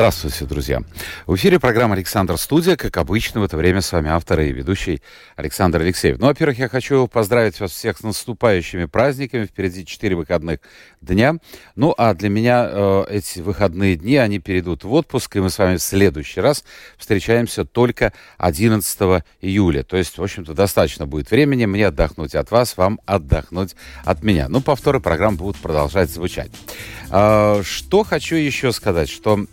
Здравствуйте, 0.00 0.46
друзья. 0.46 0.82
В 1.26 1.34
эфире 1.34 1.60
программа 1.60 1.94
«Александр 1.94 2.38
Студия». 2.38 2.74
Как 2.76 2.96
обычно, 2.96 3.42
в 3.42 3.44
это 3.44 3.58
время 3.58 3.82
с 3.82 3.92
вами 3.92 4.08
автор 4.08 4.40
и 4.40 4.50
ведущий 4.50 5.02
Александр 5.36 5.82
Алексеев. 5.82 6.18
Ну, 6.18 6.28
во-первых, 6.28 6.58
я 6.58 6.70
хочу 6.70 7.06
поздравить 7.06 7.60
вас 7.60 7.72
всех 7.72 7.98
с 7.98 8.02
наступающими 8.02 8.86
праздниками. 8.86 9.44
Впереди 9.44 9.84
четыре 9.84 10.16
выходных 10.16 10.60
дня. 11.02 11.34
Ну, 11.76 11.94
а 11.98 12.14
для 12.14 12.30
меня 12.30 12.66
э, 12.66 13.04
эти 13.10 13.40
выходные 13.40 13.96
дни, 13.96 14.16
они 14.16 14.38
перейдут 14.38 14.84
в 14.84 14.92
отпуск, 14.94 15.36
и 15.36 15.40
мы 15.40 15.50
с 15.50 15.58
вами 15.58 15.76
в 15.76 15.82
следующий 15.82 16.40
раз 16.40 16.64
встречаемся 16.96 17.66
только 17.66 18.14
11 18.38 19.22
июля. 19.42 19.82
То 19.82 19.98
есть, 19.98 20.16
в 20.16 20.22
общем-то, 20.22 20.54
достаточно 20.54 21.06
будет 21.06 21.30
времени 21.30 21.66
мне 21.66 21.88
отдохнуть 21.88 22.34
от 22.34 22.50
вас, 22.50 22.78
вам 22.78 23.02
отдохнуть 23.04 23.76
от 24.02 24.22
меня. 24.22 24.48
Ну, 24.48 24.62
повторы 24.62 24.98
программы 24.98 25.36
будут 25.36 25.58
продолжать 25.60 26.08
звучать. 26.08 26.50
Э, 27.10 27.60
что 27.62 28.02
хочу 28.02 28.36
еще 28.36 28.72
сказать, 28.72 29.10
что 29.10 29.44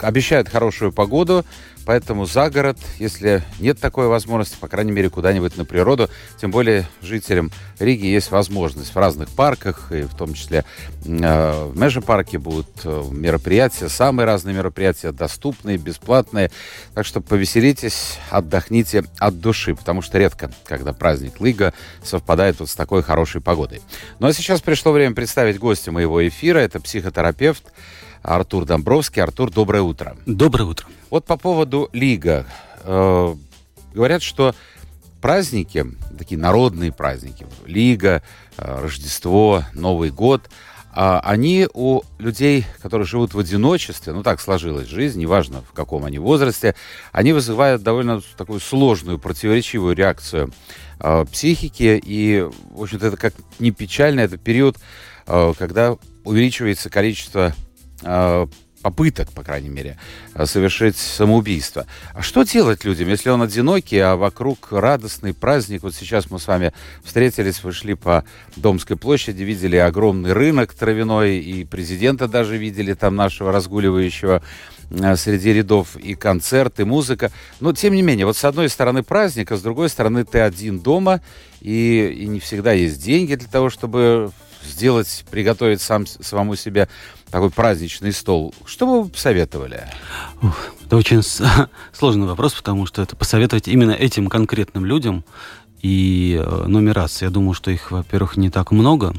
обещают 0.00 0.48
хорошую 0.48 0.92
погоду, 0.92 1.44
поэтому 1.84 2.26
за 2.26 2.50
город, 2.50 2.78
если 2.98 3.42
нет 3.60 3.80
такой 3.80 4.08
возможности, 4.08 4.56
по 4.60 4.68
крайней 4.68 4.92
мере, 4.92 5.10
куда-нибудь 5.10 5.56
на 5.56 5.64
природу, 5.64 6.10
тем 6.40 6.50
более 6.50 6.86
жителям 7.02 7.50
Риги 7.78 8.06
есть 8.06 8.30
возможность 8.30 8.94
в 8.94 8.98
разных 8.98 9.28
парках, 9.30 9.90
и 9.92 10.02
в 10.02 10.14
том 10.14 10.34
числе 10.34 10.64
э, 11.04 11.64
в 11.64 11.78
Межапарке 11.78 12.38
будут 12.38 12.68
э, 12.84 13.04
мероприятия, 13.10 13.88
самые 13.88 14.26
разные 14.26 14.54
мероприятия, 14.54 15.12
доступные, 15.12 15.78
бесплатные. 15.78 16.50
Так 16.94 17.06
что 17.06 17.20
повеселитесь, 17.20 18.18
отдохните 18.30 19.04
от 19.18 19.40
души, 19.40 19.74
потому 19.74 20.02
что 20.02 20.18
редко, 20.18 20.50
когда 20.64 20.92
праздник 20.92 21.40
Лига 21.40 21.72
совпадает 22.02 22.60
вот 22.60 22.68
с 22.68 22.74
такой 22.74 23.02
хорошей 23.02 23.40
погодой. 23.40 23.80
Ну 24.18 24.26
а 24.26 24.32
сейчас 24.32 24.60
пришло 24.60 24.92
время 24.92 25.14
представить 25.14 25.58
гостя 25.58 25.92
моего 25.92 26.26
эфира. 26.26 26.58
Это 26.58 26.80
психотерапевт, 26.80 27.64
Артур 28.22 28.64
Домбровский. 28.64 29.22
Артур, 29.22 29.50
доброе 29.50 29.82
утро. 29.82 30.16
Доброе 30.26 30.64
утро. 30.64 30.86
Вот 31.10 31.24
по 31.24 31.36
поводу 31.36 31.88
Лига. 31.92 32.46
Э, 32.84 33.34
говорят, 33.94 34.22
что 34.22 34.54
праздники, 35.20 35.86
такие 36.16 36.38
народные 36.38 36.92
праздники, 36.92 37.46
Лига, 37.66 38.22
э, 38.56 38.80
Рождество, 38.82 39.64
Новый 39.74 40.10
год, 40.10 40.48
э, 40.94 41.20
они 41.22 41.68
у 41.74 42.02
людей, 42.18 42.66
которые 42.80 43.06
живут 43.06 43.34
в 43.34 43.38
одиночестве, 43.38 44.12
ну 44.12 44.22
так 44.22 44.40
сложилась 44.40 44.88
жизнь, 44.88 45.20
неважно 45.20 45.62
в 45.62 45.72
каком 45.72 46.04
они 46.04 46.18
возрасте, 46.18 46.74
они 47.12 47.32
вызывают 47.32 47.82
довольно 47.82 48.20
такую 48.36 48.60
сложную, 48.60 49.18
противоречивую 49.18 49.94
реакцию 49.94 50.52
э, 51.00 51.24
психики. 51.30 52.00
И, 52.04 52.46
в 52.70 52.82
общем-то, 52.82 53.06
это 53.06 53.16
как 53.16 53.34
не 53.58 53.70
печально, 53.70 54.20
это 54.20 54.36
период, 54.36 54.76
э, 55.26 55.52
когда 55.58 55.96
увеличивается 56.24 56.90
количество 56.90 57.54
попыток, 58.82 59.30
по 59.32 59.42
крайней 59.42 59.68
мере, 59.68 59.98
э, 60.34 60.46
совершить 60.46 60.96
самоубийство. 60.96 61.86
А 62.14 62.22
что 62.22 62.42
делать 62.44 62.84
людям, 62.84 63.08
если 63.08 63.30
он 63.30 63.42
одинокий, 63.42 63.98
а 63.98 64.16
вокруг 64.16 64.68
радостный 64.70 65.34
праздник? 65.34 65.82
Вот 65.82 65.94
сейчас 65.94 66.30
мы 66.30 66.38
с 66.38 66.46
вами 66.46 66.72
встретились, 67.02 67.62
вышли 67.62 67.94
по 67.94 68.24
Домской 68.56 68.96
площади, 68.96 69.42
видели 69.42 69.76
огромный 69.76 70.32
рынок 70.32 70.74
травяной, 70.74 71.38
и 71.38 71.64
президента 71.64 72.28
даже 72.28 72.56
видели 72.56 72.94
там 72.94 73.16
нашего 73.16 73.52
разгуливающего 73.52 74.42
э, 74.90 75.16
среди 75.16 75.52
рядов 75.52 75.96
и 75.96 76.14
концерт, 76.14 76.80
и 76.80 76.84
музыка. 76.84 77.32
Но, 77.60 77.72
тем 77.72 77.94
не 77.94 78.02
менее, 78.02 78.26
вот 78.26 78.36
с 78.36 78.44
одной 78.44 78.68
стороны 78.68 79.02
праздник, 79.02 79.50
а 79.52 79.56
с 79.56 79.62
другой 79.62 79.88
стороны 79.88 80.24
ты 80.24 80.40
один 80.40 80.78
дома, 80.78 81.20
и, 81.60 82.16
и 82.16 82.26
не 82.28 82.38
всегда 82.38 82.72
есть 82.72 83.02
деньги 83.02 83.34
для 83.34 83.48
того, 83.48 83.70
чтобы 83.70 84.30
сделать, 84.68 85.24
приготовить 85.30 85.80
сам, 85.80 86.06
самому 86.06 86.56
себе 86.56 86.88
такой 87.30 87.50
праздничный 87.50 88.12
стол, 88.12 88.54
что 88.64 88.86
бы 88.86 89.02
вы 89.02 89.08
посоветовали? 89.08 89.84
Это 90.84 90.96
очень 90.96 91.22
сложный 91.92 92.26
вопрос, 92.26 92.54
потому 92.54 92.86
что 92.86 93.02
это 93.02 93.16
посоветовать 93.16 93.68
именно 93.68 93.92
этим 93.92 94.28
конкретным 94.28 94.84
людям. 94.84 95.24
И 95.82 96.40
э, 96.40 96.64
номер 96.66 96.94
раз, 96.94 97.22
я 97.22 97.30
думаю, 97.30 97.54
что 97.54 97.70
их, 97.70 97.90
во-первых, 97.90 98.36
не 98.36 98.50
так 98.50 98.72
много. 98.72 99.14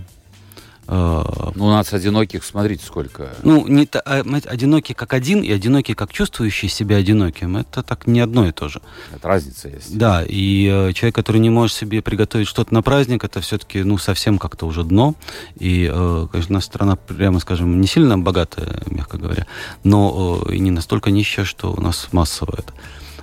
Ну, 0.90 1.66
у 1.66 1.70
нас 1.70 1.94
одиноких, 1.94 2.44
смотрите, 2.44 2.84
сколько. 2.84 3.30
Ну, 3.44 3.68
не 3.68 3.88
а, 3.94 4.24
одинокий 4.46 4.94
как 4.94 5.14
один 5.14 5.42
и 5.42 5.52
одинокий 5.52 5.94
как 5.94 6.12
чувствующий 6.12 6.68
себя 6.68 6.98
одиноким, 6.98 7.58
это 7.58 7.84
так 7.84 8.08
не 8.08 8.20
одно 8.20 8.48
и 8.48 8.52
то 8.52 8.70
же. 8.70 8.82
Это 9.14 9.28
разница 9.28 9.68
есть. 9.70 9.96
Да, 9.96 10.24
и 10.28 10.68
э, 10.68 10.94
человек, 10.94 11.16
который 11.16 11.40
не 11.40 11.52
может 11.52 11.76
себе 11.76 12.02
приготовить 12.02 12.48
что-то 12.48 12.74
на 12.74 12.82
праздник, 12.82 13.24
это 13.24 13.40
все-таки, 13.42 13.84
ну, 13.84 13.98
совсем 14.00 14.40
как-то 14.40 14.66
уже 14.66 14.84
дно. 14.84 15.14
И, 15.60 15.90
э, 15.92 16.28
конечно, 16.32 16.54
наша 16.56 16.66
страна, 16.66 16.96
прямо 16.96 17.40
скажем, 17.40 17.80
не 17.80 17.88
сильно 17.88 18.18
богатая, 18.18 18.82
мягко 18.88 19.18
говоря, 19.18 19.46
но 19.84 20.42
э, 20.48 20.56
и 20.56 20.60
не 20.60 20.72
настолько 20.72 21.12
нищая, 21.12 21.46
что 21.46 21.72
у 21.72 21.82
нас 21.82 22.08
массово 22.12 22.56
это. 22.58 22.74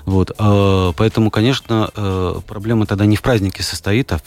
Вот, 0.07 0.31
э, 0.39 0.93
поэтому, 0.97 1.33
конечно, 1.33 1.91
э, 1.95 2.41
проблема 2.47 2.87
тогда 2.87 3.07
не 3.07 3.17
в 3.17 3.23
празднике 3.23 3.65
состоит, 3.65 4.13
а 4.13 4.21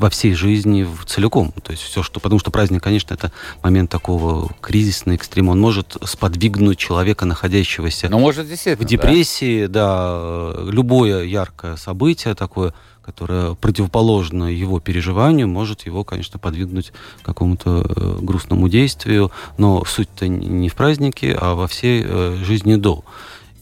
во 0.00 0.10
всей 0.10 0.34
жизни 0.34 0.86
целиком. 1.06 1.52
То 1.62 1.70
есть 1.70 1.84
все, 1.84 2.02
что... 2.02 2.18
Потому 2.18 2.40
что 2.40 2.50
праздник, 2.50 2.82
конечно, 2.82 3.14
это 3.14 3.30
момент 3.62 3.90
такого 3.90 4.50
кризисного 4.60 5.14
экстрима. 5.14 5.52
Он 5.52 5.60
может 5.60 5.96
сподвигнуть 6.02 6.78
человека, 6.78 7.26
находящегося 7.26 8.08
Но 8.08 8.18
может, 8.18 8.48
в 8.48 8.84
депрессии, 8.84 9.66
да? 9.66 10.52
да, 10.52 10.70
любое 10.70 11.22
яркое 11.22 11.76
событие 11.76 12.34
такое, 12.34 12.74
которое 13.04 13.54
противоположно 13.54 14.52
его 14.52 14.80
переживанию, 14.80 15.46
может 15.46 15.82
его, 15.82 16.02
конечно, 16.02 16.40
подвигнуть 16.40 16.92
к 17.22 17.24
какому-то 17.24 17.86
э, 17.86 18.18
грустному 18.20 18.68
действию. 18.68 19.30
Но 19.58 19.84
суть-то 19.84 20.26
не 20.26 20.68
в 20.68 20.74
празднике, 20.74 21.38
а 21.40 21.54
во 21.54 21.68
всей 21.68 22.02
жизни 22.42 22.74
до. 22.74 23.04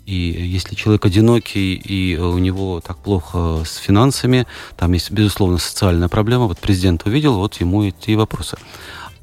И 0.07 0.15
если 0.15 0.75
человек 0.75 1.05
одинокий, 1.05 1.75
и 1.75 2.17
у 2.17 2.39
него 2.39 2.81
так 2.81 2.99
плохо 2.99 3.63
с 3.65 3.77
финансами, 3.77 4.47
там 4.77 4.93
есть, 4.93 5.11
безусловно, 5.11 5.59
социальная 5.59 6.09
проблема. 6.09 6.47
Вот 6.47 6.59
президент 6.59 7.07
увидел, 7.07 7.35
вот 7.35 7.55
ему 7.61 7.85
эти 7.85 8.13
вопросы. 8.13 8.57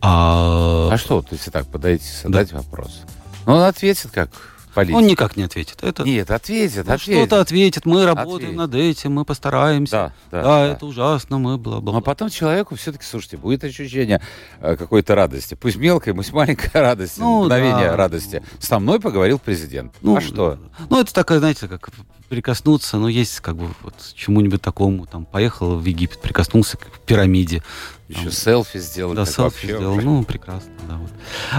А, 0.02 0.90
а 0.92 0.98
что, 0.98 1.22
то 1.22 1.36
есть 1.36 1.52
так 1.52 1.68
подойти, 1.68 2.06
задать 2.24 2.52
да. 2.52 2.58
вопрос? 2.58 3.02
Ну, 3.46 3.56
он 3.56 3.64
ответит 3.64 4.12
как 4.12 4.30
политик. 4.74 4.96
Он 4.96 5.08
никак 5.08 5.38
не 5.38 5.44
ответит. 5.44 5.84
Это... 5.84 6.04
Нет, 6.04 6.32
ответит, 6.32 6.88
ну, 6.88 6.94
ответит. 6.94 7.18
Что-то 7.18 7.42
ответит, 7.42 7.86
мы 7.86 8.06
работаем 8.06 8.36
ответит. 8.36 8.58
над 8.58 8.76
этим, 8.76 9.14
мы 9.14 9.26
постараемся. 9.26 9.92
Да, 9.92 10.14
да, 10.32 10.44
да, 10.44 10.44
да. 10.44 10.68
это 10.74 10.86
ужасно, 10.86 11.38
мы 11.38 11.58
бла-бла. 11.58 11.94
Но 11.94 12.02
потом 12.02 12.30
человеку 12.30 12.76
все-таки, 12.76 13.04
слушайте, 13.04 13.38
будет 13.38 13.64
ощущение 13.64 14.22
э, 14.60 14.76
какой-то 14.76 15.16
радости. 15.16 15.56
Пусть 15.56 15.78
мелкой, 15.78 16.14
пусть 16.14 16.34
маленькая 16.34 16.72
радость, 16.82 17.18
ну, 17.18 17.44
мгновение 17.44 17.90
да. 17.90 17.98
радости. 17.98 18.44
Со 18.60 18.80
мной 18.80 19.00
поговорил 19.00 19.40
президент. 19.40 19.94
Ну, 20.02 20.18
а 20.18 20.22
что? 20.22 20.58
Ну, 20.90 21.00
это 21.02 21.14
такое, 21.14 21.40
знаете, 21.40 21.68
как 21.68 21.90
прикоснуться, 22.30 22.98
ну, 22.98 23.08
есть 23.08 23.40
как 23.42 23.58
бы 23.58 23.70
вот 23.82 23.96
чему-нибудь 24.14 24.62
такому, 24.62 25.06
там, 25.06 25.26
поехал 25.26 25.76
в 25.78 25.86
Египет, 25.86 26.22
прикоснулся 26.22 26.78
к 26.78 27.00
пирамиде, 27.06 27.64
еще 28.10 28.24
там, 28.24 28.32
селфи 28.32 28.80
сделал. 28.80 29.14
Да, 29.14 29.26
селфи 29.26 29.42
вообще. 29.42 29.68
сделал. 29.68 30.02
Ну, 30.02 30.24
прекрасно, 30.24 30.72
да. 30.88 30.98
Вот, 30.98 31.12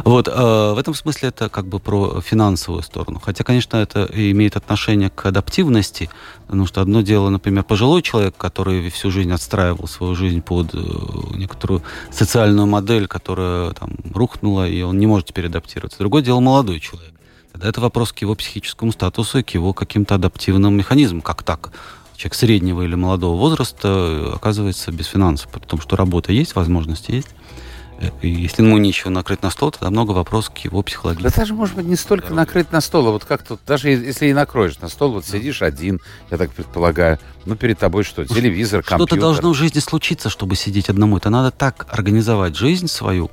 вот 0.04 0.28
э, 0.28 0.74
в 0.74 0.78
этом 0.78 0.94
смысле 0.94 1.28
это 1.28 1.48
как 1.48 1.66
бы 1.66 1.78
про 1.78 2.20
финансовую 2.20 2.82
сторону. 2.82 3.20
Хотя, 3.20 3.44
конечно, 3.44 3.76
это 3.76 4.08
имеет 4.12 4.56
отношение 4.56 5.10
к 5.10 5.24
адаптивности, 5.26 6.10
потому 6.46 6.66
что 6.66 6.80
одно 6.80 7.02
дело, 7.02 7.28
например, 7.28 7.62
пожилой 7.62 8.02
человек, 8.02 8.36
который 8.36 8.90
всю 8.90 9.12
жизнь 9.12 9.30
отстраивал 9.30 9.86
свою 9.86 10.16
жизнь 10.16 10.42
под 10.42 10.74
э, 10.74 10.78
некоторую 11.36 11.82
социальную 12.10 12.66
модель, 12.66 13.06
которая 13.06 13.70
там 13.70 13.96
рухнула, 14.12 14.68
и 14.68 14.82
он 14.82 14.98
не 14.98 15.06
может 15.06 15.28
теперь 15.28 15.46
адаптироваться. 15.46 15.98
Другое 16.00 16.22
дело 16.22 16.40
молодой 16.40 16.80
человек. 16.80 17.14
Тогда 17.52 17.68
это 17.68 17.80
вопрос 17.80 18.12
к 18.12 18.18
его 18.18 18.34
психическому 18.34 18.90
статусу 18.90 19.38
и 19.38 19.42
к 19.42 19.50
его 19.50 19.72
каким-то 19.72 20.16
адаптивным 20.16 20.76
механизмам. 20.76 21.20
Как 21.20 21.44
так? 21.44 21.70
Человек 22.20 22.34
среднего 22.34 22.82
или 22.82 22.94
молодого 22.94 23.34
возраста 23.34 23.88
э, 23.88 24.32
оказывается 24.34 24.92
без 24.92 25.06
финансов, 25.06 25.50
потому 25.50 25.80
что 25.80 25.96
работа 25.96 26.32
есть, 26.32 26.54
возможности 26.54 27.12
есть. 27.12 27.28
Э, 27.98 28.10
и 28.20 28.28
если 28.28 28.62
ему 28.62 28.76
нечего 28.76 29.08
накрыть 29.08 29.42
на 29.42 29.48
стол, 29.48 29.70
тогда 29.70 29.88
много 29.88 30.10
вопросов 30.10 30.52
к 30.54 30.58
его 30.58 30.82
психологии. 30.82 31.22
Да 31.22 31.30
даже, 31.34 31.54
может 31.54 31.76
быть, 31.76 31.86
не 31.86 31.96
столько 31.96 32.26
Здоровье. 32.26 32.46
накрыть 32.46 32.72
на 32.72 32.82
стол, 32.82 33.08
а 33.08 33.10
вот 33.12 33.24
как 33.24 33.42
тут, 33.42 33.60
даже 33.66 33.88
если 33.88 34.26
и 34.26 34.34
накроешь 34.34 34.78
на 34.80 34.88
стол, 34.88 35.12
вот 35.12 35.24
сидишь 35.24 35.62
один, 35.62 35.98
я 36.30 36.36
так 36.36 36.50
предполагаю, 36.50 37.18
ну 37.46 37.56
перед 37.56 37.78
тобой 37.78 38.04
что, 38.04 38.26
телевизор, 38.26 38.82
компьютер. 38.82 39.16
Что-то 39.16 39.20
должно 39.22 39.52
в 39.52 39.56
жизни 39.56 39.78
случиться, 39.78 40.28
чтобы 40.28 40.56
сидеть 40.56 40.90
одному. 40.90 41.16
Это 41.16 41.30
надо 41.30 41.50
так 41.50 41.86
организовать 41.88 42.54
жизнь 42.54 42.88
свою, 42.88 43.30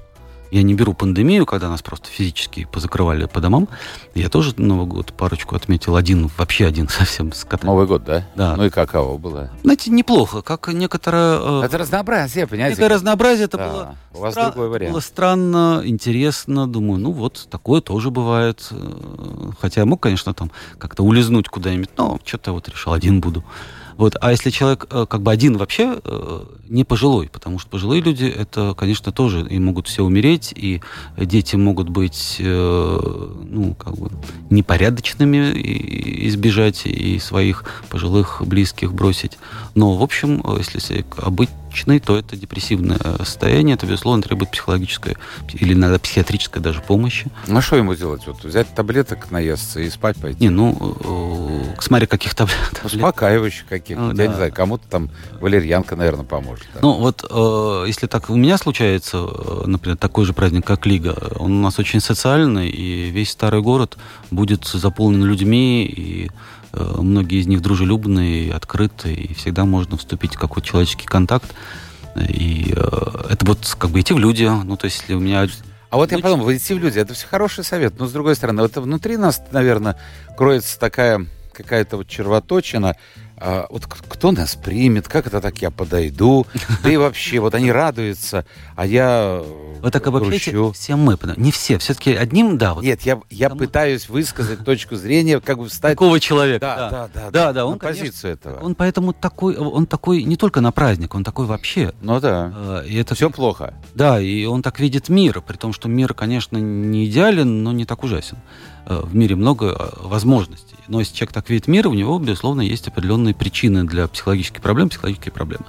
я 0.52 0.64
не 0.64 0.74
беру 0.74 0.94
пандемию, 0.94 1.46
когда 1.46 1.70
нас 1.70 1.82
просто 1.82 2.10
физически 2.10 2.66
позакрывали 2.72 3.26
по 3.26 3.40
домам. 3.42 3.68
Я 4.16 4.30
тоже 4.30 4.54
Новый 4.58 4.86
год 4.88 5.14
парочку 5.14 5.56
отметил, 5.56 5.96
один, 5.96 6.30
вообще 6.38 6.66
один 6.68 6.88
совсем 6.90 7.34
с 7.34 7.44
котами. 7.44 7.70
Новый 7.70 7.86
год, 7.88 8.04
да? 8.04 8.28
Да. 8.36 8.56
Ну 8.56 8.66
и 8.66 8.70
каково 8.70 9.18
было? 9.18 9.52
Знаете, 9.64 9.92
неплохо, 9.92 10.42
как 10.42 10.68
некоторое... 10.70 11.40
э, 11.62 11.66
Это 11.66 11.78
разнообразие, 11.78 12.48
понимаете? 12.48 12.82
Некое 12.82 12.94
разнообразие, 12.96 13.46
это 13.46 13.58
Да, 13.58 13.70
было, 13.72 13.96
у 14.14 14.20
вас 14.20 14.36
стра- 14.36 14.46
другой 14.52 14.70
вариант. 14.70 14.94
было 14.94 15.02
странно, 15.02 15.82
интересно, 15.86 16.68
думаю, 16.68 17.00
ну 17.00 17.12
вот, 17.12 17.48
такое 17.50 17.82
тоже 17.82 18.12
бывает. 18.12 18.68
Э, 18.72 19.52
Хотя 19.60 19.82
я 19.82 19.86
мог, 19.86 20.02
конечно, 20.02 20.34
там 20.34 20.52
как-то 20.78 21.04
улизнуть 21.04 21.48
куда-нибудь, 21.50 21.90
но 21.98 22.20
что-то 22.24 22.52
вот 22.54 22.68
решил, 22.70 22.94
один 22.94 23.22
буду. 23.22 23.44
Вот. 23.98 24.16
А 24.22 24.32
если 24.32 24.52
человек 24.52 24.86
э, 24.90 25.06
как 25.10 25.22
бы 25.22 25.32
один 25.32 25.58
вообще 25.58 26.00
э, 26.04 26.44
не 26.70 26.84
пожилой, 26.84 27.30
потому 27.30 27.60
что 27.60 27.70
пожилые 27.70 28.02
люди, 28.02 28.26
это, 28.26 28.76
конечно, 28.78 29.12
тоже 29.12 29.46
и 29.48 29.60
могут 29.60 29.88
все 29.88 30.04
умереть, 30.04 30.54
и 30.56 30.82
дети 31.18 31.56
могут 31.56 31.90
быть, 31.90 32.38
э, 32.40 33.34
ну, 33.44 33.74
как 33.74 33.98
бы 33.98 34.12
непорядочными 34.50 35.52
и 35.52 36.28
избежать 36.28 36.86
и 36.86 37.18
своих 37.20 37.66
пожилых 37.90 38.44
близких 38.46 38.94
бросить. 38.94 39.38
Но, 39.74 39.96
в 39.96 40.04
общем, 40.04 40.44
если 40.58 40.80
человек 40.80 41.16
обычный, 41.18 41.56
то 41.86 42.18
это 42.18 42.36
депрессивное 42.36 43.00
состояние, 43.20 43.76
это, 43.76 43.86
безусловно, 43.86 44.22
требует 44.24 44.52
психологической 44.52 45.16
или 45.54 45.74
иногда 45.74 46.00
психиатрической 46.00 46.62
даже 46.62 46.82
помощи. 46.82 47.28
Ну, 47.48 47.58
а 47.58 47.62
что 47.62 47.76
ему 47.76 47.96
делать? 47.96 48.22
Вот 48.28 48.44
взять 48.44 48.74
таблеток, 48.74 49.32
наесться 49.32 49.80
и 49.80 49.90
спать 49.90 50.18
пойти? 50.18 50.42
Не, 50.44 50.50
ну, 50.50 50.98
э, 51.76 51.82
смотря 51.82 52.08
каких 52.08 52.34
таб- 52.36 52.50
таблеток. 52.72 52.86
Успокаивающих 52.86 53.66
каких-то. 53.68 54.02
Ну, 54.02 54.10
Я 54.12 54.16
да. 54.16 54.28
не 54.28 54.34
знаю, 54.36 54.54
кому-то 54.54 54.84
там 54.90 55.10
валерьянка, 55.40 55.96
наверное, 55.96 56.26
поможет. 56.26 56.66
да. 56.74 56.80
Ну, 56.82 56.94
вот 56.94 57.24
э, 57.30 57.84
если 57.88 58.08
так 58.08 58.30
у 58.30 58.36
меня 58.36 58.58
случается, 58.58 59.18
э, 59.18 59.64
например, 59.66 59.98
такой 59.98 60.26
же 60.26 60.34
праздник, 60.34 60.66
как 60.66 60.86
Лига, 60.86 61.16
он 61.36 61.54
у 61.54 61.62
нас 61.62 61.80
очень 61.80 62.00
социальный, 62.00 62.70
и 62.70 63.10
весь 63.10 63.32
старый 63.32 63.62
город 63.62 63.98
будет 64.32 64.66
заполнен 64.66 65.24
людьми, 65.26 65.86
и 65.86 66.26
э, 66.28 66.30
многие 66.98 67.40
из 67.40 67.48
них 67.48 67.62
дружелюбные, 67.62 68.54
открытые, 68.54 69.16
и 69.16 69.34
всегда 69.34 69.66
можно 69.66 69.98
вступить 69.98 70.36
в 70.36 70.40
какой-то 70.40 70.68
человеческий 70.68 71.06
контакт. 71.06 71.54
И 72.16 72.74
э, 72.76 73.26
это 73.30 73.46
вот 73.46 73.76
как 73.78 73.92
бы 73.92 74.02
идти 74.02 74.14
в 74.14 74.20
люди. 74.20 74.44
Ну, 74.44 74.78
то 74.78 74.86
есть, 74.86 75.02
если 75.02 75.14
у 75.14 75.20
меня 75.20 75.48
А 75.90 75.98
вот 75.98 76.12
я 76.12 76.18
Ну, 76.18 76.24
подумал, 76.24 76.52
идти 76.52 76.74
в 76.74 76.80
люди, 76.80 77.00
это 77.00 77.14
все 77.14 77.28
хороший 77.28 77.64
совет. 77.64 78.00
Но 78.00 78.08
с 78.08 78.12
другой 78.12 78.36
стороны, 78.36 78.62
вот 78.62 78.76
внутри 78.76 79.18
нас, 79.18 79.42
наверное, 79.52 79.98
кроется 80.36 80.80
такая 80.80 81.26
какая-то 81.54 81.98
вот 81.98 82.08
червоточина. 82.08 82.96
А, 83.40 83.68
вот 83.70 83.86
кто 83.86 84.32
нас 84.32 84.56
примет, 84.56 85.08
как 85.08 85.28
это 85.28 85.40
так 85.42 85.62
я 85.62 85.70
подойду, 85.70 86.48
да 86.84 86.90
и 86.90 86.98
вообще, 86.98 87.40
вот 87.40 87.54
они 87.54 87.72
радуются, 87.72 88.46
а 88.76 88.86
я 88.88 89.40
э, 89.44 89.80
Вы 89.82 89.92
так 89.92 90.08
обобщаете, 90.08 90.52
грущу. 90.52 90.74
все 90.74 90.96
мы, 90.96 91.18
не 91.38 91.52
все, 91.52 91.78
все-таки 91.78 92.16
одним, 92.16 92.58
да, 92.58 92.74
вот 92.74 92.84
Нет, 92.84 93.02
я, 93.04 93.20
я 93.30 93.50
Кому- 93.50 93.60
пытаюсь 93.60 94.10
высказать 94.10 94.66
точку 94.66 94.96
зрения, 94.96 95.40
как 95.40 95.60
бы 95.60 95.68
встать 95.70 95.92
такого 95.94 96.20
человека. 96.20 96.66
да, 96.66 96.90
да, 96.90 97.10
да, 97.14 97.30
Да, 97.32 97.54
да, 97.54 97.66
он, 97.68 97.74
на 97.74 97.80
конечно, 97.80 98.06
позицию 98.06 98.34
этого. 98.34 98.60
Он 98.64 98.74
поэтому 98.74 99.14
такой, 99.14 99.56
он 99.56 99.86
такой 99.86 100.24
не 100.24 100.36
только 100.36 100.60
на 100.62 100.72
праздник, 100.72 101.14
он 101.14 101.24
такой 101.24 101.46
вообще. 101.46 101.94
Ну 102.02 102.20
да, 102.20 102.52
Э, 102.56 102.84
И 102.88 102.96
это 102.98 103.14
все 103.14 103.30
плохо. 103.30 103.76
Да, 103.94 104.20
и 104.20 104.46
он 104.46 104.64
так 104.64 104.80
видит 104.80 105.10
мир, 105.10 105.42
при 105.42 105.58
том, 105.58 105.74
что 105.74 105.88
мир, 105.88 106.16
конечно, 106.16 106.58
не 106.58 107.06
идеален, 107.06 107.62
но 107.64 107.72
не 107.72 107.86
так 107.86 108.04
ужасен. 108.04 108.38
Э, 108.90 109.02
В 109.04 109.16
мире 109.16 109.36
много 109.36 109.66
э, 109.68 110.08
возможностей. 110.08 110.78
Но 110.88 111.00
если 111.00 111.14
человек 111.16 111.34
так 111.34 111.50
видит 111.50 111.68
мир, 111.68 111.88
у 111.88 111.94
него, 111.94 112.18
безусловно, 112.20 112.62
есть 112.62 112.88
определенные 112.88 113.36
причины 113.36 113.84
для 113.84 114.08
психологических 114.08 114.62
проблем, 114.62 114.90
психологические 114.90 115.34
проблемы. 115.34 115.66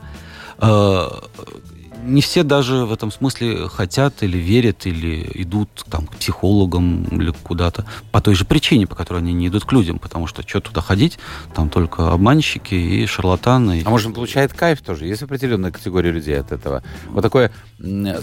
Не 2.08 2.22
все 2.22 2.42
даже 2.42 2.86
в 2.86 2.92
этом 2.92 3.10
смысле 3.10 3.68
хотят 3.68 4.22
или 4.22 4.38
верят, 4.38 4.86
или 4.86 5.30
идут 5.34 5.68
там, 5.90 6.06
к 6.06 6.16
психологам 6.16 7.04
или 7.04 7.30
куда-то 7.30 7.84
по 8.10 8.20
той 8.20 8.34
же 8.34 8.44
причине, 8.44 8.86
по 8.86 8.94
которой 8.94 9.18
они 9.18 9.34
не 9.34 9.48
идут 9.48 9.64
к 9.64 9.72
людям, 9.72 9.98
потому 9.98 10.26
что 10.26 10.42
что 10.46 10.60
туда 10.60 10.80
ходить, 10.80 11.18
там 11.54 11.68
только 11.68 12.10
обманщики 12.12 12.74
и 12.74 13.06
шарлатаны. 13.06 13.82
А 13.84 13.90
может, 13.90 14.08
он 14.08 14.14
получает 14.14 14.54
кайф 14.54 14.80
тоже? 14.80 15.06
Есть 15.06 15.22
определенная 15.22 15.70
категория 15.70 16.10
людей 16.10 16.40
от 16.40 16.50
этого. 16.50 16.82
Вот 17.10 17.22
такое 17.22 17.52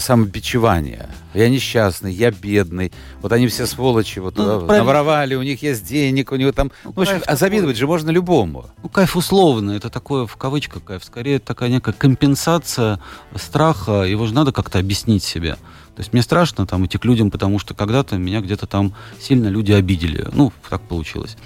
самобичевание. 0.00 1.08
Я 1.32 1.48
несчастный, 1.48 2.12
я 2.12 2.30
бедный. 2.30 2.92
Вот 3.22 3.32
они 3.32 3.46
все 3.46 3.66
сволочи, 3.66 4.18
вот 4.18 4.36
Ну, 4.36 4.44
правильно. 4.44 4.78
наворовали, 4.78 5.34
у 5.34 5.42
них 5.42 5.62
есть 5.62 5.86
денег, 5.86 6.32
у 6.32 6.36
него 6.36 6.52
там... 6.52 6.72
Ну, 6.84 6.92
в 6.92 7.00
общем, 7.00 7.22
а 7.26 7.36
завидовать 7.36 7.76
же 7.76 7.86
можно 7.86 8.10
любому. 8.10 8.66
Ну, 8.82 8.88
кайф 8.88 9.16
условно, 9.16 9.72
это 9.72 9.90
такое 9.90 10.26
в 10.26 10.36
кавычках 10.36 10.84
кайф. 10.84 11.04
Скорее, 11.04 11.38
такая 11.38 11.68
некая 11.68 11.92
компенсация 11.92 13.00
страха, 13.36 13.75
его 13.88 14.26
же 14.26 14.34
надо 14.34 14.52
как-то 14.52 14.78
объяснить 14.78 15.22
себе. 15.22 15.54
То 15.94 16.00
есть 16.00 16.12
мне 16.12 16.22
страшно 16.22 16.66
там 16.66 16.84
идти 16.84 16.98
к 16.98 17.04
людям, 17.04 17.30
потому 17.30 17.58
что 17.58 17.72
когда-то 17.74 18.16
меня 18.18 18.40
где-то 18.40 18.66
там 18.66 18.92
сильно 19.18 19.48
люди 19.48 19.72
обидели. 19.72 20.28
Ну, 20.32 20.52
так 20.68 20.82
получилось. 20.82 21.36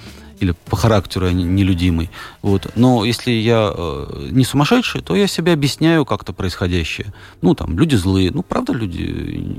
Или 0.40 0.54
по 0.66 0.74
характеру 0.74 1.26
я 1.26 1.32
не- 1.32 1.44
нелюдимый. 1.44 2.10
Вот. 2.42 2.72
Но 2.74 3.04
если 3.04 3.30
я 3.30 3.72
э, 3.76 4.28
не 4.30 4.44
сумасшедший, 4.44 5.02
то 5.02 5.14
я 5.14 5.26
себе 5.26 5.52
объясняю 5.52 6.04
как-то 6.04 6.32
происходящее. 6.32 7.12
Ну, 7.42 7.54
там, 7.54 7.78
люди 7.78 7.94
злые. 7.94 8.30
Ну, 8.32 8.42
правда, 8.42 8.72
люди 8.72 9.02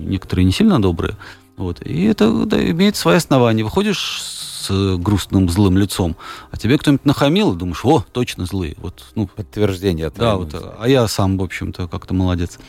некоторые 0.07 0.43
не 0.45 0.51
сильно 0.51 0.81
добрые. 0.81 1.15
Вот. 1.55 1.81
И 1.85 2.03
это 2.05 2.45
да, 2.45 2.61
имеет 2.71 2.95
свои 2.95 3.17
основания. 3.17 3.63
Выходишь 3.63 4.21
с 4.61 4.69
э, 4.69 4.95
грустным, 4.97 5.49
злым 5.49 5.77
лицом, 5.77 6.15
а 6.51 6.57
тебе 6.57 6.77
кто-нибудь 6.77 7.05
нахамил, 7.05 7.53
и 7.53 7.57
думаешь, 7.57 7.83
о, 7.83 8.03
точно 8.11 8.45
злые. 8.45 8.75
Вот, 8.79 9.03
ну, 9.15 9.27
Подтверждение. 9.27 10.11
да, 10.15 10.35
вот, 10.35 10.53
а 10.79 10.87
я 10.87 11.07
сам, 11.07 11.37
в 11.37 11.43
общем-то, 11.43 11.87
как-то 11.87 12.13
молодец. 12.13 12.59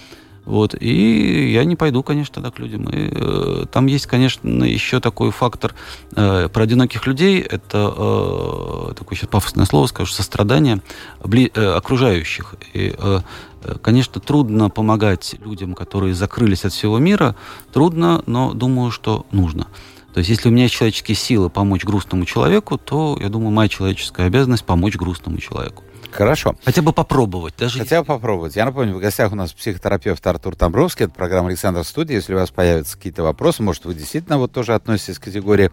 Вот, 0.45 0.75
и 0.81 1.53
я 1.53 1.65
не 1.65 1.77
пойду, 1.77 2.03
конечно, 2.03 2.35
тогда 2.35 2.51
к 2.51 2.59
людям. 2.59 2.89
И, 2.91 3.11
э, 3.13 3.67
там 3.71 3.87
есть, 3.87 4.07
конечно, 4.07 4.65
еще 4.65 4.99
такой 4.99 5.31
фактор 5.31 5.73
э, 6.17 6.49
про 6.49 6.63
одиноких 6.65 7.07
людей. 7.07 7.39
Это 7.41 7.95
э, 7.97 8.95
такое 8.99 9.17
сейчас 9.17 9.29
пафосное 9.29 9.67
слово, 9.67 9.87
скажу, 9.87 10.13
сострадание 10.13 10.83
бли- 11.21 11.53
э, 11.55 11.75
окружающих. 11.77 12.57
И, 12.75 12.93
э, 12.99 13.21
конечно, 13.83 14.21
трудно 14.21 14.69
помогать 14.69 15.37
людям, 15.45 15.75
которые 15.75 16.13
закрылись 16.15 16.65
от 16.65 16.73
всего 16.73 16.99
мира. 16.99 17.37
Трудно, 17.73 18.25
но 18.27 18.53
думаю, 18.53 18.91
что 18.91 19.27
нужно. 19.31 19.69
То 20.13 20.19
есть, 20.19 20.29
если 20.29 20.49
у 20.49 20.53
меня 20.53 20.65
есть 20.65 20.75
человеческие 20.75 21.17
силы 21.17 21.49
помочь 21.49 21.85
грустному 21.85 22.27
человеку, 22.27 22.77
то, 22.77 23.17
я 23.21 23.29
думаю, 23.29 23.51
моя 23.51 23.69
человеческая 23.69 24.27
обязанность 24.27 24.65
помочь 24.65 24.97
грустному 24.97 25.39
человеку. 25.39 25.85
Хорошо. 26.13 26.55
Хотя 26.65 26.83
бы 26.83 26.93
попробовать, 26.93 27.55
даже 27.59 27.79
Хотя 27.79 28.03
бы 28.03 28.07
попробовать. 28.07 28.55
Я 28.55 28.67
напомню, 28.67 28.95
в 28.95 29.01
гостях 29.01 29.33
у 29.33 29.35
нас 29.35 29.53
психотерапевт 29.53 30.25
Артур 30.27 30.55
Тамбровский. 30.55 31.07
Это 31.07 31.15
программа 31.15 31.49
«Александр 31.49 31.85
Студия». 31.85 32.17
Если 32.17 32.35
у 32.35 32.37
вас 32.37 32.51
появятся 32.51 32.97
какие-то 32.97 33.23
вопросы, 33.23 33.63
может, 33.63 33.85
вы 33.85 33.95
действительно 33.95 34.39
вот 34.39 34.53
тоже 34.53 34.75
относитесь 34.75 35.19
к 35.19 35.25
категории 35.25 35.71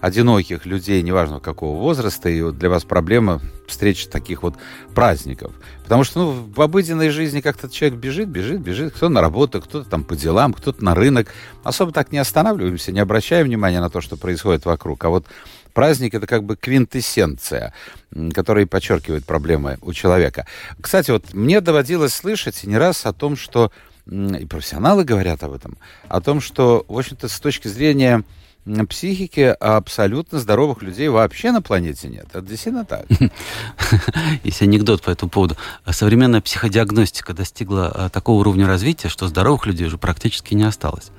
одиноких 0.00 0.66
людей, 0.66 1.02
неважно 1.02 1.40
какого 1.40 1.78
возраста, 1.78 2.28
и 2.28 2.40
вот 2.40 2.58
для 2.58 2.70
вас 2.70 2.84
проблема 2.84 3.40
встречи 3.68 4.08
таких 4.08 4.42
вот 4.42 4.54
праздников. 4.94 5.52
Потому 5.82 6.04
что 6.04 6.20
ну, 6.20 6.52
в 6.54 6.60
обыденной 6.60 7.10
жизни 7.10 7.40
как-то 7.40 7.68
человек 7.68 7.98
бежит, 7.98 8.28
бежит, 8.28 8.60
бежит. 8.60 8.94
Кто 8.94 9.08
на 9.08 9.20
работу, 9.20 9.60
кто-то 9.60 9.88
там 9.88 10.04
по 10.04 10.16
делам, 10.16 10.54
кто-то 10.54 10.82
на 10.82 10.94
рынок. 10.94 11.28
Особо 11.64 11.92
так 11.92 12.12
не 12.12 12.18
останавливаемся, 12.18 12.92
не 12.92 13.00
обращаем 13.00 13.46
внимания 13.46 13.80
на 13.80 13.90
то, 13.90 14.00
что 14.00 14.16
происходит 14.16 14.64
вокруг. 14.64 15.04
А 15.04 15.10
вот 15.10 15.26
праздник 15.72 16.14
это 16.14 16.26
как 16.26 16.44
бы 16.44 16.56
квинтэссенция, 16.56 17.72
которая 18.32 18.66
подчеркивает 18.66 19.24
проблемы 19.24 19.78
у 19.82 19.92
человека. 19.92 20.46
Кстати, 20.80 21.10
вот 21.10 21.32
мне 21.32 21.60
доводилось 21.60 22.14
слышать 22.14 22.64
не 22.64 22.76
раз 22.76 23.06
о 23.06 23.12
том, 23.12 23.36
что 23.36 23.72
и 24.06 24.46
профессионалы 24.46 25.04
говорят 25.04 25.42
об 25.44 25.52
этом, 25.52 25.76
о 26.08 26.20
том, 26.20 26.40
что, 26.40 26.84
в 26.88 26.98
общем-то, 26.98 27.28
с 27.28 27.38
точки 27.38 27.68
зрения 27.68 28.24
психики 28.88 29.54
абсолютно 29.58 30.38
здоровых 30.38 30.82
людей 30.82 31.08
вообще 31.08 31.50
на 31.50 31.62
планете 31.62 32.08
нет. 32.08 32.26
Это 32.30 32.42
действительно 32.42 32.84
так. 32.84 33.06
Есть 34.44 34.62
анекдот 34.62 35.02
по 35.02 35.10
этому 35.10 35.30
поводу. 35.30 35.56
Современная 35.88 36.40
психодиагностика 36.40 37.32
достигла 37.32 37.88
а, 37.88 38.08
такого 38.08 38.40
уровня 38.40 38.66
развития, 38.66 39.08
что 39.08 39.26
здоровых 39.26 39.66
людей 39.66 39.86
уже 39.86 39.98
практически 39.98 40.54
не 40.54 40.64
осталось. 40.64 41.10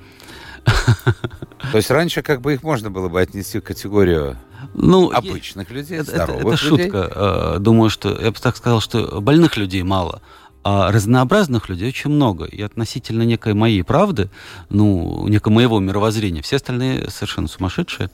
То 0.64 1.78
есть 1.78 1.90
раньше 1.90 2.22
как 2.22 2.42
бы 2.42 2.54
их 2.54 2.64
можно 2.64 2.90
было 2.92 3.10
бы 3.10 3.20
отнести 3.22 3.60
в 3.60 3.64
категорию 3.64 4.38
Ну, 4.74 5.12
обычных 5.12 5.70
людей, 5.72 6.00
это, 6.00 6.12
это- 6.12 6.26
здоровых 6.26 6.56
это 6.62 6.66
людей. 6.70 6.84
шутка. 6.86 7.12
Э, 7.56 7.60
Думаю, 7.60 7.90
что 7.90 8.10
я 8.22 8.32
бы 8.32 8.38
так 8.40 8.56
сказал, 8.58 8.82
что 8.82 9.22
больных 9.22 9.58
людей 9.58 9.84
мало, 9.84 10.22
а 10.64 10.92
разнообразных 10.92 11.70
людей 11.70 11.90
очень 11.90 12.10
много. 12.12 12.46
И 12.46 12.62
относительно 12.62 13.24
некой 13.24 13.54
моей 13.54 13.84
правды, 13.84 14.30
ну, 14.70 15.28
некого 15.28 15.54
моего 15.54 15.80
мировоззрения, 15.80 16.42
все 16.42 16.58
остальные 16.58 17.10
совершенно 17.10 17.48
сумасшедшие. 17.48 18.10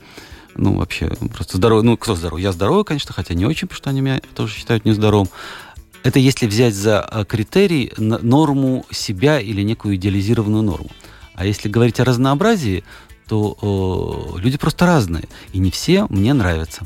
Ну, 0.56 0.76
вообще, 0.78 1.08
просто 1.34 1.58
здоровый. 1.58 1.84
Ну, 1.84 1.96
кто 1.96 2.16
здоровый? 2.16 2.42
Я 2.42 2.50
здоровый, 2.52 2.84
конечно, 2.84 3.14
хотя 3.14 3.34
не 3.34 3.46
очень, 3.46 3.68
потому 3.68 3.76
что 3.78 3.90
они 3.90 4.00
меня 4.00 4.20
тоже 4.34 4.54
считают 4.54 4.84
нездоровым. 4.84 5.28
Это 6.02 6.18
если 6.18 6.46
взять 6.46 6.74
за 6.74 7.06
э, 7.12 7.24
критерий 7.24 7.92
норму 7.98 8.84
себя 8.90 9.38
или 9.38 9.62
некую 9.62 9.96
идеализированную 9.96 10.62
норму. 10.62 10.90
А 11.40 11.46
если 11.46 11.70
говорить 11.70 11.98
о 12.00 12.04
разнообразии, 12.04 12.84
то 13.26 13.56
э, 14.36 14.40
люди 14.40 14.58
просто 14.58 14.84
разные. 14.84 15.24
И 15.54 15.58
не 15.58 15.70
все 15.70 16.04
мне 16.10 16.34
нравятся. 16.34 16.82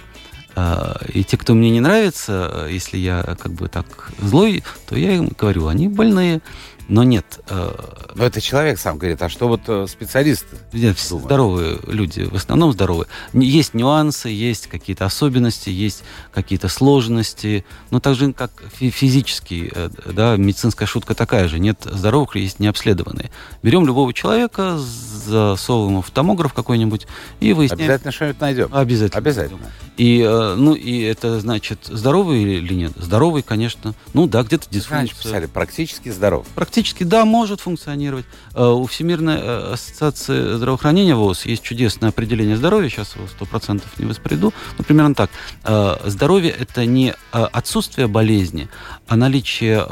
А, 0.55 1.01
И 1.13 1.25
те, 1.25 1.37
кто 1.37 1.55
мне 1.55 1.71
не 1.71 1.81
нравится, 1.81 2.51
э, 2.53 2.69
если 2.71 2.97
я 2.97 3.25
как 3.37 3.51
бы 3.51 3.67
так 3.67 4.13
злой, 4.21 4.63
то 4.89 4.97
я 4.97 5.17
им 5.17 5.33
говорю, 5.37 5.67
они 5.67 5.89
больные. 5.89 6.41
Но 6.89 7.03
нет. 7.03 7.41
Э, 7.49 7.73
Но 8.15 8.25
это 8.25 8.41
человек 8.41 8.79
сам 8.79 8.99
говорит, 8.99 9.23
а 9.23 9.29
что 9.29 9.49
вот 9.49 9.63
э, 9.69 9.87
специалисты? 9.89 10.57
Нет, 10.73 10.99
здоровые 10.99 11.79
люди, 11.87 12.23
в 12.23 12.35
основном 12.35 12.73
здоровые. 12.73 13.07
Есть 13.33 13.73
нюансы, 13.75 14.29
есть 14.29 14.67
какие-то 14.67 15.07
особенности, 15.07 15.71
есть 15.71 16.03
какие-то 16.33 16.69
сложности. 16.69 17.65
Но 17.91 18.01
так 18.01 18.17
же, 18.17 18.33
как 18.35 18.51
физически, 18.75 19.73
э, 19.75 19.89
да, 20.13 20.37
медицинская 20.37 20.87
шутка 20.87 21.15
такая 21.15 21.49
же. 21.49 21.59
Нет 21.59 21.79
здоровых, 21.85 22.37
есть 22.37 22.61
необследованные. 22.61 23.31
Берем 23.63 23.87
любого 23.87 24.13
человека, 24.13 24.77
засовываем 24.77 26.03
в 26.03 26.11
томограф 26.11 26.53
какой-нибудь 26.53 27.07
и 27.41 27.55
выясняем... 27.55 27.81
Обязательно 27.81 28.13
что-нибудь 28.13 28.41
найдем. 28.41 28.69
Обязательно. 28.73 29.19
Обязательно. 29.19 29.73
И, 29.97 30.23
ну, 30.23 30.75
и 30.75 31.01
это 31.03 31.41
значит, 31.41 31.87
здоровый 31.87 32.43
или 32.43 32.75
нет? 32.75 32.93
Здоровый, 32.97 33.43
конечно. 33.43 33.95
Ну 34.13 34.27
да, 34.27 34.43
где-то 34.43 34.67
дисфункция. 34.69 35.23
Писали, 35.23 35.47
практически 35.47 36.11
здоров. 36.11 36.47
Практически 36.55 36.74
Теоретически, 36.75 37.05
да, 37.05 37.25
может 37.25 37.61
функционировать. 37.61 38.27
Э, 38.53 38.67
у 38.67 38.87
Всемирной 38.87 39.37
э, 39.37 39.73
ассоциации 39.75 40.57
здравоохранения 40.57 41.15
ВОЗ 41.15 41.47
есть 41.47 41.63
чудесное 41.63 42.09
определение 42.09 42.57
здоровья, 42.57 42.89
сейчас 42.89 43.15
его 43.15 43.29
сто 43.29 43.45
процентов 43.45 43.97
не 43.97 44.07
воспроиду, 44.07 44.53
но 44.77 44.83
примерно 44.83 45.15
так. 45.15 45.31
Э, 45.63 45.99
здоровье– 46.05 46.51
это 46.59 46.85
не 46.85 47.15
отсутствие 47.31 48.09
болезни, 48.09 48.69
а 49.07 49.15
наличие 49.15 49.87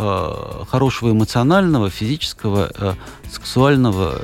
хорошего 0.69 1.13
эмоционального, 1.13 1.89
физического, 1.89 2.97
сексуального 3.31 4.21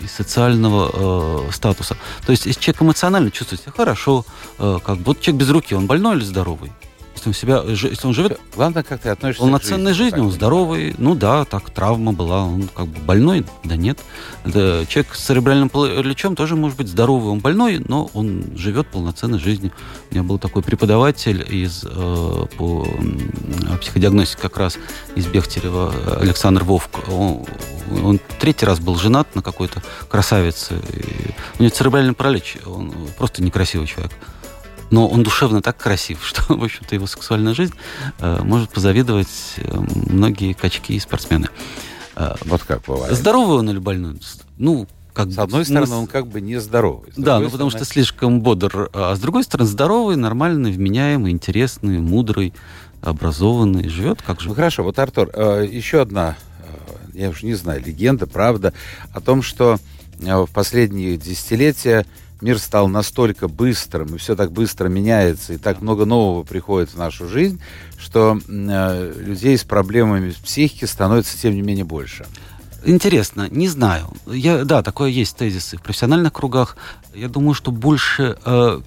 и 0.00 0.06
социального 0.06 1.50
статуса. 1.52 1.96
То 2.26 2.32
есть, 2.32 2.46
если 2.46 2.60
человек 2.60 2.82
эмоционально 2.82 3.30
чувствует 3.30 3.62
себя 3.62 3.72
хорошо, 3.72 4.24
как 4.58 4.98
вот 4.98 5.20
человек 5.20 5.40
без 5.40 5.50
руки, 5.50 5.74
он 5.74 5.86
больной 5.86 6.16
или 6.16 6.24
здоровый? 6.24 6.72
Если 7.18 7.30
он, 7.30 7.34
себя, 7.34 7.62
если 7.66 8.06
он 8.06 8.14
живет... 8.14 8.38
Главное, 8.54 8.84
как 8.84 9.00
ты 9.00 9.08
относишься 9.08 9.42
Полноценной 9.42 9.92
к 9.92 9.94
жизни, 9.94 10.10
жизнью, 10.10 10.26
он 10.26 10.32
здоровый. 10.32 10.94
Ну 10.98 11.16
да, 11.16 11.44
так, 11.44 11.70
травма 11.70 12.12
была. 12.12 12.44
Он 12.44 12.68
как 12.68 12.86
бы 12.86 13.00
больной? 13.00 13.44
Да 13.64 13.74
нет. 13.74 13.98
Это 14.44 14.86
человек 14.88 15.14
с 15.14 15.24
церебральным 15.24 15.68
параличом 15.68 16.36
тоже 16.36 16.54
может 16.54 16.76
быть 16.76 16.86
здоровый. 16.86 17.32
Он 17.32 17.40
больной, 17.40 17.84
но 17.86 18.08
он 18.14 18.44
живет 18.56 18.86
полноценной 18.88 19.40
жизнью. 19.40 19.72
У 20.10 20.14
меня 20.14 20.22
был 20.22 20.38
такой 20.38 20.62
преподаватель 20.62 21.44
из, 21.48 21.84
э, 21.84 22.46
по 22.56 22.86
психодиагностике 23.80 24.40
как 24.40 24.56
раз 24.56 24.78
из 25.16 25.26
Бехтерева, 25.26 26.20
Александр 26.20 26.62
Вовк. 26.62 27.08
Он, 27.08 27.44
он 28.04 28.20
третий 28.38 28.64
раз 28.64 28.78
был 28.78 28.94
женат 28.94 29.34
на 29.34 29.42
какой-то 29.42 29.82
красавице. 30.08 30.74
И 30.92 31.34
у 31.58 31.62
него 31.64 31.74
церебральный 31.74 32.14
паралич. 32.14 32.58
Он 32.64 32.94
просто 33.18 33.42
некрасивый 33.42 33.88
человек 33.88 34.12
но 34.90 35.08
он 35.08 35.22
душевно 35.22 35.62
так 35.62 35.76
красив, 35.76 36.20
что, 36.24 36.54
в 36.54 36.62
общем-то, 36.64 36.94
его 36.94 37.06
сексуальная 37.06 37.54
жизнь 37.54 37.74
э, 38.18 38.40
может 38.42 38.70
позавидовать 38.70 39.54
э, 39.56 39.78
многие 40.10 40.52
качки 40.52 40.94
и 40.94 41.00
спортсмены. 41.00 41.48
Э, 42.16 42.34
вот 42.44 42.62
как 42.62 42.82
бывает. 42.82 43.16
Здоровый 43.16 43.58
он 43.58 43.70
или 43.70 43.78
больной? 43.78 44.20
Ну, 44.56 44.86
как 45.12 45.30
с 45.30 45.38
одной 45.38 45.64
стороны, 45.64 45.94
он 45.94 46.06
как 46.06 46.28
бы 46.28 46.40
не 46.40 46.60
здоровый. 46.60 47.12
Да, 47.16 47.40
ну 47.40 47.50
потому 47.50 47.70
что 47.70 47.84
слишком 47.84 48.40
бодр. 48.40 48.88
А 48.92 49.16
с 49.16 49.18
другой 49.18 49.42
стороны, 49.42 49.68
здоровый, 49.68 50.16
нормальный, 50.16 50.70
вменяемый, 50.70 51.32
интересный, 51.32 51.98
мудрый, 51.98 52.54
образованный, 53.02 53.88
живет 53.88 54.22
как 54.22 54.40
же. 54.40 54.48
Ну 54.48 54.54
хорошо, 54.54 54.84
вот, 54.84 54.98
Артур, 54.98 55.30
э, 55.32 55.66
еще 55.70 56.02
одна, 56.02 56.36
я 57.14 57.30
уж 57.30 57.42
не 57.42 57.54
знаю, 57.54 57.82
легенда, 57.84 58.26
правда, 58.26 58.72
о 59.12 59.20
том, 59.20 59.42
что 59.42 59.78
в 60.20 60.48
последние 60.52 61.16
десятилетия 61.16 62.06
мир 62.40 62.58
стал 62.58 62.88
настолько 62.88 63.48
быстрым, 63.48 64.14
и 64.14 64.18
все 64.18 64.36
так 64.36 64.52
быстро 64.52 64.88
меняется, 64.88 65.54
и 65.54 65.56
так 65.58 65.80
много 65.80 66.04
нового 66.04 66.44
приходит 66.44 66.90
в 66.90 66.96
нашу 66.96 67.28
жизнь, 67.28 67.60
что 67.98 68.38
э, 68.46 69.12
людей 69.18 69.56
с 69.56 69.64
проблемами 69.64 70.34
психики 70.42 70.84
становится, 70.84 71.38
тем 71.38 71.54
не 71.54 71.62
менее, 71.62 71.84
больше. 71.84 72.26
Интересно, 72.84 73.48
не 73.50 73.68
знаю. 73.68 74.12
Я, 74.26 74.64
да, 74.64 74.82
такое 74.82 75.10
есть 75.10 75.36
тезисы 75.36 75.76
в 75.76 75.82
профессиональных 75.82 76.32
кругах. 76.32 76.76
Я 77.14 77.28
думаю, 77.28 77.54
что 77.54 77.70
больше... 77.70 78.38
Э, 78.44 78.80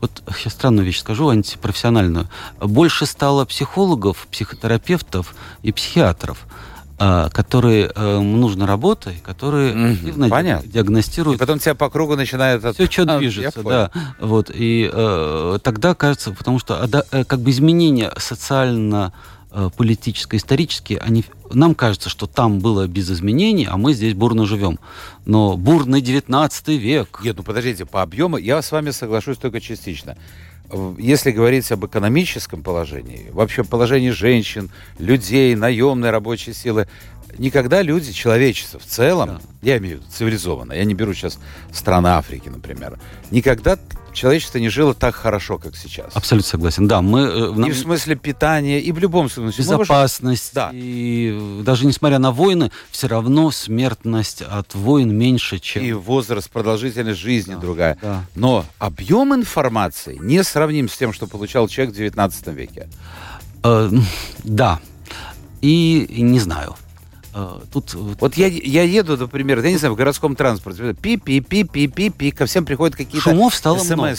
вот 0.00 0.22
сейчас 0.36 0.54
странную 0.54 0.84
вещь 0.84 0.98
скажу, 0.98 1.28
антипрофессиональную. 1.28 2.28
Больше 2.60 3.06
стало 3.06 3.44
психологов, 3.44 4.26
психотерапевтов 4.30 5.34
и 5.62 5.70
психиатров. 5.70 6.46
А, 7.02 7.30
которые 7.30 7.90
э, 7.94 8.18
нужно 8.18 8.66
работать, 8.66 9.22
которые 9.22 9.72
mm-hmm. 9.72 10.28
Понятно. 10.28 10.68
диагностируют. 10.68 11.38
И 11.38 11.40
потом 11.40 11.58
тебя 11.58 11.74
по 11.74 11.88
кругу 11.88 12.14
начинает... 12.14 12.62
От... 12.62 12.74
Все 12.74 12.90
что 12.90 13.06
движется, 13.18 13.62
да. 13.62 13.90
Вот, 14.18 14.50
и 14.52 14.90
э, 14.92 15.58
тогда 15.62 15.94
кажется, 15.94 16.32
потому 16.32 16.58
что 16.58 16.86
э, 17.10 17.24
как 17.24 17.40
бы 17.40 17.52
изменения 17.52 18.12
социально 18.18 19.14
э, 19.50 19.70
политические, 19.74 20.40
исторические, 20.40 20.98
они, 20.98 21.24
нам 21.50 21.74
кажется, 21.74 22.10
что 22.10 22.26
там 22.26 22.58
было 22.58 22.86
без 22.86 23.10
изменений, 23.10 23.66
а 23.66 23.78
мы 23.78 23.94
здесь 23.94 24.12
бурно 24.12 24.44
живем. 24.44 24.78
Но 25.24 25.56
бурный 25.56 26.02
19 26.02 26.68
век... 26.68 27.20
Нет, 27.24 27.34
ну 27.34 27.42
подождите, 27.42 27.86
по 27.86 28.02
объему 28.02 28.36
я 28.36 28.60
с 28.60 28.70
вами 28.72 28.90
соглашусь 28.90 29.38
только 29.38 29.62
частично 29.62 30.18
если 30.98 31.30
говорить 31.30 31.70
об 31.72 31.84
экономическом 31.86 32.62
положении, 32.62 33.28
вообще 33.32 33.64
положении 33.64 34.10
женщин, 34.10 34.70
людей, 34.98 35.54
наемной 35.54 36.10
рабочей 36.10 36.52
силы, 36.52 36.88
никогда 37.38 37.82
люди, 37.82 38.12
человечество 38.12 38.80
в 38.80 38.84
целом, 38.84 39.28
да. 39.28 39.40
я 39.62 39.78
имею 39.78 39.98
в 39.98 40.00
виду 40.00 40.12
цивилизованно, 40.12 40.72
я 40.72 40.84
не 40.84 40.94
беру 40.94 41.14
сейчас 41.14 41.38
страны 41.72 42.08
Африки, 42.08 42.48
например, 42.48 42.98
никогда 43.30 43.78
человечество 44.12 44.58
не 44.58 44.68
жило 44.68 44.94
так 44.94 45.14
хорошо, 45.14 45.58
как 45.58 45.76
сейчас. 45.76 46.14
Абсолютно 46.14 46.48
согласен. 46.48 46.88
Да, 46.88 47.02
мы... 47.02 47.20
Э, 47.20 47.52
нам... 47.52 47.68
И 47.68 47.72
в 47.72 47.78
смысле 47.78 48.16
питания, 48.16 48.80
и 48.80 48.92
в 48.92 48.98
любом 48.98 49.30
смысле. 49.30 49.62
Безопасность. 49.62 50.52
Да. 50.54 50.70
И 50.72 51.60
даже 51.64 51.86
несмотря 51.86 52.18
на 52.18 52.32
войны, 52.32 52.70
все 52.90 53.06
равно 53.08 53.50
смертность 53.50 54.42
от 54.42 54.74
войн 54.74 55.16
меньше, 55.16 55.58
чем... 55.58 55.82
И 55.82 55.92
возраст, 55.92 56.50
продолжительность 56.50 57.20
жизни 57.20 57.54
да, 57.54 57.60
другая. 57.60 57.98
Да. 58.00 58.24
Но 58.34 58.64
объем 58.78 59.34
информации 59.34 60.18
не 60.20 60.42
сравним 60.42 60.88
с 60.88 60.96
тем, 60.96 61.12
что 61.12 61.26
получал 61.26 61.68
человек 61.68 61.94
в 61.94 61.96
19 61.96 62.46
веке. 62.48 62.88
Э, 63.62 63.90
да. 64.44 64.80
И, 65.60 66.06
и 66.08 66.22
не 66.22 66.40
знаю. 66.40 66.76
А, 67.32 67.62
тут... 67.72 67.94
Вот 67.94 68.36
я, 68.36 68.46
я 68.46 68.82
еду, 68.82 69.16
например, 69.16 69.62
я 69.62 69.70
не 69.70 69.76
знаю, 69.76 69.94
в 69.94 69.96
городском 69.96 70.36
транспорте, 70.36 70.94
пи-пи-пи-пи-пи-пи, 70.94 72.30
ко 72.30 72.46
всем 72.46 72.64
приходят 72.64 72.96
какие-то 72.96 73.20
Шумов 73.20 73.54
стало 73.54 73.82
много. 73.82 74.16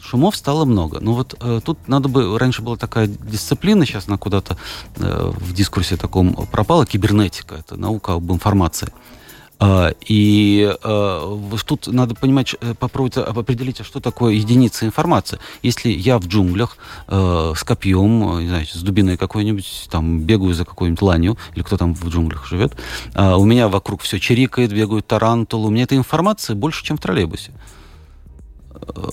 Шумов 0.00 0.36
стало 0.36 0.64
много. 0.64 1.00
Ну 1.00 1.14
вот 1.14 1.34
э, 1.40 1.60
тут 1.64 1.88
надо 1.88 2.08
бы... 2.08 2.38
Раньше 2.38 2.62
была 2.62 2.76
такая 2.76 3.06
дисциплина, 3.06 3.86
сейчас 3.86 4.06
она 4.06 4.18
куда-то 4.18 4.58
э, 4.96 5.32
в 5.34 5.54
дискурсе 5.54 5.96
таком 5.96 6.34
пропала, 6.52 6.84
кибернетика. 6.84 7.54
Это 7.54 7.76
наука 7.76 8.12
об 8.12 8.30
информации. 8.30 8.88
А, 9.58 9.92
и 10.06 10.74
а, 10.82 11.38
тут 11.64 11.86
надо 11.86 12.14
понимать, 12.14 12.54
э, 12.60 12.74
попробовать 12.74 13.16
определить, 13.16 13.80
а 13.80 13.84
что 13.84 14.00
такое 14.00 14.34
единица 14.34 14.84
информации. 14.84 15.38
Если 15.62 15.90
я 15.90 16.18
в 16.18 16.26
джунглях 16.26 16.76
с 17.08 17.64
копьем, 17.64 18.40
не 18.40 18.48
знаю, 18.48 18.66
с 18.66 18.82
дубиной 18.82 19.16
какой-нибудь, 19.16 19.88
там, 19.90 20.20
бегаю 20.20 20.54
за 20.54 20.64
какой-нибудь 20.64 21.02
ланью, 21.02 21.38
или 21.54 21.62
кто 21.62 21.76
там 21.76 21.94
в 21.94 22.08
джунглях 22.08 22.46
живет, 22.46 22.74
у 23.14 23.44
меня 23.44 23.68
вокруг 23.68 24.02
все 24.02 24.18
чирикает, 24.18 24.72
бегают 24.72 25.06
тарантулы, 25.06 25.68
у 25.68 25.70
меня 25.70 25.84
этой 25.84 25.98
информации 25.98 26.54
больше, 26.54 26.84
чем 26.84 26.96
в 26.96 27.00
троллейбусе 27.00 27.52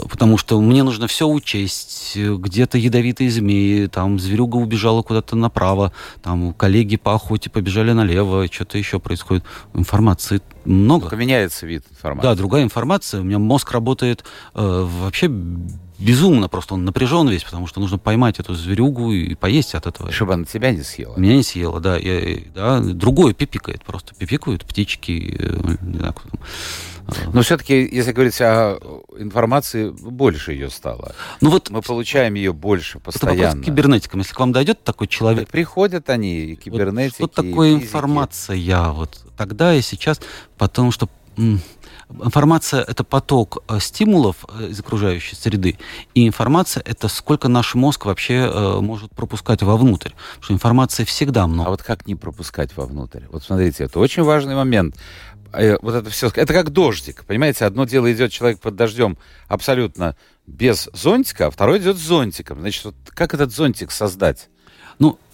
потому 0.09 0.37
что 0.37 0.59
мне 0.61 0.83
нужно 0.83 1.07
все 1.07 1.27
учесть. 1.27 2.15
Где-то 2.15 2.77
ядовитые 2.77 3.29
змеи, 3.29 3.87
там 3.87 4.19
зверюга 4.19 4.57
убежала 4.57 5.01
куда-то 5.01 5.35
направо, 5.35 5.91
там 6.21 6.53
коллеги 6.53 6.97
по 6.97 7.15
охоте 7.15 7.49
побежали 7.49 7.91
налево, 7.91 8.47
что-то 8.51 8.77
еще 8.77 8.99
происходит. 8.99 9.43
Информации 9.73 10.41
много. 10.65 11.03
Только 11.03 11.15
меняется 11.15 11.65
вид 11.65 11.83
информации. 11.89 12.27
Да, 12.27 12.35
другая 12.35 12.63
информация. 12.63 13.21
У 13.21 13.23
меня 13.23 13.39
мозг 13.39 13.71
работает 13.71 14.23
э, 14.53 14.87
вообще 15.01 15.29
безумно 16.01 16.49
просто, 16.49 16.73
он 16.73 16.85
напряжен 16.85 17.29
весь, 17.29 17.43
потому 17.43 17.67
что 17.67 17.79
нужно 17.79 17.97
поймать 17.97 18.39
эту 18.39 18.55
зверюгу 18.55 19.13
и 19.13 19.35
поесть 19.35 19.75
от 19.75 19.87
этого. 19.87 20.11
Чтобы 20.11 20.33
она 20.33 20.45
тебя 20.45 20.71
не 20.71 20.81
съела. 20.81 21.15
Меня 21.17 21.35
не 21.35 21.43
съела, 21.43 21.79
да. 21.79 21.97
Я, 21.97 22.39
да 22.53 22.79
другое 22.79 23.33
пипикает 23.33 23.83
просто. 23.83 24.15
Пипикают 24.15 24.65
птички, 24.65 25.35
э, 25.39 25.77
не 25.81 25.97
знаю, 25.97 26.13
кто 26.13 26.29
там. 26.29 26.39
Но 27.33 27.41
все-таки, 27.41 27.87
если 27.91 28.11
говорить 28.11 28.39
о 28.41 28.79
информации, 29.17 29.89
больше 29.89 30.53
ее 30.53 30.69
стало. 30.69 31.13
Ну 31.41 31.49
вот 31.49 31.69
мы 31.69 31.81
получаем 31.81 32.35
ее 32.35 32.53
больше 32.53 32.99
постоянно. 32.99 33.59
Это 33.59 33.65
кибернетиком. 33.65 34.19
Если 34.19 34.33
к 34.33 34.39
вам 34.39 34.51
дойдет 34.51 34.83
такой 34.83 35.07
человек, 35.07 35.41
так 35.41 35.49
приходят 35.49 36.09
они 36.09 36.45
и 36.45 36.55
кибернетики. 36.55 37.21
Вот 37.21 37.33
что 37.33 37.43
такое 37.43 37.71
физики. 37.71 37.87
информация? 37.87 38.89
Вот 38.91 39.19
тогда 39.37 39.73
и 39.73 39.81
сейчас, 39.81 40.21
потому 40.57 40.91
что 40.91 41.09
информация 42.23 42.81
это 42.81 43.03
поток 43.03 43.63
э, 43.67 43.79
стимулов 43.79 44.45
э, 44.49 44.67
из 44.69 44.79
окружающей 44.79 45.35
среды, 45.35 45.77
и 46.13 46.27
информация 46.27 46.83
это 46.85 47.07
сколько 47.07 47.47
наш 47.47 47.75
мозг 47.75 48.05
вообще 48.05 48.49
э, 48.51 48.79
может 48.79 49.11
пропускать 49.11 49.61
вовнутрь. 49.61 50.11
Потому 50.11 50.43
что 50.43 50.53
информации 50.53 51.03
всегда 51.03 51.47
много. 51.47 51.67
А 51.67 51.71
вот 51.71 51.83
как 51.83 52.07
не 52.07 52.15
пропускать 52.15 52.75
вовнутрь? 52.75 53.21
Вот 53.29 53.43
смотрите, 53.43 53.85
это 53.85 53.99
очень 53.99 54.23
важный 54.23 54.55
момент. 54.55 54.95
Вот 55.53 55.95
это 55.95 56.09
все, 56.09 56.27
это 56.33 56.53
как 56.53 56.69
дождик, 56.69 57.25
понимаете? 57.25 57.65
Одно 57.65 57.83
дело 57.83 58.11
идет 58.13 58.31
человек 58.31 58.61
под 58.61 58.77
дождем 58.77 59.17
абсолютно 59.49 60.15
без 60.47 60.89
зонтика, 60.93 61.47
а 61.47 61.51
второй 61.51 61.79
идет 61.79 61.97
с 61.97 62.01
зонтиком. 62.01 62.61
Значит, 62.61 62.85
вот 62.85 62.95
как 63.09 63.33
этот 63.33 63.51
зонтик 63.51 63.91
создать? 63.91 64.47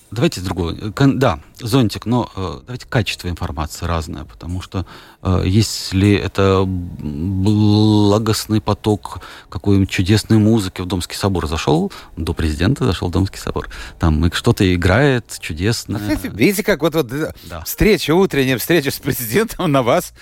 Давайте 0.10 0.40
с 0.40 0.44
другого. 0.44 0.74
Кон- 0.92 1.20
Да, 1.20 1.40
зонтик, 1.60 2.06
но 2.06 2.30
э, 2.36 2.60
давайте 2.66 2.86
качество 2.88 3.28
информации 3.28 3.86
разное, 3.86 4.24
потому 4.24 4.62
что 4.62 4.86
э, 5.22 5.44
если 5.46 6.14
это 6.14 6.64
благостный 6.66 8.62
поток 8.62 9.20
какой-нибудь 9.50 9.90
чудесной 9.90 10.38
музыки 10.38 10.82
в 10.82 10.86
Домский 10.86 11.18
собор 11.18 11.48
зашел, 11.48 11.92
до 12.16 12.34
президента 12.34 12.86
зашел 12.86 13.10
в 13.10 13.12
Домский 13.12 13.40
собор, 13.40 13.70
там 14.00 14.32
что-то 14.32 14.74
играет 14.74 15.38
чудесно. 15.40 15.98
Видите, 16.24 16.64
как 16.64 16.82
вот, 16.82 16.96
вот 16.96 17.12
э, 17.12 17.34
Да. 17.44 17.64
встреча, 17.66 18.16
утренняя 18.16 18.58
встреча 18.58 18.92
с 18.92 19.00
президентом 19.00 19.72
на 19.72 19.84
вас 19.84 20.14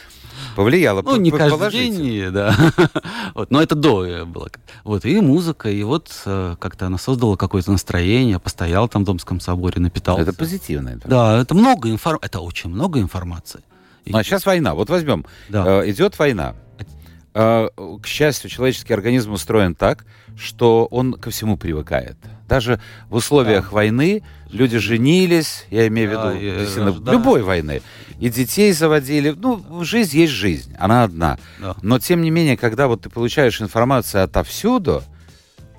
повлияла 0.55 1.01
Ну, 1.01 1.17
не 1.17 1.31
каждый 1.31 1.89
день, 1.89 2.31
да. 2.31 2.55
вот, 3.33 3.51
но 3.51 3.61
это 3.61 3.75
до 3.75 4.05
э, 4.05 4.25
было. 4.25 4.49
Вот, 4.83 5.05
и 5.05 5.19
музыка, 5.19 5.69
и 5.69 5.83
вот 5.83 6.11
э, 6.25 6.55
как-то 6.59 6.87
она 6.87 6.97
создала 6.97 7.35
какое-то 7.35 7.71
настроение, 7.71 8.39
постоял 8.39 8.87
там 8.87 9.03
в 9.03 9.05
Домском 9.05 9.39
соборе, 9.39 9.81
напитался. 9.81 10.23
Это 10.23 10.33
позитивная 10.33 10.93
информация. 10.93 11.35
Да, 11.35 11.41
это 11.41 11.53
много 11.53 11.89
информации, 11.89 12.25
это 12.25 12.39
очень 12.39 12.69
много 12.69 12.99
информации. 12.99 13.61
Ну, 14.05 14.17
а 14.17 14.23
сейчас 14.23 14.45
война. 14.45 14.75
Вот 14.75 14.89
возьмем. 14.89 15.25
Да. 15.49 15.83
Э, 15.83 15.89
идет 15.89 16.17
война. 16.17 16.55
Э, 17.33 17.67
к 18.01 18.07
счастью, 18.07 18.49
человеческий 18.49 18.93
организм 18.93 19.33
устроен 19.33 19.75
так, 19.75 20.05
что 20.37 20.85
он 20.85 21.13
ко 21.13 21.29
всему 21.31 21.57
привыкает. 21.57 22.17
Даже 22.47 22.79
в 23.09 23.15
условиях 23.15 23.71
войны 23.71 24.21
люди 24.51 24.77
женились, 24.77 25.65
я 25.71 25.87
имею 25.87 26.09
в 26.09 26.13
Да, 26.13 26.31
виду, 26.33 26.59
действительно, 26.59 26.91
рождали. 26.91 27.15
любой 27.15 27.41
войны, 27.43 27.81
и 28.19 28.29
детей 28.29 28.71
заводили. 28.73 29.31
Ну, 29.31 29.83
жизнь 29.83 30.17
есть 30.17 30.33
жизнь, 30.33 30.73
она 30.77 31.03
одна. 31.03 31.37
Да. 31.59 31.75
Но, 31.81 31.99
тем 31.99 32.21
не 32.21 32.29
менее, 32.31 32.55
когда 32.57 32.87
вот 32.87 33.01
ты 33.01 33.09
получаешь 33.09 33.61
информацию 33.61 34.23
отовсюду, 34.23 35.03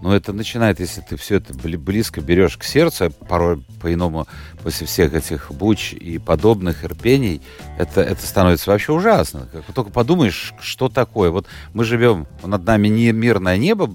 ну, 0.03 0.13
это 0.13 0.33
начинает, 0.35 0.79
если 0.81 1.01
ты 1.01 1.17
все 1.17 1.37
это 1.37 1.55
бли- 1.55 1.79
близко 1.79 2.21
берешь 2.21 2.57
к 2.59 2.65
сердцу, 2.65 3.11
порой 3.29 3.65
по-иному 3.81 4.27
после 4.63 4.87
всех 4.87 5.15
этих 5.15 5.51
буч 5.53 5.95
и 5.95 6.19
подобных 6.19 6.85
ирпений, 6.85 7.41
это, 7.79 8.03
это 8.03 8.27
становится 8.27 8.71
вообще 8.71 8.93
ужасно. 8.93 9.49
Как 9.53 9.65
только 9.73 9.91
подумаешь, 9.91 10.53
что 10.61 10.89
такое. 10.91 11.31
Вот 11.31 11.47
мы 11.73 11.85
живем, 11.85 12.27
над 12.45 12.65
нами 12.67 12.89
не 12.89 13.11
мирное 13.13 13.57
небо, 13.57 13.95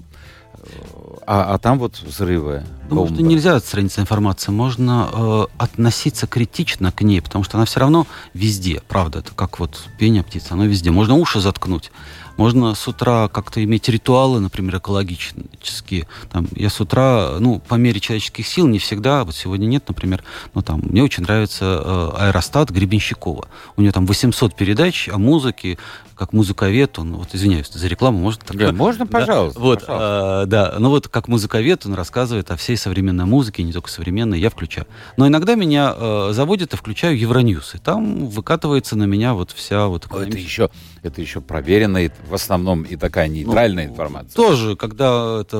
а, 1.26 1.54
а 1.54 1.58
там 1.58 1.78
вот 1.78 1.98
взрывы. 2.00 2.62
Ну, 2.94 3.00
может, 3.00 3.16
бомбы. 3.16 3.28
нельзя 3.30 3.56
отстраниться 3.56 4.00
информацией, 4.00 4.54
можно 4.54 5.08
э, 5.12 5.46
относиться 5.58 6.26
критично 6.26 6.92
к 6.92 7.02
ней, 7.02 7.20
потому 7.20 7.44
что 7.44 7.56
она 7.58 7.64
все 7.64 7.80
равно 7.80 8.06
везде, 8.34 8.82
правда, 8.88 9.20
это 9.20 9.32
как 9.34 9.58
вот 9.58 9.84
пение 9.98 10.22
птицы, 10.22 10.52
оно 10.52 10.64
везде. 10.66 10.90
Можно 10.90 11.14
уши 11.16 11.40
заткнуть, 11.40 11.90
можно 12.36 12.74
с 12.74 12.88
утра 12.88 13.28
как-то 13.28 13.62
иметь 13.62 13.88
ритуалы, 13.88 14.40
например, 14.40 14.78
экологические. 14.78 16.06
Там, 16.30 16.46
я 16.54 16.70
с 16.70 16.80
утра, 16.80 17.36
ну, 17.38 17.60
по 17.60 17.74
мере 17.74 18.00
человеческих 18.00 18.46
сил, 18.46 18.66
не 18.66 18.78
всегда, 18.78 19.24
вот 19.24 19.34
сегодня 19.34 19.66
нет, 19.66 19.84
например, 19.88 20.22
но 20.54 20.62
там, 20.62 20.80
мне 20.82 21.02
очень 21.02 21.22
нравится 21.24 21.64
э, 21.84 22.10
аэростат 22.28 22.70
Гребенщикова. 22.70 23.48
У 23.76 23.80
нее 23.82 23.92
там 23.92 24.06
800 24.06 24.54
передач 24.56 25.08
о 25.12 25.18
музыке, 25.18 25.78
как 26.14 26.32
музыковед, 26.32 26.98
он, 26.98 27.16
вот 27.16 27.34
извиняюсь 27.34 27.68
за 27.72 27.86
рекламу, 27.88 28.18
может 28.18 28.40
такое? 28.40 28.68
Да, 28.68 28.72
можно, 28.72 29.04
Да. 29.06 29.10
пожалуйста, 29.18 29.58
Вот, 29.60 29.80
пожалуйста. 29.80 30.42
а, 30.42 30.46
да, 30.46 30.74
ну 30.78 30.90
вот 30.90 31.08
как 31.08 31.26
музыковед 31.28 31.84
он 31.84 31.94
рассказывает 31.94 32.50
о 32.50 32.56
всей 32.56 32.76
современной 32.82 33.24
музыке, 33.24 33.62
не 33.62 33.72
только 33.72 33.88
современной, 33.90 34.38
я 34.40 34.50
включаю. 34.50 34.86
Но 35.16 35.26
иногда 35.26 35.54
меня 35.54 35.94
э, 35.96 36.30
заводит 36.32 36.74
и 36.74 36.76
включаю 36.76 37.18
Евроньюз, 37.18 37.74
и 37.74 37.78
там 37.78 38.26
выкатывается 38.28 38.96
на 38.96 39.04
меня 39.04 39.34
вот 39.34 39.50
вся 39.52 39.86
вот... 39.86 40.06
Но 40.10 40.20
это 40.22 40.36
еще, 40.36 40.68
это 41.02 41.20
еще 41.20 41.40
проверенная, 41.40 42.12
в 42.28 42.34
основном 42.34 42.82
и 42.82 42.96
такая 42.96 43.28
нейтральная 43.28 43.86
информация. 43.86 44.34
Тоже, 44.34 44.76
когда 44.76 45.40
это 45.40 45.56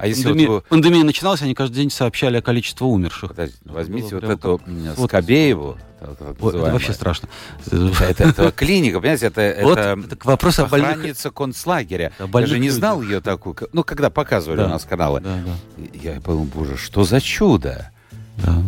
А 0.00 0.06
если 0.06 0.24
пандемия, 0.24 0.48
вот 0.48 0.54
вы- 0.64 0.68
пандемия 0.68 1.04
начиналась, 1.04 1.42
они 1.42 1.54
каждый 1.54 1.76
день 1.76 1.90
сообщали 1.90 2.36
о 2.36 2.42
количестве 2.42 2.86
умерших. 2.86 3.30
Подождите, 3.30 3.58
возьмите 3.64 4.08
было 4.08 4.14
вот 4.14 4.20
прям 4.20 4.32
эту 4.32 4.58
как- 4.58 4.96
вот. 4.98 5.08
Скобееву, 5.10 5.76
Ой, 6.00 6.08
это 6.12 6.24
называемую. 6.24 6.72
вообще 6.72 6.92
страшно. 6.92 7.28
Это, 7.70 8.24
это 8.24 8.52
клиника, 8.52 9.00
понимаете, 9.00 9.26
это, 9.26 9.56
Вот, 9.62 9.78
это 9.78 9.98
это 10.04 10.16
к 10.16 10.24
вопросу 10.24 10.64
о 10.64 10.66
больных... 10.66 11.16
концлагеря. 11.34 12.12
О 12.18 12.22
Я 12.22 12.26
больных 12.28 12.50
же 12.50 12.58
не 12.58 12.70
знал 12.70 13.02
ее 13.02 13.20
такую. 13.20 13.56
Ну, 13.72 13.82
когда 13.84 14.10
показывали 14.10 14.58
Да. 14.58 14.66
у 14.66 14.68
нас 14.68 14.84
каналы. 14.84 15.20
Да, 15.20 15.38
да, 15.44 15.84
Я 15.94 16.20
подумал, 16.20 16.44
боже, 16.54 16.76
что 16.76 17.04
за 17.04 17.20
чудо? 17.20 17.90
да. 18.38 18.62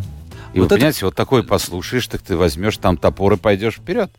И 0.54 0.60
Вот 0.60 0.62
вы 0.62 0.66
это- 0.66 0.74
понимаете, 0.76 1.04
вот 1.04 1.14
такое 1.14 1.42
послушаешь, 1.42 2.06
так 2.06 2.22
ты 2.22 2.34
возьмешь 2.34 2.78
там 2.78 2.96
топор 2.96 3.34
и 3.34 3.36
пойдешь 3.36 3.74
вперед. 3.74 4.10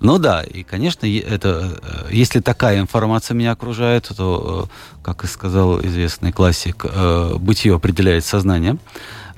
Ну 0.00 0.16
да, 0.18 0.42
и, 0.42 0.62
конечно, 0.62 1.06
это, 1.06 1.78
э, 1.82 2.08
если 2.10 2.40
такая 2.40 2.80
информация 2.80 3.34
меня 3.34 3.52
окружает, 3.52 4.10
то, 4.16 4.68
э, 4.70 5.02
как 5.04 5.24
и 5.24 5.26
сказал 5.26 5.78
известный 5.84 6.32
классик, 6.32 6.86
э, 6.88 7.34
бытие 7.38 7.74
определяет 7.74 8.24
сознание. 8.24 8.78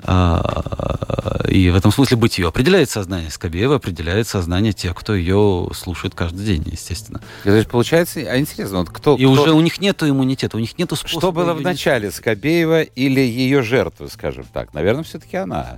А, 0.03 1.45
И 1.49 1.69
в 1.69 1.75
этом 1.75 1.91
смысле 1.91 2.17
бытие 2.17 2.47
определяет 2.47 2.89
сознание. 2.89 3.29
Скобеева 3.29 3.75
определяет 3.75 4.27
сознание 4.27 4.71
тех, 4.73 4.95
кто 4.95 5.15
ее 5.15 5.69
слушает 5.73 6.15
каждый 6.15 6.45
день, 6.45 6.63
естественно. 6.71 7.21
И, 7.43 7.49
то 7.49 7.55
есть, 7.55 7.69
получается, 7.69 8.19
а 8.21 8.37
интересно, 8.37 8.79
вот 8.79 8.89
кто, 8.89 9.15
И 9.15 9.23
кто- 9.23 9.31
уже 9.31 9.51
у 9.51 9.61
них 9.61 9.79
нет 9.81 10.01
иммунитета, 10.03 10.57
у 10.57 10.59
них 10.59 10.77
нет 10.77 10.89
способа... 10.89 11.09
что 11.19 11.31
было 11.31 11.53
в 11.53 11.61
начале, 11.61 12.11
Скобеева 12.11 12.81
или 12.83 13.19
ее 13.21 13.61
жертвы, 13.61 14.09
скажем 14.09 14.45
так? 14.53 14.73
Наверное, 14.73 15.03
все-таки 15.03 15.37
она. 15.37 15.75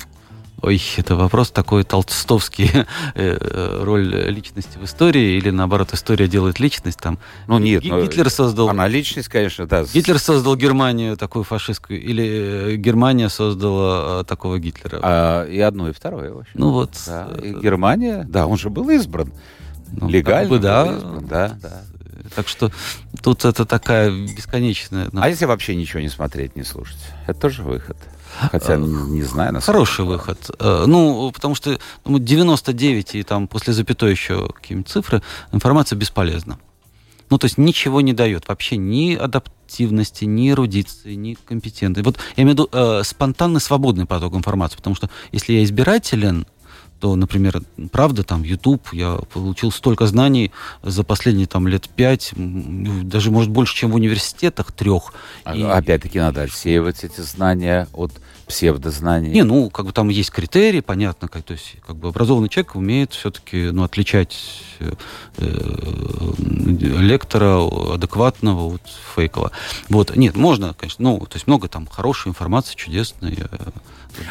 Ой, 0.61 0.79
это 0.97 1.15
вопрос 1.15 1.49
такой 1.49 1.83
толстовский. 1.83 2.69
э, 3.15 3.37
э, 3.39 3.83
Роль 3.83 4.07
личности 4.29 4.77
в 4.77 4.83
истории 4.83 5.37
или, 5.37 5.49
наоборот, 5.49 5.93
история 5.93 6.27
делает 6.27 6.59
личность. 6.59 6.99
Там 6.99 7.17
Ну, 7.47 7.57
нет, 7.57 7.83
ну, 7.83 8.03
Гитлер 8.03 8.29
создал... 8.29 8.69
Она 8.69 8.87
личность, 8.87 9.27
конечно, 9.27 9.65
да. 9.65 9.83
Гитлер 9.91 10.19
создал 10.19 10.55
Германию 10.55 11.17
такую 11.17 11.43
фашистскую, 11.43 11.99
или 11.99 12.73
э, 12.73 12.75
Германия 12.75 13.29
создала 13.29 14.23
такого 14.23 14.59
Гитлера. 14.59 14.99
а, 15.01 15.45
и 15.45 15.59
одно, 15.59 15.89
и 15.89 15.93
второе, 15.93 16.31
в 16.31 16.39
общем. 16.39 16.51
ну 16.53 16.71
вот, 16.71 16.91
Да, 17.07 17.29
и 17.41 17.53
Германия, 17.53 18.25
да, 18.27 18.45
он 18.45 18.57
же 18.57 18.69
был 18.69 18.89
избран. 18.91 19.33
ну, 19.91 20.09
Легально 20.09 20.41
как 20.41 20.49
бы 20.49 20.59
да. 20.59 20.85
был 20.85 20.95
избран, 20.97 21.27
да, 21.27 21.57
да. 21.61 21.81
Так 22.35 22.47
что 22.47 22.71
тут 23.23 23.45
это 23.45 23.65
такая 23.65 24.11
бесконечная... 24.11 25.09
ну, 25.11 25.21
А 25.21 25.29
если 25.29 25.45
вообще 25.45 25.75
ничего 25.75 26.01
не 26.01 26.09
смотреть, 26.09 26.55
не 26.55 26.63
слушать? 26.63 26.99
Это 27.27 27.39
тоже 27.39 27.63
выход. 27.63 27.97
Хотя 28.51 28.77
не, 28.77 29.23
знаю, 29.23 29.53
насколько. 29.53 29.73
Хороший 29.73 30.05
выход. 30.05 30.51
Э, 30.59 30.85
Ну, 30.87 31.31
потому 31.33 31.55
что 31.55 31.79
ну, 32.05 32.19
99 32.19 33.15
и 33.15 33.23
там 33.23 33.47
после 33.47 33.73
запятой 33.73 34.11
еще 34.11 34.47
какие-нибудь 34.49 34.89
цифры, 34.89 35.21
информация 35.51 35.97
бесполезна. 35.97 36.59
Ну, 37.29 37.37
то 37.37 37.45
есть 37.45 37.57
ничего 37.57 38.01
не 38.01 38.13
дает. 38.13 38.47
Вообще 38.49 38.75
ни 38.75 39.15
адаптивности, 39.15 40.25
ни 40.25 40.49
эрудиции, 40.49 41.13
ни 41.13 41.35
компетенции. 41.35 42.01
Вот 42.01 42.17
я 42.35 42.43
имею 42.43 42.55
в 42.55 42.59
виду 42.59 42.69
э, 42.73 43.03
спонтанный, 43.05 43.61
свободный 43.61 44.05
поток 44.05 44.33
информации. 44.35 44.75
Потому 44.75 44.95
что 44.95 45.09
если 45.31 45.53
я 45.53 45.63
избирателен, 45.63 46.45
то, 47.01 47.15
например, 47.15 47.63
правда, 47.91 48.23
там, 48.23 48.43
YouTube, 48.43 48.87
я 48.93 49.15
получил 49.33 49.71
столько 49.71 50.05
знаний 50.05 50.51
за 50.83 51.03
последние 51.03 51.47
там 51.47 51.67
лет 51.67 51.89
пять, 51.89 52.31
м, 52.37 53.09
даже, 53.09 53.31
может, 53.31 53.49
больше, 53.49 53.75
чем 53.75 53.91
в 53.91 53.95
университетах 53.95 54.71
трех. 54.71 55.11
А- 55.43 55.55
И- 55.55 55.63
Опять-таки 55.63 56.19
надо 56.19 56.43
отсеивать 56.43 57.03
эти 57.03 57.21
знания 57.21 57.87
от 57.93 58.11
псевдознаний. 58.51 59.31
Не, 59.31 59.43
ну, 59.43 59.69
как 59.69 59.85
бы 59.85 59.93
там 59.93 60.09
есть 60.09 60.29
критерии, 60.29 60.81
понятно, 60.81 61.27
как, 61.27 61.43
то 61.43 61.53
есть, 61.53 61.75
как 61.85 61.95
бы 61.95 62.09
образованный 62.09 62.49
человек 62.49 62.75
умеет 62.75 63.13
все-таки, 63.13 63.71
ну, 63.71 63.83
отличать 63.83 64.37
э, 64.79 64.91
э, 65.37 66.33
лектора 66.37 67.65
адекватного 67.93 68.75
от 68.75 68.81
фейкового. 69.15 69.51
Вот, 69.89 70.15
нет, 70.15 70.35
можно, 70.35 70.73
конечно, 70.73 71.03
ну, 71.03 71.19
то 71.19 71.35
есть 71.35 71.47
много 71.47 71.67
там 71.67 71.87
хорошей 71.87 72.29
информации, 72.29 72.75
чудесной. 72.75 73.37
э, 73.39 73.69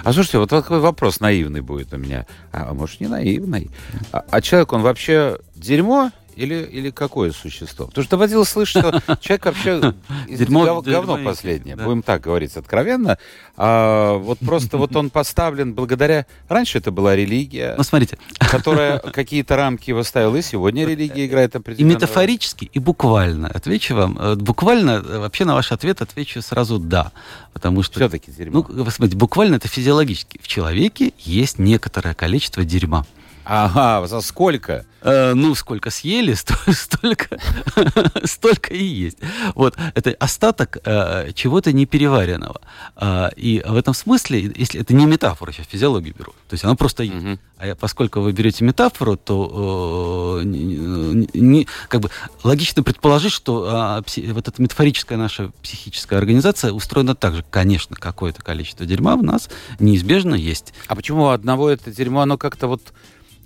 А 0.04 0.12
слушайте, 0.12 0.38
вот 0.38 0.50
такой 0.50 0.80
вопрос 0.80 1.20
наивный 1.20 1.62
будет 1.62 1.92
у 1.94 1.96
меня. 1.96 2.26
А 2.52 2.74
может, 2.74 3.00
не 3.00 3.08
наивный. 3.08 3.70
А, 4.12 4.22
а 4.30 4.40
человек, 4.42 4.72
он 4.72 4.82
вообще 4.82 5.38
дерьмо 5.56 6.10
или, 6.36 6.54
или 6.70 6.90
какое 6.90 7.32
существо? 7.32 7.86
Потому 7.86 8.04
что 8.04 8.10
доводилось 8.16 8.48
слышать, 8.48 8.82
что 8.82 9.16
человек 9.20 9.44
вообще 9.46 9.94
Дерьмо- 10.28 10.64
гов- 10.66 10.84
дерьмо 10.84 11.00
говно 11.00 11.18
и- 11.18 11.24
последнее. 11.24 11.76
да. 11.76 11.84
Будем 11.84 12.02
так 12.02 12.20
говорить 12.22 12.56
откровенно. 12.56 13.18
А, 13.56 14.14
вот 14.16 14.38
просто 14.38 14.78
вот 14.78 14.94
он 14.96 15.10
поставлен 15.10 15.74
благодаря... 15.74 16.26
Раньше 16.48 16.78
это 16.78 16.90
была 16.90 17.14
религия, 17.16 17.74
Ну, 17.76 17.82
смотрите, 17.82 18.18
которая 18.38 18.98
какие-то 19.12 19.56
рамки 19.56 19.90
выставила, 19.90 20.36
и 20.36 20.42
сегодня 20.42 20.86
религия 20.86 21.26
играет 21.26 21.54
и 21.54 21.58
определенную 21.58 21.94
роль. 21.96 22.02
метафорически, 22.02 22.70
и 22.72 22.78
буквально. 22.78 23.48
Отвечу 23.48 23.94
вам, 23.94 24.18
э, 24.18 24.34
буквально, 24.36 25.02
э, 25.06 25.18
вообще 25.18 25.44
на 25.44 25.54
ваш 25.54 25.72
ответ 25.72 26.00
отвечу 26.02 26.40
сразу 26.42 26.78
«да». 26.78 27.12
Потому 27.52 27.82
что 27.82 27.98
Все-таки 28.00 28.30
дерьмо. 28.30 28.64
Ну, 28.68 28.84
смотрите, 28.90 29.16
буквально 29.16 29.56
это 29.56 29.68
физиологически. 29.68 30.38
В 30.42 30.46
человеке 30.48 31.12
есть 31.18 31.58
некоторое 31.58 32.14
количество 32.14 32.64
дерьма. 32.64 33.04
Ага, 33.44 34.06
за 34.06 34.20
сколько? 34.20 34.84
Э, 35.02 35.32
ну, 35.34 35.54
сколько 35.54 35.90
съели, 35.90 36.34
столько, 36.72 37.38
столько 38.24 38.74
и 38.74 38.84
есть. 38.84 39.18
Вот, 39.54 39.76
это 39.94 40.14
остаток 40.20 40.78
э, 40.84 41.32
чего-то 41.34 41.72
непереваренного. 41.72 42.60
Э, 42.96 43.30
и 43.36 43.62
в 43.66 43.76
этом 43.76 43.94
смысле, 43.94 44.52
если 44.54 44.80
это 44.80 44.94
не 44.94 45.06
метафора, 45.06 45.52
сейчас 45.52 45.66
физиологию 45.66 46.14
беру, 46.14 46.32
то 46.48 46.54
есть 46.54 46.64
она 46.64 46.74
просто 46.74 47.02
есть. 47.04 47.16
Угу. 47.16 47.38
А 47.58 47.66
я, 47.66 47.74
поскольку 47.76 48.20
вы 48.20 48.32
берете 48.32 48.64
метафору, 48.64 49.16
то 49.16 50.40
э, 50.40 50.44
не, 50.44 51.28
не, 51.34 51.66
как 51.88 52.00
бы 52.00 52.10
логично 52.42 52.82
предположить, 52.82 53.32
что 53.32 53.98
э, 53.98 54.02
пси, 54.02 54.32
вот 54.32 54.48
эта 54.48 54.60
метафорическая 54.60 55.16
наша 55.16 55.50
психическая 55.62 56.18
организация 56.18 56.72
устроена 56.72 57.14
так 57.14 57.34
же. 57.34 57.44
Конечно, 57.50 57.96
какое-то 57.96 58.42
количество 58.42 58.84
дерьма 58.86 59.16
в 59.16 59.22
нас 59.22 59.48
неизбежно 59.78 60.34
есть. 60.34 60.74
А 60.88 60.94
почему 60.94 61.24
у 61.24 61.28
одного 61.28 61.70
это 61.70 61.90
дерьмо, 61.90 62.20
оно 62.20 62.36
как-то 62.36 62.66
вот 62.66 62.82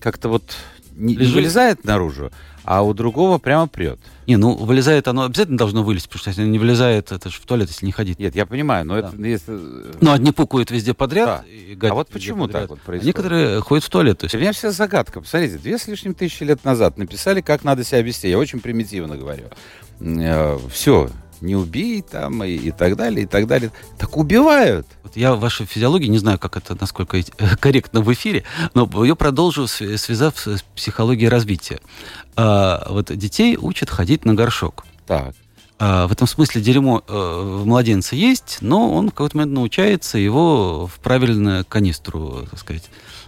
как-то 0.04 0.28
вот 0.28 0.42
не, 0.94 1.16
не 1.16 1.26
вылезает 1.26 1.82
наружу, 1.84 2.30
а 2.62 2.82
у 2.82 2.92
другого 2.92 3.38
прямо 3.38 3.66
прет. 3.66 3.98
Не, 4.26 4.36
ну 4.36 4.54
вылезает 4.54 5.08
оно 5.08 5.24
обязательно 5.24 5.56
должно 5.56 5.82
вылезть, 5.82 6.08
потому 6.08 6.20
что 6.20 6.30
если 6.30 6.44
не 6.44 6.58
вылезает, 6.58 7.10
это 7.10 7.30
же 7.30 7.38
в 7.40 7.46
туалет, 7.46 7.70
если 7.70 7.86
не 7.86 7.92
ходить. 7.92 8.18
Нет, 8.18 8.36
я 8.36 8.44
понимаю, 8.44 8.84
но 8.84 9.00
да. 9.00 9.08
это 9.08 9.22
если... 9.22 9.58
Ну, 10.00 10.12
одни 10.12 10.30
пукают 10.30 10.70
везде 10.70 10.92
подряд. 10.92 11.42
Да. 11.42 11.44
И 11.48 11.76
а 11.80 11.94
вот 11.94 12.08
почему 12.10 12.42
подряд. 12.42 12.62
так 12.62 12.70
вот 12.70 12.80
происходит? 12.80 13.02
А 13.02 13.06
некоторые 13.06 13.60
ходят 13.62 13.84
в 13.84 13.88
туалет. 13.88 14.18
То 14.18 14.26
есть... 14.26 14.34
Для 14.34 14.42
меня 14.42 14.52
вся 14.52 14.70
загадка. 14.70 15.22
Посмотрите, 15.22 15.56
две 15.56 15.78
с 15.78 15.86
лишним 15.86 16.12
тысячи 16.12 16.42
лет 16.42 16.62
назад 16.64 16.98
написали, 16.98 17.40
как 17.40 17.64
надо 17.64 17.82
себя 17.82 18.02
вести. 18.02 18.28
Я 18.28 18.38
очень 18.38 18.60
примитивно 18.60 19.16
говорю. 19.16 19.44
Э, 20.00 20.58
Все, 20.70 21.08
не 21.40 21.56
убей 21.56 22.02
там 22.02 22.44
и, 22.44 22.50
и 22.52 22.70
так 22.70 22.96
далее, 22.96 23.24
и 23.24 23.26
так 23.26 23.46
далее. 23.46 23.70
Так 23.98 24.16
убивают. 24.16 24.86
Вот 25.02 25.16
я 25.16 25.34
в 25.34 25.40
вашей 25.40 25.66
физиологии, 25.66 26.06
не 26.06 26.18
знаю, 26.18 26.38
как 26.38 26.56
это, 26.56 26.76
насколько 26.80 27.20
корректно 27.60 28.00
в 28.00 28.12
эфире, 28.12 28.44
но 28.74 28.88
ее 29.02 29.16
продолжу, 29.16 29.66
связав 29.66 30.38
с 30.38 30.62
психологией 30.74 31.28
развития. 31.28 31.80
А, 32.36 32.86
вот 32.90 33.14
детей 33.16 33.56
учат 33.56 33.90
ходить 33.90 34.24
на 34.24 34.34
горшок. 34.34 34.84
Так. 35.06 35.34
А, 35.78 36.06
в 36.06 36.12
этом 36.12 36.26
смысле 36.26 36.60
дерьмо 36.60 37.02
э, 37.06 37.12
в 37.12 37.66
младенце 37.66 38.14
есть, 38.14 38.58
но 38.60 38.92
он 38.94 39.08
в 39.08 39.10
какой-то 39.10 39.36
момент 39.36 39.54
научается 39.54 40.18
его 40.18 40.86
в 40.86 41.00
правильную 41.00 41.64
канистру, 41.64 42.46
так 42.48 42.58
сказать, 42.60 42.84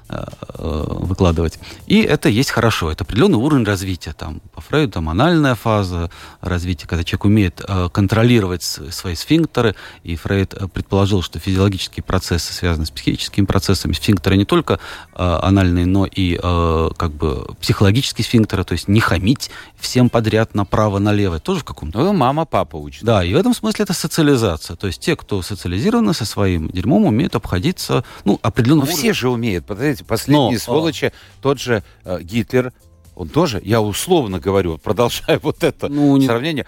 выкладывать. 0.09 1.59
И 1.87 2.01
это 2.01 2.29
есть 2.29 2.51
хорошо. 2.51 2.91
Это 2.91 3.05
определенный 3.05 3.39
уровень 3.39 3.65
развития. 3.65 4.13
Там, 4.13 4.41
по 4.55 4.61
Фрейду 4.61 4.93
там 4.93 5.09
анальная 5.09 5.55
фаза 5.55 6.11
развития, 6.41 6.87
когда 6.87 7.05
человек 7.05 7.25
умеет 7.25 7.63
э, 7.67 7.89
контролировать 7.93 8.63
свои 8.63 9.15
сфинктеры. 9.15 9.75
И 10.05 10.17
Фрейд 10.17 10.55
э, 10.55 10.69
предположил, 10.69 11.23
что 11.23 11.39
физиологические 11.39 12.05
процессы 12.05 12.53
связаны 12.53 12.87
с 12.87 12.91
психическими 12.91 13.45
процессами. 13.47 13.93
Сфинктеры 13.93 14.37
не 14.37 14.45
только 14.45 14.79
анальные, 15.15 15.87
но 15.87 16.07
и 16.07 16.37
как 16.37 17.13
бы 17.13 17.55
психологические 17.61 18.25
сфинктеры, 18.25 18.65
то 18.65 18.73
есть 18.73 18.89
не 18.89 19.01
хамить 19.01 19.51
всем 19.77 20.09
подряд 20.09 20.55
направо-налево. 20.55 21.41
Тоже 21.41 21.61
в 21.61 21.65
каком-то... 21.65 21.99
Ну, 21.99 22.13
мама, 22.13 22.45
папа 22.45 22.77
учат. 22.77 23.05
Да, 23.05 23.25
и 23.25 23.33
в 23.33 23.37
этом 23.37 23.55
смысле 23.55 23.85
это 23.85 23.93
социализация. 23.93 24.77
То 24.77 24.87
есть 24.87 25.01
те, 25.01 25.17
кто 25.17 25.43
социализированы 25.43 26.15
со 26.15 26.25
своим 26.25 26.69
дерьмом, 26.69 27.07
умеют 27.07 27.35
обходиться, 27.35 28.05
ну, 28.25 28.39
определенно... 28.43 28.83
Ну, 28.83 28.87
все 28.87 29.13
же 29.13 29.29
умеют. 29.29 29.67
Подождите, 29.67 29.96
эти 29.97 30.03
последние 30.05 30.53
Но, 30.53 30.59
сволочи, 30.59 31.07
а... 31.07 31.13
тот 31.43 31.61
же 31.61 31.83
э, 32.05 32.23
Гитлер, 32.23 32.73
он 33.15 33.29
тоже, 33.29 33.61
я 33.65 33.81
условно 33.81 34.39
говорю, 34.39 34.79
продолжаю 34.79 35.41
вот 35.43 35.65
это 35.65 35.89
ну, 35.89 36.21
сравнение, 36.21 36.67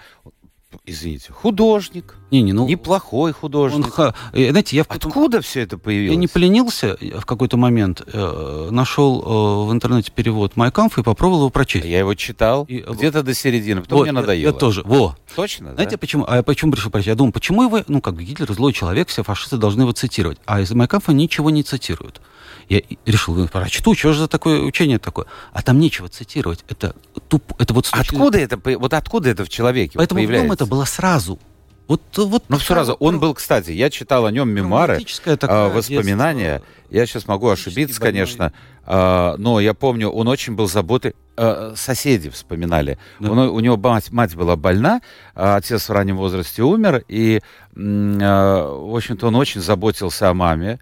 извините, 0.85 1.31
художник. 1.31 2.15
Не, 2.31 2.41
не, 2.41 2.53
ну, 2.53 2.67
неплохой 2.67 3.31
художник. 3.31 3.97
Он, 3.97 4.13
знаете, 4.33 4.75
я 4.75 4.83
Откуда 4.87 5.41
все 5.41 5.61
это 5.61 5.77
появилось? 5.77 6.13
Я 6.13 6.19
не 6.19 6.27
поленился 6.27 6.97
в 6.99 7.25
какой-то 7.25 7.57
момент, 7.57 8.01
э, 8.05 8.67
нашел 8.71 9.21
э, 9.21 9.69
в 9.69 9.71
интернете 9.71 10.11
перевод 10.11 10.55
Майкамфа 10.55 11.01
и 11.01 11.03
попробовал 11.03 11.41
его 11.41 11.49
прочесть. 11.49 11.85
Я 11.85 11.99
его 11.99 12.13
читал 12.13 12.65
и, 12.65 12.79
где-то 12.87 13.23
до 13.23 13.33
середины, 13.33 13.81
потом 13.81 13.99
вот, 13.99 14.03
мне 14.03 14.11
надоело. 14.11 14.41
Я, 14.41 14.47
я 14.47 14.53
тоже. 14.53 14.83
Во. 14.85 15.15
Точно, 15.35 15.73
Знаете, 15.73 15.91
да? 15.91 15.97
почему? 15.97 16.25
А 16.27 16.37
я 16.37 16.43
почему 16.43 16.73
решил 16.73 16.91
прочесть? 16.91 17.07
Я 17.07 17.15
думаю, 17.15 17.33
почему 17.33 17.63
его, 17.63 17.81
ну, 17.87 18.01
как 18.01 18.15
бы 18.15 18.23
Гитлер 18.23 18.51
злой 18.53 18.73
человек, 18.73 19.07
все 19.07 19.23
фашисты 19.23 19.57
должны 19.57 19.81
его 19.81 19.91
цитировать. 19.91 20.37
А 20.45 20.61
из 20.61 20.71
Майкамфа 20.71 21.13
ничего 21.13 21.49
не 21.49 21.63
цитируют. 21.63 22.21
Я 22.69 22.81
решил, 23.05 23.35
ну, 23.35 23.47
прочту, 23.47 23.95
что 23.95 24.13
же 24.13 24.19
за 24.19 24.27
такое 24.27 24.61
учение 24.61 24.99
такое? 24.99 25.25
А 25.51 25.63
там 25.63 25.79
нечего 25.79 26.07
цитировать. 26.07 26.63
Это 26.69 26.95
туп, 27.27 27.53
это 27.57 27.73
вот... 27.73 27.89
Откуда 27.91 28.37
это, 28.37 28.59
вот 28.77 28.93
откуда 28.93 29.29
это 29.29 29.43
в 29.43 29.49
человеке 29.49 29.97
Поэтому 29.97 30.19
появляется? 30.19 30.43
в 30.43 30.45
нем 30.45 30.53
это 30.53 30.65
было 30.67 30.85
сразу. 30.85 31.39
Вот, 31.87 32.01
вот 32.15 32.43
ну, 32.47 32.59
сразу. 32.59 32.93
Он 32.93 33.19
был, 33.19 33.33
кстати, 33.33 33.71
я 33.71 33.89
читал 33.89 34.27
о 34.27 34.31
нем 34.31 34.49
мемуары, 34.49 35.03
такая, 35.23 35.69
воспоминания. 35.69 36.59
Детство. 36.59 36.95
Я 36.95 37.05
сейчас 37.07 37.27
могу 37.27 37.49
ошибиться, 37.49 37.99
конечно, 37.99 38.53
а, 38.85 39.35
но 39.37 39.59
я 39.59 39.73
помню, 39.73 40.09
он 40.09 40.27
очень 40.27 40.53
был 40.53 40.67
заботой. 40.67 41.15
А, 41.35 41.73
соседи 41.75 42.29
вспоминали. 42.29 42.99
Да. 43.19 43.31
Он, 43.31 43.39
у 43.39 43.59
него 43.59 43.75
мать, 43.77 44.11
мать 44.11 44.35
была 44.35 44.55
больна, 44.55 45.01
а 45.33 45.55
отец 45.55 45.89
в 45.89 45.91
раннем 45.91 46.17
возрасте 46.17 46.61
умер, 46.61 47.03
и, 47.07 47.41
в 47.73 48.95
общем-то, 48.95 49.25
он 49.25 49.35
очень 49.35 49.61
заботился 49.61 50.29
о 50.29 50.35
маме. 50.35 50.79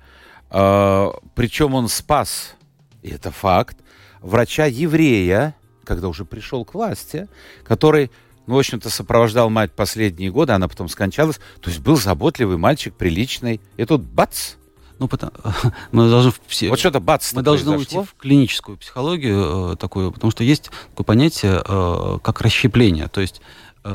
А, 0.49 1.11
причем 1.35 1.73
он 1.73 1.87
спас, 1.87 2.55
и 3.01 3.09
это 3.09 3.31
факт, 3.31 3.77
врача-еврея, 4.21 5.55
когда 5.83 6.07
уже 6.09 6.25
пришел 6.25 6.65
к 6.65 6.73
власти, 6.73 7.27
который, 7.63 8.11
ну, 8.45 8.55
в 8.55 8.59
общем-то, 8.59 8.89
сопровождал 8.89 9.49
мать 9.49 9.71
последние 9.71 10.31
годы, 10.31 10.53
она 10.53 10.67
потом 10.67 10.89
скончалась. 10.89 11.39
То 11.61 11.69
есть 11.69 11.81
был 11.81 11.97
заботливый 11.97 12.57
мальчик, 12.57 12.93
приличный. 12.93 13.61
И 13.77 13.85
тут 13.85 14.01
бац! 14.01 14.55
Ну, 14.99 15.07
потому, 15.07 15.31
мы 15.91 16.09
должны 16.09 16.33
все, 16.47 16.69
вот 16.69 16.79
что-то 16.79 16.99
бац 16.99 17.31
мы 17.33 17.43
должны 17.43 17.77
уйти 17.77 17.97
в 17.99 18.15
клиническую 18.17 18.77
психологию 18.77 19.73
э, 19.73 19.75
такую, 19.75 20.11
потому 20.11 20.31
что 20.31 20.43
есть 20.43 20.71
такое 20.89 21.05
понятие 21.05 21.61
э, 21.63 22.17
как 22.23 22.41
расщепление. 22.41 23.07
То 23.07 23.21
есть 23.21 23.41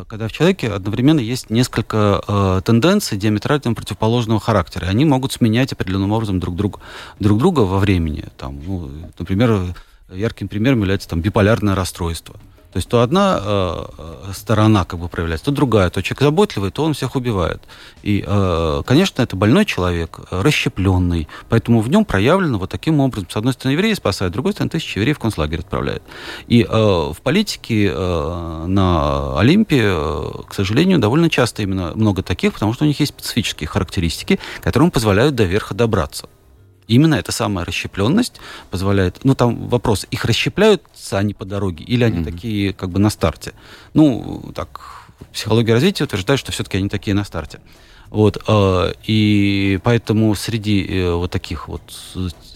когда 0.08 0.28
в 0.28 0.32
человеке 0.32 0.68
одновременно 0.68 1.20
есть 1.20 1.50
несколько 1.50 2.22
э, 2.26 2.60
тенденций 2.64 3.18
диаметрально 3.18 3.74
противоположного 3.74 4.40
характера. 4.40 4.86
Они 4.86 5.04
могут 5.04 5.32
сменять 5.32 5.72
определенным 5.72 6.12
образом 6.12 6.40
друг 6.40 6.56
друга, 6.56 6.80
друг 7.20 7.38
друга 7.38 7.60
во 7.60 7.78
времени. 7.78 8.24
Там, 8.36 8.60
ну, 8.64 8.90
например, 9.18 9.74
ярким 10.10 10.48
примером 10.48 10.80
является 10.80 11.08
там, 11.08 11.20
биполярное 11.20 11.74
расстройство. 11.74 12.36
То 12.72 12.78
есть 12.78 12.88
то 12.88 13.02
одна 13.02 13.38
э, 13.42 13.84
э, 13.98 14.32
сторона 14.32 14.84
как 14.84 14.98
бы 14.98 15.08
проявляется, 15.08 15.46
то 15.46 15.50
другая. 15.52 15.90
То 15.90 16.02
человек 16.02 16.22
заботливый, 16.22 16.70
то 16.70 16.84
он 16.84 16.94
всех 16.94 17.16
убивает. 17.16 17.62
И, 18.02 18.24
э, 18.26 18.82
конечно, 18.86 19.20
это 19.20 19.36
больной 19.36 19.66
человек, 19.66 20.20
расщепленный. 20.30 21.28
Поэтому 21.50 21.80
в 21.80 21.90
нем 21.90 22.06
проявлено 22.06 22.58
вот 22.58 22.70
таким 22.70 23.00
образом. 23.00 23.28
С 23.28 23.36
одной 23.36 23.52
стороны, 23.52 23.74
евреи 23.74 23.92
спасают, 23.92 24.32
с 24.32 24.34
другой 24.34 24.52
стороны, 24.52 24.70
тысячи 24.70 24.98
евреев 24.98 25.18
в 25.18 25.20
концлагерь 25.20 25.60
отправляют. 25.60 26.02
И 26.48 26.62
э, 26.62 26.66
в 26.68 27.16
политике 27.22 27.92
э, 27.94 28.64
на 28.66 29.38
Олимпе, 29.38 29.82
э, 29.84 30.30
к 30.48 30.54
сожалению, 30.54 30.98
довольно 30.98 31.28
часто 31.28 31.62
именно 31.62 31.92
много 31.94 32.22
таких, 32.22 32.54
потому 32.54 32.72
что 32.72 32.84
у 32.84 32.86
них 32.86 32.98
есть 33.00 33.12
специфические 33.12 33.68
характеристики, 33.68 34.40
которые 34.62 34.86
им 34.86 34.90
позволяют 34.90 35.34
до 35.34 35.44
верха 35.44 35.74
добраться. 35.74 36.26
Именно 36.88 37.14
эта 37.14 37.32
самая 37.32 37.64
расщепленность 37.64 38.40
позволяет... 38.70 39.20
Ну, 39.24 39.34
там 39.34 39.68
вопрос, 39.68 40.06
их 40.10 40.24
расщепляются 40.24 41.18
они 41.18 41.34
по 41.34 41.44
дороге 41.44 41.84
или 41.84 42.04
они 42.04 42.18
mm-hmm. 42.18 42.24
такие 42.24 42.72
как 42.72 42.90
бы 42.90 42.98
на 42.98 43.10
старте? 43.10 43.52
Ну, 43.94 44.52
так, 44.54 44.80
психология 45.32 45.74
развития 45.74 46.04
утверждает, 46.04 46.40
что 46.40 46.52
все-таки 46.52 46.78
они 46.78 46.88
такие 46.88 47.14
на 47.14 47.24
старте. 47.24 47.60
Вот, 48.10 48.42
э, 48.46 48.92
и 49.04 49.80
поэтому 49.82 50.34
среди 50.34 50.84
э, 50.84 51.14
вот 51.14 51.30
таких 51.30 51.68
вот 51.68 51.82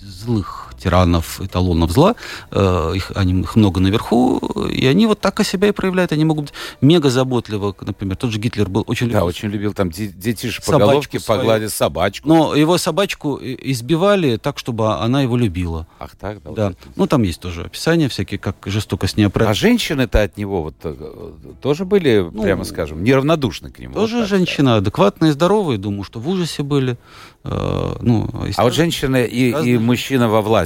злых 0.03 0.66
тиранов, 0.79 1.41
эталонов 1.41 1.91
зла, 1.91 2.15
э, 2.51 2.93
их, 2.95 3.13
они, 3.15 3.41
их 3.41 3.57
много 3.57 3.81
наверху, 3.81 4.39
и 4.71 4.87
они 4.87 5.07
вот 5.07 5.21
так 5.21 5.41
о 5.41 5.45
себя 5.45 5.69
и 5.69 5.73
проявляют. 5.73 6.13
Они 6.13 6.25
могут 6.25 6.47
быть 6.47 6.55
мега 6.81 7.11
заботливы. 7.11 7.75
Например, 7.81 8.17
тот 8.17 8.31
же 8.31 8.39
Гитлер 8.39 8.69
был 8.69 8.85
очень 8.87 9.07
любил... 9.07 9.21
Да, 9.21 9.25
очень 9.25 9.49
любил 9.49 9.73
там 9.73 9.91
детишек 9.91 10.65
по 10.65 10.79
головке 10.79 11.21
погладить 11.21 11.73
собачку. 11.73 12.29
Но 12.29 12.55
его 12.55 12.79
собачку 12.79 13.39
избивали 13.43 14.37
так, 14.37 14.59
чтобы 14.59 14.95
она 14.95 15.23
его 15.23 15.37
любила. 15.37 15.87
Ах 15.99 16.17
так? 16.17 16.43
Да. 16.43 16.53
да. 16.53 16.67
Вот 16.97 17.07
ну, 17.07 17.07
там 17.07 17.23
есть 17.23 17.41
тоже 17.41 17.63
описания 17.63 18.09
всякие, 18.09 18.39
как 18.39 18.57
жестоко 18.67 19.07
с 19.07 19.17
ней 19.17 19.29
А 19.33 19.55
женщины-то 19.55 20.23
от 20.23 20.37
него 20.37 20.63
вот 20.63 20.75
э, 20.83 21.33
тоже 21.63 21.85
были, 21.85 22.29
ну, 22.33 22.43
прямо 22.43 22.65
скажем, 22.65 23.05
неравнодушны 23.05 23.71
к 23.71 23.79
нему? 23.79 23.95
Тоже 23.95 24.19
вот 24.19 24.29
женщина 24.29 24.71
сказать. 24.71 24.83
адекватная, 24.83 25.33
здоровая, 25.33 25.79
думаю, 25.79 26.03
что 26.03 26.19
в 26.19 26.29
ужасе 26.29 26.63
были. 26.63 26.97
Э, 27.45 27.97
ну, 28.01 28.29
а 28.57 28.63
вот 28.65 28.75
женщина 28.75 29.23
и, 29.23 29.53
и 29.65 29.79
мужчина 29.79 30.29
во 30.29 30.43
власти. 30.43 30.66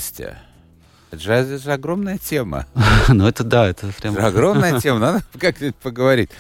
Это 1.11 1.23
же, 1.23 1.33
это 1.33 1.59
же 1.59 1.73
огромная 1.73 2.19
тема. 2.19 2.67
ну, 3.09 3.27
это 3.27 3.43
да, 3.43 3.69
это 3.69 3.89
прям... 4.01 4.17
огромная 4.19 4.81
тема, 4.81 4.99
надо 4.99 5.25
как-нибудь 5.39 5.77
поговорить. 5.77 6.31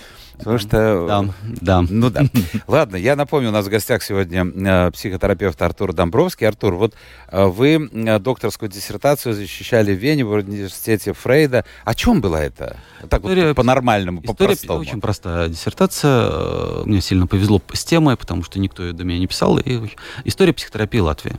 Потому 0.40 0.59
что... 0.59 1.07
Да, 1.07 1.35
да. 1.61 1.85
Ну 1.88 2.09
да. 2.09 2.23
Ладно, 2.66 2.96
я 2.96 3.14
напомню, 3.14 3.51
у 3.51 3.53
нас 3.53 3.66
в 3.66 3.68
гостях 3.68 4.03
сегодня 4.03 4.46
э, 4.46 4.90
психотерапевт 4.90 5.61
Артур 5.61 5.92
Домбровский. 5.92 6.49
Артур, 6.49 6.77
вот 6.77 6.94
э, 7.29 7.44
вы 7.44 7.90
э, 7.92 8.18
докторскую 8.18 8.70
диссертацию 8.70 9.35
защищали 9.35 9.94
в 9.94 9.99
Вене, 9.99 10.25
в 10.25 10.31
университете 10.31 11.12
Фрейда. 11.12 11.66
О 11.85 11.94
чем 11.94 12.23
была 12.23 12.42
это? 12.42 12.79
Так 13.11 13.20
история, 13.20 13.49
вот 13.49 13.57
по-нормальному, 13.57 14.23
по-простому. 14.23 14.81
очень 14.81 15.03
простая 15.03 15.49
диссертация. 15.49 16.85
Мне 16.85 17.03
сильно 17.03 17.27
повезло 17.27 17.61
с 17.75 17.85
темой, 17.85 18.16
потому 18.16 18.42
что 18.42 18.59
никто 18.59 18.83
ее 18.83 18.94
до 18.94 19.05
меня 19.05 19.18
не 19.18 19.27
писал. 19.27 19.59
И 19.59 19.90
история 20.25 20.55
психотерапии 20.55 21.01
Латвии. 21.01 21.37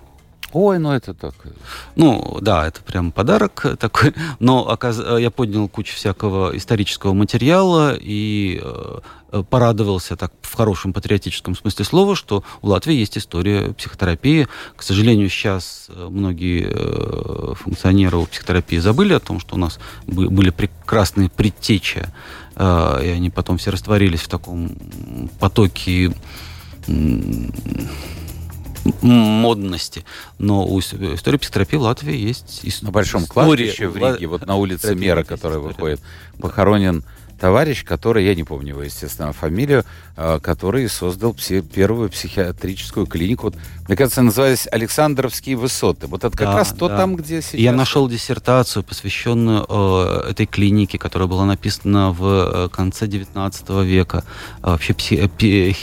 Ой, 0.53 0.79
ну 0.79 0.91
это 0.91 1.13
так. 1.13 1.33
Ну, 1.95 2.39
да, 2.41 2.67
это 2.67 2.81
прям 2.81 3.11
подарок 3.11 3.65
такой. 3.79 4.13
Но 4.39 4.69
оказ... 4.69 4.99
я 5.19 5.31
поднял 5.31 5.67
кучу 5.69 5.95
всякого 5.95 6.55
исторического 6.57 7.13
материала 7.13 7.95
и 7.97 8.61
э, 8.61 9.43
порадовался 9.49 10.17
так 10.17 10.33
в 10.41 10.53
хорошем 10.53 10.91
патриотическом 10.91 11.55
смысле 11.55 11.85
слова, 11.85 12.15
что 12.17 12.43
у 12.61 12.67
Латвии 12.67 12.95
есть 12.95 13.17
история 13.17 13.73
психотерапии. 13.73 14.47
К 14.75 14.83
сожалению, 14.83 15.29
сейчас 15.29 15.87
э, 15.87 16.07
многие 16.09 16.67
э, 16.69 17.53
функционеры 17.55 18.25
психотерапии 18.25 18.77
забыли 18.77 19.13
о 19.13 19.19
том, 19.19 19.39
что 19.39 19.55
у 19.55 19.57
нас 19.57 19.79
были 20.05 20.49
прекрасные 20.49 21.29
предтечи, 21.29 22.07
и 22.57 22.63
они 22.63 23.29
потом 23.29 23.57
все 23.57 23.71
растворились 23.71 24.19
в 24.19 24.27
таком 24.27 24.71
потоке 25.39 26.13
модности. 29.01 30.05
Но 30.37 30.65
у 30.65 30.79
истории 30.79 31.37
психотерапии 31.37 31.77
в 31.77 31.81
Латвии 31.81 32.15
есть 32.15 32.61
история. 32.63 32.87
На 32.87 32.91
Большом 32.91 33.25
кладбище 33.25 33.87
в 33.87 33.97
Риге, 33.97 34.27
вот 34.27 34.45
на 34.45 34.55
улице 34.55 34.95
Мера, 34.95 35.23
которая 35.23 35.59
выходит, 35.59 35.99
похоронен 36.39 37.03
товарищ, 37.41 37.83
который, 37.83 38.23
я 38.23 38.35
не 38.35 38.43
помню 38.43 38.69
его, 38.69 38.83
естественно, 38.83 39.33
фамилию, 39.33 39.83
а, 40.15 40.39
который 40.39 40.87
создал 40.87 41.31
пси- 41.31 41.63
первую 41.63 42.09
психиатрическую 42.11 43.07
клинику. 43.07 43.47
Вот, 43.47 43.55
мне 43.87 43.97
кажется, 43.97 44.21
назывались 44.21 44.67
Александровские 44.71 45.55
высоты. 45.55 46.05
Вот 46.05 46.23
это 46.23 46.37
как 46.37 46.49
да, 46.49 46.57
раз 46.57 46.69
то 46.69 46.87
да. 46.87 46.97
там, 46.97 47.15
где 47.15 47.41
сейчас... 47.41 47.55
Я 47.55 47.71
нашел 47.71 48.07
диссертацию, 48.07 48.83
посвященную 48.83 49.65
э, 49.67 50.29
этой 50.29 50.45
клинике, 50.45 50.99
которая 50.99 51.27
была 51.27 51.45
написана 51.45 52.11
в 52.11 52.25
э, 52.25 52.69
конце 52.69 53.07
19 53.07 53.69
века. 53.85 54.23
Э, 54.61 54.73
вообще 54.73 54.93
пси- 54.93 55.27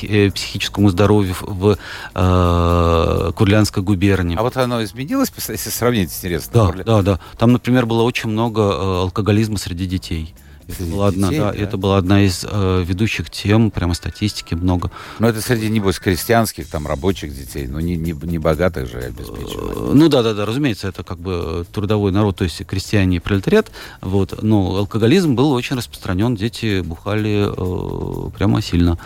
э, 0.06 0.30
психическому 0.30 0.90
здоровью 0.90 1.34
в 1.40 1.76
э, 2.14 3.32
Курлянской 3.34 3.82
губернии. 3.82 4.36
А 4.38 4.42
вот 4.42 4.56
оно 4.56 4.84
изменилось, 4.84 5.32
если 5.48 5.70
сравнить, 5.70 6.12
интересно? 6.16 6.52
Да, 6.72 6.84
да, 6.84 7.02
да. 7.02 7.20
Там, 7.36 7.50
например, 7.50 7.84
было 7.86 8.02
очень 8.04 8.30
много 8.30 8.60
э, 8.60 9.00
алкоголизма 9.00 9.58
среди 9.58 9.86
детей. 9.86 10.36
Это 10.68 10.84
была, 10.84 11.08
одна, 11.08 11.28
детей, 11.28 11.40
да, 11.40 11.52
да? 11.52 11.58
это 11.58 11.76
была 11.78 11.96
одна 11.96 12.22
из 12.22 12.44
э, 12.46 12.84
ведущих 12.86 13.30
тем, 13.30 13.70
прямо 13.70 13.94
статистики 13.94 14.54
много. 14.54 14.90
Но 15.18 15.28
это 15.28 15.40
среди, 15.40 15.70
небось, 15.70 15.98
крестьянских, 15.98 16.68
там, 16.68 16.86
рабочих 16.86 17.34
детей, 17.34 17.66
но 17.66 17.80
не, 17.80 17.96
не, 17.96 18.12
не 18.12 18.38
богатых 18.38 18.86
же 18.86 18.98
обеспечивают. 18.98 19.78
Э, 19.78 19.92
ну 19.94 20.08
да, 20.08 20.22
да, 20.22 20.34
да, 20.34 20.44
разумеется, 20.44 20.86
это 20.88 21.04
как 21.04 21.18
бы 21.18 21.66
трудовой 21.72 22.12
народ, 22.12 22.36
то 22.36 22.44
есть 22.44 22.64
крестьяне 22.66 23.16
и 23.16 23.20
пролетариат. 23.20 23.72
Вот, 24.02 24.42
но 24.42 24.76
алкоголизм 24.76 25.34
был 25.34 25.52
очень 25.52 25.76
распространен, 25.76 26.36
дети 26.36 26.82
бухали 26.82 27.48
э, 27.48 28.30
прямо 28.36 28.60
сильно. 28.60 28.98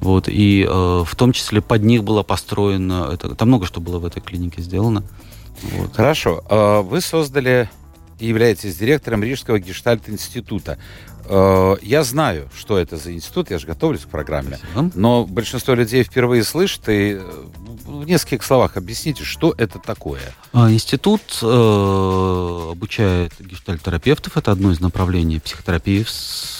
Вот, 0.00 0.28
и 0.28 0.66
э, 0.68 1.04
в 1.06 1.16
том 1.16 1.32
числе 1.32 1.60
под 1.60 1.84
них 1.84 2.02
было 2.02 2.24
построено, 2.24 3.08
это, 3.12 3.36
там 3.36 3.48
много 3.48 3.66
что 3.66 3.80
было 3.80 4.00
в 4.00 4.04
этой 4.04 4.20
клинике 4.20 4.62
сделано. 4.62 5.04
Вот. 5.62 5.94
Хорошо. 5.94 6.42
А 6.48 6.82
вы 6.82 7.00
создали 7.00 7.70
и 8.18 8.26
являетесь 8.26 8.76
директором 8.76 9.22
Рижского 9.22 9.58
гештальт-института. 9.58 10.78
Э, 11.26 11.76
я 11.82 12.04
знаю, 12.04 12.48
что 12.56 12.78
это 12.78 12.96
за 12.96 13.12
институт, 13.12 13.50
я 13.50 13.58
же 13.58 13.66
готовлюсь 13.66 14.02
к 14.02 14.08
программе, 14.08 14.58
но 14.94 15.24
большинство 15.24 15.74
людей 15.74 16.02
впервые 16.04 16.44
слышат, 16.44 16.88
и 16.88 17.18
э, 17.18 17.44
в 17.84 18.04
нескольких 18.04 18.44
словах 18.44 18.76
объясните, 18.76 19.24
что 19.24 19.54
это 19.56 19.78
такое. 19.78 20.20
А, 20.52 20.70
институт 20.70 21.22
э, 21.42 22.68
обучает 22.72 23.32
гештальтерапевтов, 23.38 24.36
это 24.36 24.52
одно 24.52 24.72
из 24.72 24.80
направлений 24.80 25.40
психотерапии 25.40 26.04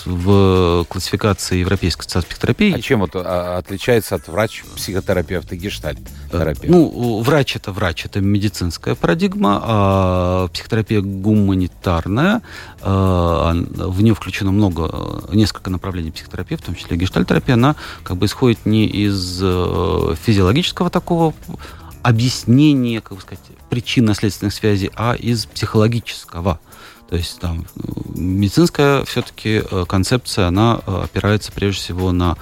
в, 0.04 0.84
классификации 0.88 1.58
Европейской 1.58 2.00
ассоциации 2.00 2.28
психотерапии. 2.28 2.74
А 2.74 2.80
чем 2.80 3.04
это 3.04 3.22
а, 3.24 3.58
отличается 3.58 4.14
от 4.14 4.28
врач-психотерапевта 4.28 5.56
гештальт-терапии? 5.56 6.68
Ну, 6.68 7.20
врач 7.20 7.56
это 7.56 7.72
врач, 7.72 8.06
это 8.06 8.20
медицинская 8.20 8.94
парадигма, 8.94 9.60
а 9.62 10.48
психотерапия 10.48 11.00
гуманитарная, 11.00 12.42
в 12.80 14.02
нее 14.02 14.14
включено 14.14 14.52
много, 14.54 15.24
несколько 15.32 15.70
направлений 15.70 16.10
психотерапии, 16.10 16.56
в 16.56 16.62
том 16.62 16.74
числе 16.74 16.96
гештальтерапия, 16.96 17.54
она 17.54 17.76
как 18.02 18.16
бы 18.16 18.26
исходит 18.26 18.64
не 18.64 18.86
из 18.86 19.40
э, 19.42 20.14
физиологического 20.22 20.90
такого 20.90 21.34
объяснения, 22.02 23.00
как 23.00 23.16
бы 23.16 23.22
сказать, 23.22 23.44
причинно-следственных 23.70 24.52
связей, 24.52 24.90
а 24.94 25.14
из 25.14 25.46
психологического. 25.46 26.60
То 27.08 27.16
есть 27.16 27.38
там 27.38 27.66
медицинская 28.14 29.04
все-таки 29.04 29.62
э, 29.68 29.84
концепция, 29.86 30.48
она 30.48 30.80
э, 30.86 31.02
опирается 31.04 31.52
прежде 31.52 31.80
всего 31.80 32.12
на 32.12 32.36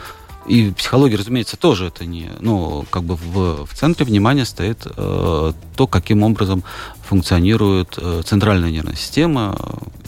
и 0.47 0.73
психология, 0.73 1.17
разумеется, 1.17 1.57
тоже 1.57 1.87
это 1.87 2.05
не, 2.05 2.31
ну, 2.41 2.85
как 2.91 3.05
бы 3.05 3.15
в, 3.15 3.65
в 3.65 3.75
центре 3.75 4.05
внимания 4.05 4.45
стоит 4.45 4.85
э, 4.85 5.53
то, 5.77 5.87
каким 5.87 6.25
образом 6.25 6.65
функционирует 7.05 7.97
э, 7.97 8.23
центральная 8.25 8.71
нервная 8.71 8.97
система. 8.97 9.57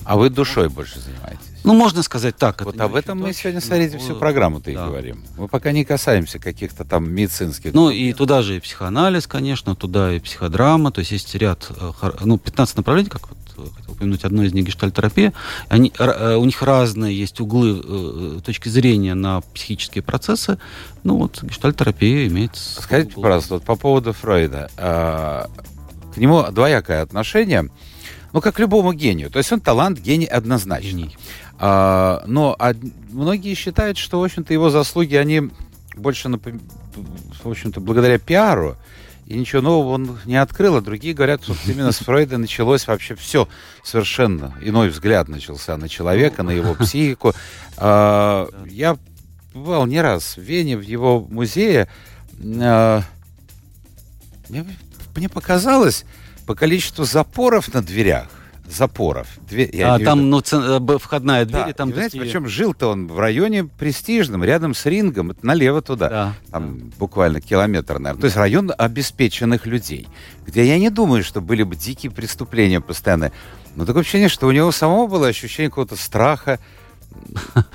А 0.05 0.17
вы 0.17 0.31
душой 0.31 0.69
больше 0.69 0.99
занимаетесь? 0.99 1.54
Ну, 1.65 1.73
можно 1.73 2.03
сказать 2.03 2.37
так. 2.37 2.63
Вот 2.63 2.79
об 2.79 2.95
этом 2.95 3.19
мы 3.21 3.33
сегодня, 3.33 3.61
смотрите, 3.61 3.97
всю 3.97 4.15
программу-то 4.15 4.67
да. 4.67 4.71
и 4.71 4.75
говорим. 4.75 5.25
Мы 5.39 5.49
пока 5.49 5.73
не 5.73 5.85
касаемся 5.85 6.39
каких-то 6.39 6.85
там 6.85 7.11
медицинских... 7.11 7.73
Ну, 7.73 7.89
и 7.89 8.13
туда 8.13 8.43
же 8.43 8.59
и 8.59 8.61
психоанализ, 8.61 9.27
конечно, 9.27 9.75
туда 9.75 10.13
и 10.13 10.21
психодрама, 10.21 10.93
то 10.93 10.99
есть 10.99 11.13
есть 11.13 11.35
ряд, 11.35 11.71
э, 11.71 12.11
ну, 12.21 12.37
15 12.37 12.77
направлений, 12.77 13.09
как 13.09 13.31
вот 13.31 13.39
э, 13.57 13.71
хотел 13.77 13.95
упомянуть, 13.95 14.25
одно 14.25 14.45
из 14.45 14.53
них 14.53 14.67
гештальтерапия. 14.67 15.33
Они, 15.69 15.91
э, 15.99 16.37
у 16.37 16.45
них 16.45 16.61
разные 16.61 17.19
есть 17.19 17.41
углы 17.41 18.43
точки 18.43 18.69
зрения 18.69 19.15
на 19.15 19.41
психические 19.41 20.03
процессы. 20.03 20.59
Ну, 21.03 21.17
вот 21.17 21.43
гештальтерапия 21.43 22.27
имеет... 22.27 22.57
Скажите, 22.57 23.13
угол. 23.13 23.23
пожалуйста, 23.23 23.55
вот 23.55 23.65
по 23.65 23.77
поводу 23.77 24.13
Фрейда. 24.13 24.71
А, 24.77 25.51
к 26.15 26.19
нему 26.19 26.45
двоякое 26.51 27.01
отношение. 27.01 27.71
Ну, 28.35 28.41
как 28.41 28.57
к 28.57 28.59
любому 28.59 28.93
гению. 28.93 29.31
То 29.31 29.39
есть 29.39 29.53
он 29.53 29.61
талант, 29.61 30.01
гений 30.01 30.27
однозначно. 30.27 30.89
Гений. 30.89 31.17
А, 31.59 32.23
но 32.27 32.57
а, 32.59 32.73
многие 33.11 33.55
считают, 33.55 33.97
что, 33.99 34.21
в 34.21 34.25
общем-то, 34.25 34.53
его 34.53 34.71
заслуги, 34.71 35.15
они 35.15 35.51
больше, 35.97 36.29
напом... 36.29 36.61
в 37.43 37.49
общем-то, 37.49 37.81
благодаря 37.81 38.19
пиару, 38.19 38.77
и 39.27 39.39
ничего 39.39 39.63
нового 39.63 39.93
он 39.93 40.19
не 40.27 40.37
открыл, 40.37 40.77
а 40.77 40.81
другие 40.81 41.15
говорят, 41.15 41.43
что 41.43 41.55
именно 41.67 41.93
с 41.93 41.99
Фрейда 42.05 42.39
началось 42.39 42.87
вообще 42.87 43.15
все 43.15 43.49
совершенно. 43.83 44.55
Иной 44.61 44.89
взгляд 44.91 45.29
начался 45.29 45.77
на 45.77 45.89
человека, 45.89 46.43
на 46.43 46.51
его 46.51 46.75
психику. 46.75 47.33
А, 47.77 48.49
я 48.67 48.99
бывал 49.55 49.87
не 49.87 50.01
раз 50.01 50.37
в 50.37 50.43
Вене, 50.43 50.77
в 50.77 50.83
его 50.83 51.21
музее. 51.21 51.89
А, 52.43 53.03
мне, 54.49 54.67
мне 55.15 55.29
показалось, 55.29 56.05
по 56.47 56.55
количеству 56.55 57.05
запоров 57.05 57.73
на 57.73 57.83
дверях, 57.83 58.29
запоров. 58.69 59.29
Дверь, 59.49 59.71
я 59.75 59.95
а 59.95 59.99
там 59.99 60.31
ну, 60.31 60.41
ц... 60.41 60.57
Э, 60.57 60.99
входная 60.99 61.45
дверь. 61.45 61.67
Да. 61.67 61.73
там 61.73 61.91
и, 61.91 61.93
знаете, 61.93 62.19
причем 62.19 62.49
жил-то 62.49 62.89
он 62.89 63.09
в 63.09 63.19
районе 63.19 63.65
престижном, 63.65 64.43
рядом 64.45 64.75
с 64.75 64.87
рингом, 64.87 65.33
это 65.33 65.45
налево 65.47 65.83
туда. 65.83 66.09
Да. 66.09 66.35
Там 66.51 66.79
да. 66.79 66.85
буквально 66.99 67.41
километр, 67.41 67.99
наверное. 67.99 68.21
То 68.21 68.27
есть 68.27 68.37
район 68.37 68.73
обеспеченных 68.77 69.67
людей, 69.67 70.09
где 70.47 70.65
я 70.65 70.79
не 70.79 70.91
думаю, 70.91 71.23
что 71.23 71.41
были 71.41 71.63
бы 71.63 71.77
дикие 71.77 72.11
преступления 72.11 72.81
постоянно. 72.81 73.33
Но 73.77 73.85
такое 73.85 74.03
ощущение, 74.03 74.29
что 74.29 74.47
у 74.47 74.53
него 74.53 74.71
самого 74.73 75.07
было 75.07 75.29
ощущение 75.29 75.69
какого-то 75.69 75.97
страха, 75.97 76.59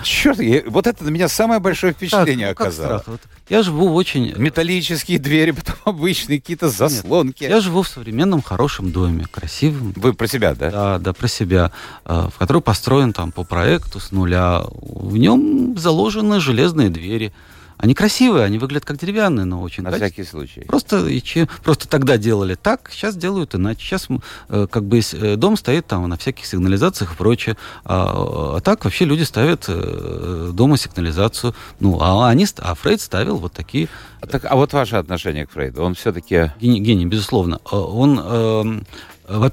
Черт, 0.04 0.40
я, 0.40 0.64
вот 0.68 0.88
это 0.88 1.04
на 1.04 1.10
меня 1.10 1.28
самое 1.28 1.60
большое 1.60 1.94
впечатление 1.94 2.48
так, 2.50 2.60
ну, 2.60 2.66
оказало. 2.66 3.04
Вот 3.06 3.22
я 3.50 3.64
живу 3.64 3.90
в 3.90 3.96
очень... 3.96 4.34
Металлические 4.38 5.20
двери, 5.20 5.52
потом 5.52 5.76
обычные 5.86 6.40
какие-то 6.40 6.70
заслонки. 6.70 7.44
Нет, 7.44 7.52
я 7.52 7.62
живу 7.62 7.82
в 7.82 7.88
современном 7.88 8.42
хорошем 8.42 8.92
доме, 8.92 9.26
красивом. 9.30 9.94
Вы 9.96 10.14
про 10.14 10.28
себя, 10.28 10.54
да? 10.54 10.70
Да, 10.70 11.00
да, 11.00 11.14
про 11.14 11.28
себя. 11.28 11.72
Э, 12.06 12.30
в 12.34 12.38
который 12.38 12.62
построен 12.62 13.12
там 13.12 13.32
по 13.32 13.44
проекту 13.44 14.00
с 14.00 14.12
нуля. 14.12 14.64
В 14.72 15.18
нем 15.18 15.78
заложены 15.78 16.40
железные 16.40 16.90
двери. 16.90 17.34
Они 17.80 17.94
красивые, 17.94 18.44
они 18.44 18.58
выглядят 18.58 18.84
как 18.84 18.98
деревянные, 18.98 19.46
но 19.46 19.62
очень 19.62 19.84
На 19.84 19.92
всякий 19.92 20.26
случай. 20.26 20.66
Просто, 20.68 21.08
и, 21.08 21.24
просто 21.64 21.88
тогда 21.88 22.18
делали 22.18 22.56
так, 22.56 22.90
сейчас 22.92 23.16
делают 23.16 23.56
иначе. 23.56 23.80
Сейчас 23.80 24.10
э, 24.50 24.68
как 24.70 24.84
бы 24.84 25.00
э, 25.00 25.36
дом 25.38 25.56
стоит 25.56 25.88
там 25.88 26.08
на 26.10 26.18
всяких 26.18 26.46
сигнализациях 26.46 27.14
и 27.14 27.16
прочее. 27.16 27.56
А, 27.86 28.58
а 28.58 28.60
так 28.60 28.84
вообще 28.84 29.06
люди 29.06 29.24
ставят 29.24 29.64
э, 29.70 30.52
дома 30.54 30.76
сигнализацию. 30.76 31.56
Ну, 31.80 32.02
а, 32.02 32.28
они, 32.28 32.46
а 32.58 32.76
Фрейд 32.76 33.00
ставил 33.00 33.38
вот 33.38 33.54
такие... 33.54 33.88
А, 34.20 34.28
так, 34.28 34.44
а 34.44 34.58
вот 34.58 34.74
ваше 34.74 34.98
отношение 34.98 35.48
к 35.48 35.52
Фрейду? 35.52 35.82
Он 35.82 35.96
все-таки... 35.96 36.52
Гений, 36.60 36.82
гений, 36.82 37.06
безусловно. 37.06 37.62
А, 37.64 37.80
он... 37.80 38.20
Э, 38.22 38.82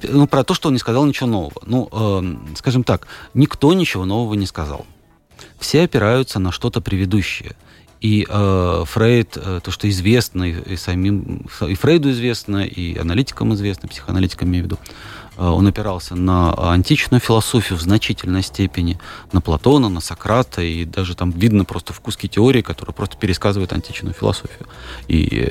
ну, 0.03 0.27
про 0.27 0.43
то, 0.43 0.53
что 0.53 0.67
он 0.67 0.73
не 0.73 0.79
сказал 0.79 1.05
ничего 1.05 1.29
нового. 1.29 1.61
Ну, 1.65 1.87
э, 1.93 2.55
скажем 2.57 2.83
так, 2.83 3.07
никто 3.33 3.71
ничего 3.73 4.03
нового 4.03 4.33
не 4.33 4.47
сказал. 4.47 4.85
Все 5.59 5.83
опираются 5.83 6.39
на 6.39 6.51
что-то 6.51 6.81
предыдущее. 6.81 7.55
И 8.01 8.27
э, 8.29 8.83
Фрейд, 8.85 9.37
э, 9.37 9.59
то, 9.63 9.71
что 9.71 9.89
известно 9.89 10.43
и, 10.43 10.73
и 10.73 10.77
самим, 10.77 11.47
и 11.61 11.73
Фрейду 11.73 12.11
известно, 12.11 12.63
и 12.65 12.95
аналитикам 12.97 13.53
известно, 13.55 13.89
психоаналитикам 13.89 14.49
имею 14.49 14.63
в 14.63 14.67
виду, 14.67 14.77
он 15.39 15.67
опирался 15.67 16.15
на 16.15 16.51
античную 16.73 17.21
философию 17.21 17.77
в 17.77 17.81
значительной 17.81 18.41
степени, 18.41 18.99
на 19.31 19.39
Платона, 19.39 19.87
на 19.87 20.01
Сократа, 20.01 20.63
и 20.63 20.83
даже 20.83 21.15
там 21.15 21.29
видно 21.29 21.63
просто 21.63 21.93
в 21.93 21.99
куске 21.99 22.27
теории, 22.27 22.63
которая 22.63 22.95
просто 22.95 23.17
пересказывает 23.17 23.71
античную 23.71 24.15
философию. 24.15 24.65
И 25.07 25.47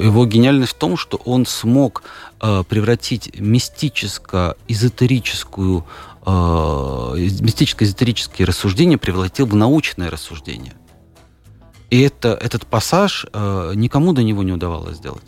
его 0.00 0.26
гениальность 0.26 0.74
в 0.74 0.78
том, 0.78 0.96
что 0.96 1.16
он 1.24 1.44
смог 1.44 2.04
превратить 2.38 3.32
мистическо-эзотерическую 3.40 5.82
мистическо-эзотерические 6.24 8.46
рассуждения 8.46 8.96
превратил 8.96 9.46
в 9.46 9.56
научное 9.56 10.08
рассуждение. 10.08 10.72
И 11.90 12.00
это, 12.00 12.34
этот 12.40 12.66
пассаж 12.66 13.26
э, 13.32 13.72
никому 13.74 14.12
до 14.12 14.22
него 14.22 14.42
не 14.42 14.52
удавалось 14.52 14.96
сделать. 14.96 15.24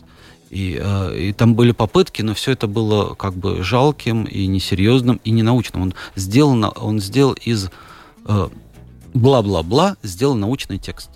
И, 0.51 0.79
э, 0.81 1.19
и 1.19 1.33
там 1.33 1.55
были 1.55 1.73
попытки, 1.73 2.23
но 2.23 2.35
все 2.35 2.53
это 2.53 2.67
было 2.67 3.15
как 3.15 3.35
бы 3.35 3.63
жалким 3.63 4.25
и 4.25 4.47
несерьезным 4.47 5.21
и 5.25 5.31
ненаучным. 5.31 5.83
Он 5.83 5.95
сделал, 6.15 6.73
он 6.77 7.01
сделал 7.01 7.35
из 7.35 7.71
э, 8.27 8.49
бла-бла-бла, 9.15 9.97
сделал 10.03 10.35
научный 10.35 10.79
текст. 10.79 11.11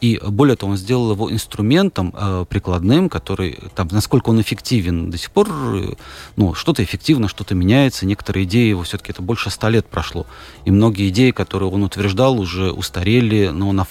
И 0.00 0.20
более 0.22 0.56
того, 0.56 0.72
он 0.72 0.78
сделал 0.78 1.12
его 1.12 1.32
инструментом 1.32 2.12
э, 2.14 2.44
прикладным, 2.48 3.08
который, 3.08 3.58
там, 3.74 3.88
насколько 3.90 4.28
он 4.28 4.40
эффективен 4.40 5.10
до 5.10 5.16
сих 5.16 5.30
пор, 5.30 5.48
э, 5.50 5.94
ну, 6.36 6.52
что-то 6.52 6.84
эффективно, 6.84 7.28
что-то 7.28 7.54
меняется, 7.54 8.04
некоторые 8.04 8.44
идеи 8.44 8.68
его 8.68 8.82
все-таки, 8.82 9.12
это 9.12 9.22
больше 9.22 9.48
ста 9.48 9.70
лет 9.70 9.86
прошло. 9.86 10.26
И 10.66 10.70
многие 10.70 11.08
идеи, 11.08 11.30
которые 11.30 11.70
он 11.70 11.82
утверждал, 11.82 12.38
уже 12.38 12.72
устарели, 12.72 13.48
но 13.48 13.72
на 13.72 13.86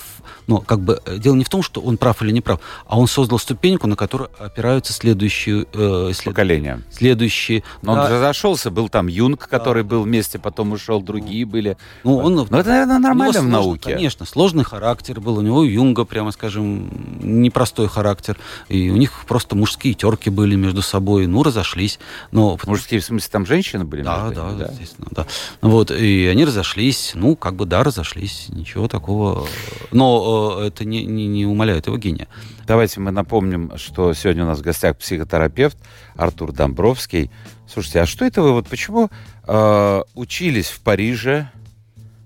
но 0.48 0.60
как 0.60 0.80
бы 0.80 1.02
э, 1.06 1.18
дело 1.18 1.36
не 1.36 1.44
в 1.44 1.50
том, 1.50 1.62
что 1.64 1.82
он 1.82 1.98
прав 1.98 2.22
или 2.22 2.32
не 2.32 2.42
прав, 2.42 2.60
а 2.88 3.00
он 3.00 3.08
создал 3.08 3.40
ступеньку, 3.40 3.88
на 3.88 3.96
которую 3.96 4.30
опираются 4.38 4.94
следующие... 4.94 5.66
Э, 5.74 6.12
след... 6.14 6.34
Поколения. 6.34 6.82
Следующие... 6.92 7.64
Но 7.82 7.96
да. 7.96 8.06
он 8.06 8.12
разошелся, 8.12 8.72
был 8.72 8.90
там 8.90 9.08
Юнг, 9.08 9.48
который 9.48 9.84
да. 9.84 9.90
был 9.90 10.04
вместе, 10.04 10.40
потом 10.40 10.72
ушел, 10.74 11.02
другие 11.02 11.46
были. 11.46 11.78
Ну, 12.04 12.18
он... 12.18 12.36
Но 12.36 12.60
это, 12.60 12.70
наверное, 12.70 13.00
нормально 13.00 13.42
в 13.42 13.48
науке. 13.48 13.94
Конечно, 13.94 14.26
сложный 14.26 14.64
характер 14.64 15.20
был. 15.20 15.38
У 15.38 15.42
него 15.42 15.64
Юнга, 15.64 16.06
прямо 16.06 16.32
скажем, 16.32 16.90
непростой 17.22 17.88
характер. 17.88 18.38
И 18.70 18.90
у 18.90 18.98
них 18.98 19.26
просто 19.28 19.56
мужские 19.56 19.94
терки 19.94 20.30
были 20.30 20.56
между 20.56 20.82
собой. 20.82 21.28
Ну, 21.28 21.44
разошлись. 21.44 22.00
Но... 22.32 22.58
Мужские, 22.66 23.00
в 23.00 23.06
смысле, 23.06 23.30
там 23.32 23.46
женщины 23.46 23.86
были? 23.86 24.02
Да, 24.02 24.30
да, 24.30 24.52
да, 24.52 24.66
естественно, 24.66 25.08
да. 25.12 25.26
Вот, 25.62 25.92
и 25.92 26.26
они 26.28 26.46
разошлись. 26.46 27.12
Ну, 27.16 27.36
как 27.36 27.56
бы, 27.56 27.66
да, 27.66 27.84
разошлись. 27.84 28.48
Ничего 28.50 28.88
такого. 28.88 29.48
Но 29.92 30.35
это 30.62 30.86
не, 30.86 31.06
не, 31.06 31.28
не 31.28 31.46
умаляет 31.46 31.88
его 31.88 31.98
гения. 31.98 32.28
Давайте 32.68 33.00
мы 33.00 33.12
напомним, 33.12 33.72
что 33.78 34.14
сегодня 34.14 34.44
у 34.44 34.48
нас 34.48 34.60
в 34.60 34.62
гостях 34.62 34.98
психотерапевт 34.98 35.78
Артур 36.16 36.52
Домбровский. 36.52 37.32
Слушайте, 37.68 38.02
а 38.02 38.06
что 38.06 38.26
это 38.26 38.42
вы, 38.42 38.54
вот 38.54 38.68
почему 38.68 39.10
э, 39.48 40.02
учились 40.14 40.68
в 40.68 40.80
Париже, 40.82 41.50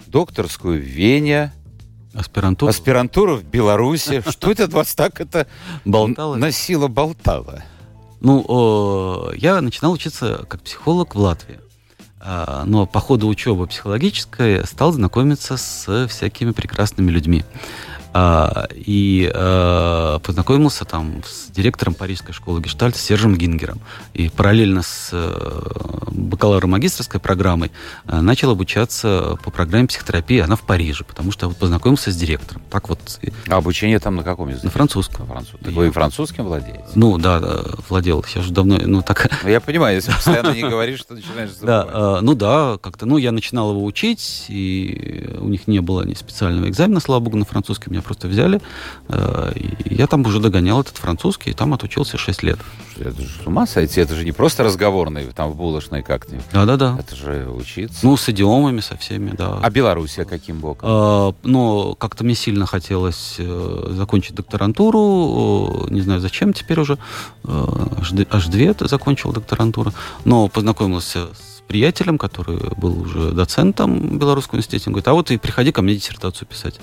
докторскую 0.08 0.80
в 0.80 0.86
Вене, 0.86 1.52
Аспирантуру? 2.14 2.70
Аспирантуру 2.70 3.36
в 3.38 3.44
Беларуси. 3.44 4.24
Что 4.30 4.52
это 4.52 4.68
вас 4.68 4.96
так 4.96 5.22
это 5.22 5.48
болтало? 5.86 6.36
носило, 6.36 6.88
болтало? 6.88 7.64
Ну, 8.20 9.32
я 9.36 9.62
начинал 9.62 9.94
учиться 9.94 10.46
как 10.50 10.62
психолог 10.62 11.16
в 11.16 11.20
Латвии. 11.20 11.60
А, 12.22 12.64
но 12.66 12.86
по 12.86 13.00
ходу 13.00 13.28
учебы 13.28 13.66
психологической 13.68 14.66
стал 14.66 14.92
знакомиться 14.92 15.56
с 15.56 16.08
всякими 16.08 16.52
прекрасными 16.52 17.12
людьми. 17.12 17.46
А, 18.12 18.68
и 18.74 19.32
а, 19.34 20.20
познакомился 20.20 20.84
там 20.84 21.22
с 21.26 21.52
директором 21.52 21.94
Парижской 21.94 22.34
школы 22.34 22.62
Гештальта 22.62 22.98
Сержем 22.98 23.36
Гингером. 23.38 23.80
И 24.14 24.30
параллельно 24.30 24.82
с 24.82 25.10
э, 25.12 25.62
бакалавро-магистрской 26.08 27.20
программой 27.20 27.72
э, 28.08 28.20
начал 28.22 28.50
обучаться 28.52 29.38
по 29.44 29.52
программе 29.52 29.88
психотерапии. 29.88 30.40
Она 30.40 30.56
в 30.56 30.62
Париже, 30.62 31.04
потому 31.04 31.32
что 31.32 31.50
познакомился 31.50 32.12
с 32.12 32.16
директором. 32.16 32.64
Так 32.70 32.90
вот. 32.90 33.00
А 33.48 33.58
обучение 33.58 34.00
там 34.00 34.16
на 34.16 34.24
каком 34.24 34.50
языке? 34.50 34.66
На 34.66 34.72
французском. 34.72 35.28
На 35.28 35.34
французском. 35.34 35.74
Вы 35.74 35.88
и 35.88 35.92
французским 35.92 36.46
владеете? 36.46 36.86
Ну, 36.96 37.18
да, 37.18 37.64
владел. 37.90 38.24
Сейчас 38.24 38.46
уже 38.46 38.54
давно, 38.54 38.80
ну, 38.84 39.04
так... 39.04 39.30
Ну, 39.44 39.50
я 39.50 39.60
понимаю, 39.60 39.96
если 39.96 40.12
постоянно 40.12 40.54
не 40.54 40.62
говоришь, 40.62 41.00
что 41.00 41.14
начинаешь 41.14 41.52
забывать. 41.52 41.88
Да, 41.92 42.22
ну 42.22 42.34
да, 42.34 42.78
как-то, 42.82 43.06
ну, 43.06 43.18
я 43.18 43.32
начинал 43.32 43.72
его 43.72 43.84
учить, 43.84 44.46
и 44.48 45.30
у 45.40 45.48
них 45.48 45.68
не 45.68 45.80
было 45.80 46.04
ни 46.04 46.16
специального 46.16 46.68
экзамена, 46.68 47.00
слава 47.00 47.20
богу, 47.20 47.38
на 47.38 47.46
французском. 47.46 47.99
Меня 48.00 48.06
просто 48.06 48.30
взяли, 48.30 48.62
э, 49.10 49.52
и 49.56 49.94
я 49.94 50.08
там 50.08 50.26
уже 50.26 50.40
догонял 50.40 50.80
этот 50.80 50.96
французский, 50.96 51.50
и 51.52 51.54
там 51.54 51.74
отучился 51.74 52.18
6 52.18 52.44
лет. 52.44 52.58
Это 52.98 53.22
же 53.22 53.28
с 53.28 53.46
ума 53.46 53.68
сойти, 53.68 54.00
это 54.00 54.16
же 54.16 54.24
не 54.24 54.32
просто 54.32 54.64
разговорный, 54.64 55.26
там 55.34 55.52
в 55.52 55.58
булочной 55.58 56.02
как-нибудь. 56.02 56.46
Да-да-да. 56.54 56.96
Это 56.98 57.16
же 57.18 57.50
учиться. 57.50 58.00
Ну, 58.04 58.16
с 58.16 58.30
идиомами, 58.30 58.80
со 58.80 58.96
всеми, 58.96 59.32
да. 59.32 59.60
А 59.62 59.70
Белоруссия 59.70 60.24
каким 60.24 60.60
боком? 60.60 60.90
А, 60.90 61.34
ну, 61.44 61.96
как-то 61.96 62.24
мне 62.24 62.36
сильно 62.36 62.66
хотелось 62.66 63.36
э, 63.38 63.88
закончить 63.90 64.36
докторантуру, 64.36 65.88
не 65.90 66.00
знаю 66.00 66.22
зачем 66.22 66.54
теперь 66.54 66.80
уже, 66.80 66.98
аж 67.44 68.48
две 68.48 68.74
закончил 68.80 69.34
докторантуру, 69.34 69.92
но 70.24 70.48
познакомился 70.48 71.28
с 71.34 71.49
приятелем, 71.70 72.18
который 72.18 72.58
был 72.76 73.00
уже 73.00 73.32
доцентом 73.32 74.18
Белорусского 74.18 74.56
университета. 74.56 74.90
Он 74.90 74.94
говорит, 74.94 75.08
а 75.08 75.14
вот 75.14 75.30
и 75.30 75.38
приходи 75.38 75.72
ко 75.72 75.84
мне 75.84 75.96
диссертацию 75.96 76.48
писать. 76.48 76.80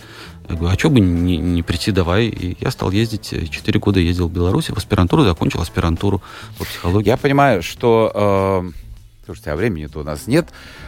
Я 0.49 0.55
говорю, 0.55 0.75
а 0.75 0.79
что 0.79 0.91
бы 0.91 1.01
не, 1.01 1.37
не 1.37 1.63
прийти, 1.65 1.91
давай. 1.91 2.27
И 2.27 2.57
я 2.61 2.71
стал 2.71 2.93
ездить, 2.93 3.35
четыре 3.51 3.81
года 3.81 3.99
ездил 3.99 4.29
в 4.29 4.33
Беларусь, 4.33 4.71
в 4.71 4.77
аспирантуру, 4.77 5.25
закончил 5.25 5.61
аспирантуру 5.61 6.23
по 6.57 6.65
психологии. 6.65 7.09
Я 7.09 7.17
понимаю, 7.17 7.63
что... 7.63 8.73
Э, 8.75 8.86
слушайте, 9.27 9.51
а 9.51 9.57
времени-то 9.57 10.01
у 10.01 10.05
нас 10.05 10.27
нет. 10.27 10.47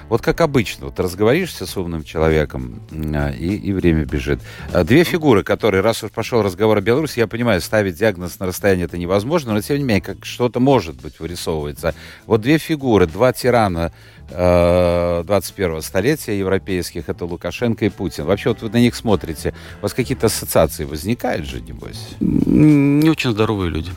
Вот 0.08 0.22
как 0.22 0.40
обычно, 0.40 0.86
вот 0.86 0.98
разговоришься 1.00 1.66
с 1.66 1.76
умным 1.76 2.04
человеком, 2.04 2.80
а, 2.92 3.30
и, 3.30 3.56
и 3.56 3.72
время 3.72 4.04
бежит. 4.04 4.40
А, 4.72 4.84
две 4.84 5.04
фигуры, 5.04 5.42
которые, 5.42 5.82
раз 5.82 6.04
уж 6.04 6.12
пошел 6.12 6.42
разговор 6.42 6.78
о 6.78 6.80
Беларуси, 6.80 7.18
я 7.18 7.26
понимаю, 7.26 7.60
ставить 7.60 7.96
диагноз 7.96 8.38
на 8.38 8.46
расстоянии 8.46 8.84
это 8.84 8.96
невозможно, 8.96 9.52
но 9.52 9.60
тем 9.60 9.76
не 9.78 9.84
менее, 9.84 10.02
как 10.02 10.24
что-то 10.24 10.60
может 10.60 11.02
быть 11.02 11.18
вырисовывается. 11.18 11.94
Вот 12.26 12.40
две 12.40 12.58
фигуры, 12.58 13.06
два 13.06 13.32
тирана 13.32 13.92
21-го 14.30 15.78
э, 15.78 15.82
столетия 15.82 16.38
европейских, 16.38 17.08
это 17.08 17.24
Лукашенко 17.24 17.84
и 17.86 17.88
Путин. 17.88 18.24
Вообще, 18.24 18.50
вот 18.50 18.62
вы 18.62 18.70
на 18.70 18.76
них 18.76 18.94
смотрите, 18.94 19.52
у 19.80 19.82
вас 19.82 19.94
какие-то 19.94 20.26
ассоциации 20.26 20.84
возникают 20.84 21.46
же, 21.46 21.60
небось? 21.60 22.16
Не 22.20 23.08
очень 23.10 23.32
здоровые 23.32 23.70
люди 23.70 23.92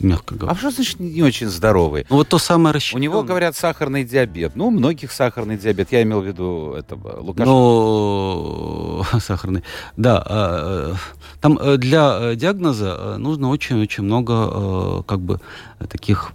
мягко 0.00 0.34
говоря. 0.34 0.52
А 0.52 0.58
что 0.58 0.70
значит 0.70 1.00
не 1.00 1.22
очень 1.22 1.48
здоровый? 1.48 2.06
Ну, 2.08 2.16
вот 2.16 2.28
то 2.28 2.38
самое 2.38 2.74
рассчитанное. 2.74 3.00
У 3.00 3.02
него, 3.02 3.22
говорят, 3.22 3.56
сахарный 3.56 4.04
диабет. 4.04 4.52
Ну, 4.54 4.68
у 4.68 4.70
многих 4.70 5.12
сахарный 5.12 5.56
диабет. 5.56 5.92
Я 5.92 6.02
имел 6.02 6.20
в 6.20 6.26
виду 6.26 6.72
это 6.72 6.96
Лукашенко. 6.96 7.44
Ну, 7.44 9.02
сахарный. 9.20 9.62
Да. 9.96 10.22
А, 10.26 10.92
э, 10.92 10.96
там 11.40 11.58
э, 11.58 11.76
для 11.76 12.34
диагноза 12.34 13.16
нужно 13.18 13.48
очень-очень 13.50 14.04
много 14.04 15.02
как 15.04 15.20
бы 15.20 15.40
таких 15.88 16.32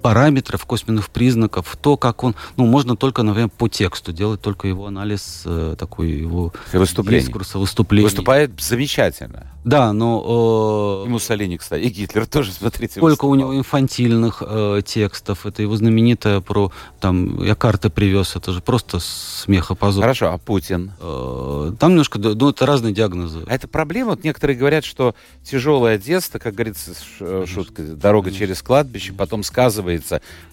параметров, 0.00 0.64
косвенных 0.64 1.10
признаков, 1.10 1.76
то, 1.80 1.96
как 1.96 2.24
он, 2.24 2.34
ну, 2.56 2.66
можно 2.66 2.96
только, 2.96 3.22
например, 3.22 3.50
по 3.50 3.68
тексту 3.68 4.12
делать 4.12 4.40
только 4.40 4.68
его 4.68 4.86
анализ, 4.86 5.42
э, 5.44 5.76
такой 5.78 6.10
его 6.10 6.52
выступление. 6.72 7.26
дискурса, 7.26 7.58
выступления. 7.58 8.06
Выступает 8.06 8.60
замечательно. 8.60 9.46
Да, 9.64 9.92
но... 9.92 11.02
Э, 11.04 11.06
и 11.06 11.10
Муссолини, 11.10 11.58
кстати, 11.58 11.82
и 11.82 11.88
Гитлер 11.88 12.26
тоже, 12.26 12.52
смотрите. 12.58 12.94
Сколько 12.94 13.26
у 13.26 13.34
него 13.34 13.56
инфантильных 13.56 14.42
э, 14.46 14.80
текстов. 14.84 15.44
Это 15.44 15.62
его 15.62 15.76
знаменитое 15.76 16.40
про, 16.40 16.72
там, 16.98 17.42
я 17.42 17.54
карты 17.54 17.90
привез, 17.90 18.36
это 18.36 18.52
же 18.52 18.60
просто 18.60 18.98
смеха 19.00 19.74
позор. 19.74 20.02
Хорошо, 20.02 20.32
а 20.32 20.38
Путин? 20.38 20.92
Э, 21.00 21.72
там 21.78 21.90
немножко, 21.90 22.18
ну, 22.18 22.50
это 22.50 22.64
разные 22.64 22.94
диагнозы. 22.94 23.44
А 23.46 23.54
это 23.54 23.68
проблема? 23.68 24.10
Вот 24.10 24.24
некоторые 24.24 24.56
говорят, 24.56 24.84
что 24.84 25.14
тяжелое 25.44 25.98
детство, 25.98 26.38
как 26.38 26.54
говорится, 26.54 26.92
шутка, 27.46 27.82
дорога 27.82 28.30
через 28.30 28.62
кладбище, 28.62 29.12
потом 29.12 29.42
сказывается. 29.42 29.89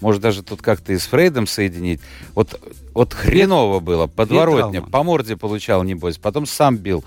Может, 0.02 0.22
даже 0.22 0.44
тут 0.44 0.62
как-то 0.62 0.94
и 0.94 0.98
с 0.98 1.08
Фрейдом 1.08 1.48
соединить. 1.48 2.02
Вот, 2.34 2.60
вот 2.94 3.14
хреново 3.14 3.80
было, 3.80 4.08
подворотня, 4.08 4.82
по 4.82 5.04
морде 5.04 5.38
получал, 5.38 5.84
небось, 5.84 6.18
потом 6.18 6.46
сам 6.46 6.78
бил. 6.78 7.04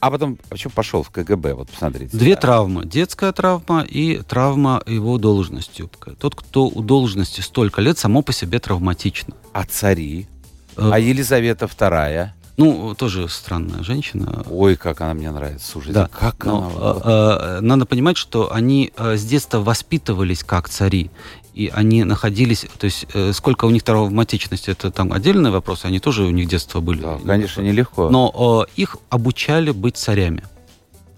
А 0.00 0.10
потом, 0.10 0.38
почему 0.48 0.72
пошел 0.74 1.02
в 1.02 1.10
КГБ? 1.10 1.54
Вот 1.54 1.70
посмотрите. 1.70 2.16
Две 2.16 2.34
да. 2.34 2.42
травмы. 2.42 2.86
Детская 2.86 3.32
травма 3.32 3.82
и 3.82 4.18
травма 4.18 4.82
его 4.86 5.18
должностью. 5.18 5.90
Тот, 6.20 6.36
кто 6.36 6.68
у 6.68 6.82
должности 6.82 7.40
столько 7.40 7.80
лет, 7.80 7.98
само 7.98 8.22
по 8.22 8.32
себе 8.32 8.60
травматично. 8.60 9.34
А 9.52 9.64
цари? 9.64 10.28
Э... 10.76 10.90
А 10.92 10.98
Елизавета 10.98 11.66
вторая? 11.66 12.34
Ну, 12.56 12.94
тоже 12.96 13.28
странная 13.28 13.84
женщина. 13.84 14.44
Ой, 14.50 14.74
как 14.74 15.00
она 15.00 15.14
мне 15.14 15.30
нравится. 15.30 15.70
Слушайте, 15.70 15.94
да. 15.94 16.08
как 16.08 16.44
Но, 16.44 16.72
она... 16.74 17.00
Э, 17.04 17.58
э, 17.58 17.60
надо 17.60 17.86
понимать, 17.86 18.16
что 18.16 18.52
они 18.52 18.92
э, 18.96 19.16
с 19.16 19.24
детства 19.24 19.60
воспитывались 19.60 20.42
как 20.42 20.68
цари 20.68 21.12
и 21.58 21.72
они 21.74 22.04
находились, 22.04 22.66
то 22.78 22.84
есть 22.84 23.06
э, 23.14 23.32
сколько 23.32 23.64
у 23.64 23.70
них 23.70 23.82
травматичности, 23.82 24.70
это 24.70 24.92
там 24.92 25.12
отдельный 25.12 25.50
вопрос, 25.50 25.84
они 25.84 25.98
тоже 25.98 26.22
у 26.22 26.30
них 26.30 26.46
детство 26.48 26.80
были. 26.80 27.00
Да, 27.00 27.18
конечно, 27.26 27.62
нелегко. 27.62 28.08
Но 28.10 28.64
э, 28.68 28.80
их 28.80 28.96
обучали 29.10 29.72
быть 29.72 29.96
царями. 29.96 30.44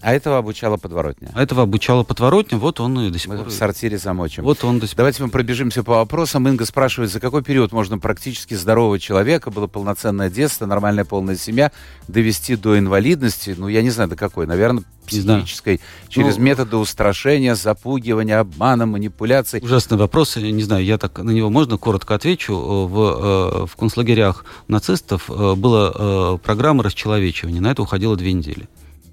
А 0.01 0.13
этого 0.13 0.37
обучала 0.37 0.77
подворотня? 0.77 1.29
А 1.33 1.43
этого 1.43 1.63
обучала 1.63 2.03
подворотня, 2.03 2.57
вот 2.57 2.79
он 2.79 2.99
и 2.99 3.11
до 3.11 3.19
сих 3.19 3.27
Мы 3.29 3.37
пор... 3.37 3.47
в 3.47 3.51
сортире 3.51 3.97
замочим. 3.97 4.43
Вот 4.43 4.63
он 4.63 4.79
до 4.79 4.87
сих. 4.87 4.97
Давайте 4.97 5.23
мы 5.23 5.29
пробежимся 5.29 5.83
по 5.83 5.95
вопросам. 5.95 6.47
Инга 6.47 6.65
спрашивает, 6.65 7.11
за 7.11 7.19
какой 7.19 7.43
период 7.43 7.71
можно 7.71 7.99
практически 7.99 8.55
здорового 8.55 8.99
человека, 8.99 9.51
было 9.51 9.67
полноценное 9.67 10.29
детство, 10.29 10.65
нормальная 10.65 11.05
полная 11.05 11.35
семья, 11.35 11.71
довести 12.07 12.55
до 12.55 12.79
инвалидности? 12.79 13.55
Ну, 13.57 13.67
я 13.67 13.81
не 13.81 13.91
знаю, 13.91 14.09
до 14.09 14.15
какой. 14.15 14.47
Наверное, 14.47 14.83
психической. 15.05 15.81
Через 16.09 16.37
Ну, 16.37 16.43
методы 16.43 16.77
устрашения, 16.77 17.55
запугивания, 17.55 18.39
обмана, 18.39 18.85
манипуляций. 18.85 19.59
Ужасный 19.61 19.97
вопрос, 19.97 20.37
я 20.37 20.51
не 20.51 20.63
знаю, 20.63 20.83
я 20.83 20.97
так 20.97 21.19
на 21.19 21.31
него 21.31 21.49
можно 21.49 21.77
коротко 21.77 22.15
отвечу. 22.15 22.55
В, 22.55 22.99
э, 22.99 23.65
в 23.67 23.75
концлагерях 23.75 24.45
нацистов 24.67 25.29
э, 25.29 25.55
была 25.55 25.91
э, 25.93 26.37
программа 26.43 26.83
расчеловечивания, 26.83 27.61
на 27.61 27.71
это 27.71 27.81
уходило 27.81 28.15
две 28.15 28.33
недели. 28.33 28.67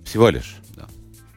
Всего 0.08 0.30
лишь. 0.30 0.56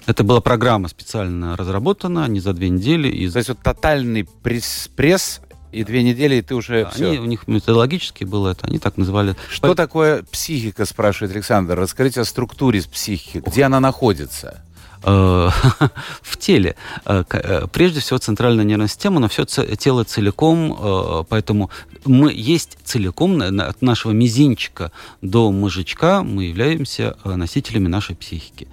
Это 0.08 0.24
была 0.24 0.42
программа 0.42 0.88
специально 0.88 1.56
разработана, 1.56 2.28
не 2.28 2.40
за 2.40 2.54
две 2.54 2.70
недели. 2.70 3.08
И 3.08 3.30
То 3.30 3.38
есть 3.38 3.50
вот 3.50 3.60
тотальный 3.62 4.24
пресс, 4.24 4.90
пресс 4.96 5.42
и 5.72 5.84
две 5.84 6.04
недели, 6.04 6.36
и 6.36 6.42
ты 6.42 6.56
уже 6.56 6.84
они, 6.84 6.92
все. 6.92 7.20
у 7.20 7.26
них 7.26 7.48
методологически 7.48 8.24
было 8.24 8.50
это, 8.50 8.68
они 8.68 8.80
так 8.80 8.98
называли. 8.98 9.36
Что 9.50 9.76
такое 9.76 10.24
психика, 10.24 10.86
спрашивает 10.86 11.34
Александр. 11.34 11.78
Расскажите 11.78 12.22
о 12.22 12.26
структуре 12.26 12.82
психики. 12.82 13.44
Где 13.46 13.64
она 13.64 13.80
находится? 13.80 14.64
Э, 15.04 15.50
в 16.22 16.38
теле. 16.38 16.76
Э, 17.06 17.24
э, 17.30 17.68
Прежде 17.72 18.00
всего 18.00 18.20
центральная 18.20 18.66
нервная 18.66 18.88
система, 18.88 19.20
но 19.20 19.28
все 19.28 19.46
тело 19.46 20.04
целиком, 20.04 21.26
поэтому 21.30 21.70
мы 22.06 22.32
есть 22.34 22.78
целиком 22.84 23.42
от 23.42 23.82
нашего 23.82 24.12
мизинчика 24.12 24.92
до 25.22 25.52
мозжечка 25.52 26.22
мы 26.24 26.46
являемся 26.46 27.16
носителями 27.24 27.88
нашей 27.88 28.16
психики. 28.16 28.68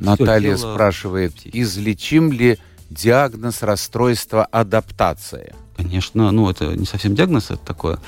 Наталья 0.00 0.56
тело- 0.56 0.72
спрашивает, 0.74 1.34
излечим 1.44 2.32
ли 2.32 2.58
диагноз 2.90 3.62
расстройства 3.62 4.44
адаптации? 4.44 5.54
Конечно, 5.76 6.30
ну 6.30 6.50
это 6.50 6.76
не 6.76 6.86
совсем 6.86 7.14
диагноз, 7.14 7.50
это 7.50 7.64
такое, 7.64 7.98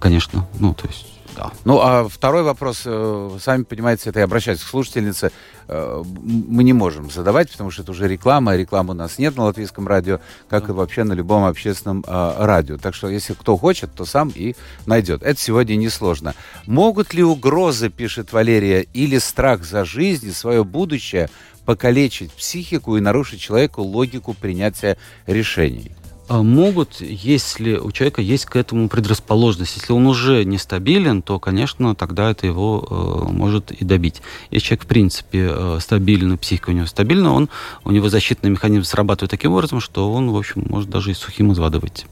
конечно, 0.00 0.48
ну 0.58 0.74
то 0.74 0.86
есть, 0.88 1.06
да. 1.38 1.52
Ну, 1.64 1.78
а 1.80 2.08
второй 2.08 2.42
вопрос, 2.42 2.82
э, 2.84 3.38
сами 3.40 3.62
понимаете, 3.62 4.10
это 4.10 4.18
я 4.18 4.24
обращаюсь 4.24 4.60
к 4.60 4.66
слушательнице, 4.66 5.30
э, 5.68 6.02
мы 6.04 6.64
не 6.64 6.72
можем 6.72 7.10
задавать, 7.10 7.52
потому 7.52 7.70
что 7.70 7.82
это 7.82 7.92
уже 7.92 8.08
реклама, 8.08 8.52
а 8.52 8.56
рекламы 8.56 8.90
у 8.90 8.96
нас 8.96 9.18
нет 9.18 9.36
на 9.36 9.44
латвийском 9.44 9.86
радио, 9.86 10.18
как 10.48 10.68
и 10.68 10.72
вообще 10.72 11.04
на 11.04 11.12
любом 11.12 11.44
общественном 11.44 12.04
э, 12.06 12.34
радио. 12.38 12.76
Так 12.76 12.94
что, 12.94 13.08
если 13.08 13.34
кто 13.34 13.56
хочет, 13.56 13.94
то 13.94 14.04
сам 14.04 14.32
и 14.34 14.56
найдет. 14.86 15.22
Это 15.22 15.40
сегодня 15.40 15.76
несложно. 15.76 16.34
Могут 16.66 17.14
ли 17.14 17.22
угрозы, 17.22 17.88
пишет 17.88 18.32
Валерия, 18.32 18.82
или 18.82 19.18
страх 19.18 19.64
за 19.64 19.84
жизнь 19.84 20.26
и 20.26 20.32
свое 20.32 20.64
будущее 20.64 21.30
покалечить 21.64 22.32
психику 22.32 22.96
и 22.96 23.00
нарушить 23.00 23.40
человеку 23.40 23.82
логику 23.82 24.34
принятия 24.34 24.96
решений? 25.26 25.92
А 26.28 26.42
Могут, 26.42 27.00
если 27.00 27.76
у 27.76 27.90
человека 27.90 28.20
есть 28.20 28.44
к 28.44 28.56
этому 28.56 28.90
предрасположенность. 28.90 29.76
Если 29.76 29.92
он 29.94 30.06
уже 30.06 30.44
нестабилен, 30.44 31.22
то, 31.22 31.38
конечно, 31.40 31.94
тогда 31.94 32.30
это 32.30 32.46
его 32.46 32.86
э, 32.90 33.32
может 33.32 33.70
и 33.70 33.82
добить. 33.82 34.20
Если 34.50 34.66
человек, 34.68 34.84
в 34.84 34.88
принципе, 34.88 35.48
э, 35.50 35.78
стабильный, 35.80 36.36
психика 36.36 36.68
у 36.68 36.72
него 36.74 36.86
стабильна, 36.86 37.32
он, 37.32 37.48
у 37.84 37.90
него 37.92 38.10
защитный 38.10 38.50
механизм 38.50 38.84
срабатывает 38.84 39.30
таким 39.30 39.52
образом, 39.52 39.80
что 39.80 40.12
он, 40.12 40.30
в 40.30 40.36
общем, 40.36 40.66
может 40.68 40.90
даже 40.90 41.12
и 41.12 41.14
сухим 41.14 41.50
из 41.52 41.58
воды 41.58 41.78
выйти. 41.78 42.04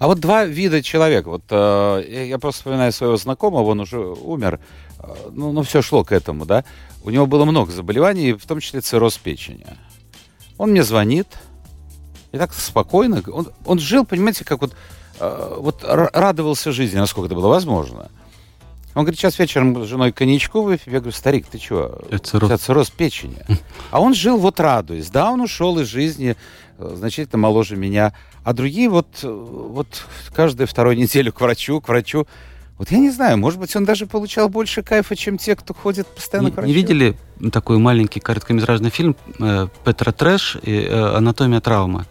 А 0.00 0.08
вот 0.08 0.18
два 0.18 0.44
вида 0.44 0.82
человека. 0.82 1.30
Вот 1.30 1.44
э, 1.50 2.04
я- 2.10 2.24
я 2.24 2.38
просто 2.38 2.62
вспоминаю 2.62 2.92
своего 2.92 3.16
знакомого, 3.16 3.70
он 3.70 3.80
уже 3.80 3.98
умер. 4.00 4.58
Э, 4.98 5.14
ну, 5.30 5.52
ну, 5.52 5.62
все 5.62 5.82
шло 5.82 6.02
к 6.02 6.10
этому, 6.10 6.46
да. 6.46 6.64
У 7.04 7.10
него 7.10 7.26
было 7.26 7.44
много 7.44 7.70
заболеваний, 7.70 8.32
в 8.32 8.44
том 8.44 8.58
числе 8.58 8.80
цирроз 8.80 9.18
печени. 9.18 9.66
Он 10.58 10.70
мне 10.72 10.82
звонит, 10.82 11.28
и 12.34 12.38
так 12.38 12.52
спокойно. 12.52 13.22
Он, 13.32 13.48
он 13.64 13.78
жил, 13.78 14.04
понимаете, 14.04 14.44
как 14.44 14.60
вот, 14.60 14.72
э, 15.20 15.56
вот 15.58 15.84
радовался 15.84 16.72
жизни, 16.72 16.98
насколько 16.98 17.26
это 17.26 17.34
было 17.34 17.48
возможно. 17.48 18.10
Он 18.94 19.02
говорит, 19.02 19.18
сейчас 19.18 19.38
вечером 19.38 19.84
с 19.84 19.88
женой 19.88 20.12
коньячку 20.12 20.62
выпьем. 20.62 20.92
Я 20.92 21.00
говорю, 21.00 21.16
старик, 21.16 21.46
ты 21.46 21.58
чего? 21.58 21.98
Это 22.10 22.16
У 22.16 22.18
цирроз. 22.18 22.48
тебя 22.48 22.58
цирроз 22.58 22.90
печени. 22.90 23.38
А 23.90 24.00
он 24.00 24.14
жил 24.14 24.36
вот 24.38 24.60
радуясь. 24.60 25.10
Да, 25.10 25.30
он 25.30 25.40
ушел 25.40 25.78
из 25.80 25.88
жизни 25.88 26.36
э, 26.78 26.92
значительно 26.96 27.38
моложе 27.38 27.76
меня. 27.76 28.12
А 28.44 28.52
другие 28.52 28.88
вот, 28.88 29.08
э, 29.22 29.28
вот 29.28 29.88
каждую 30.32 30.66
вторую 30.68 30.96
неделю 30.96 31.32
к 31.32 31.40
врачу, 31.40 31.80
к 31.80 31.88
врачу. 31.88 32.26
Вот 32.78 32.90
я 32.90 32.98
не 32.98 33.10
знаю, 33.10 33.38
может 33.38 33.60
быть, 33.60 33.74
он 33.76 33.84
даже 33.84 34.06
получал 34.06 34.48
больше 34.48 34.82
кайфа, 34.82 35.14
чем 35.14 35.38
те, 35.38 35.54
кто 35.54 35.74
ходит 35.74 36.06
постоянно 36.08 36.46
Не, 36.46 36.52
к 36.52 36.56
врачу. 36.56 36.68
не 36.68 36.74
видели 36.74 37.16
такой 37.52 37.78
маленький 37.78 38.18
короткометражный 38.20 38.90
фильм 38.90 39.16
э, 39.40 39.68
Петра 39.84 40.10
Трэш 40.12 40.56
и 40.62 40.80
э, 40.82 41.16
«Анатомия 41.16 41.60
травмы»? 41.60 42.04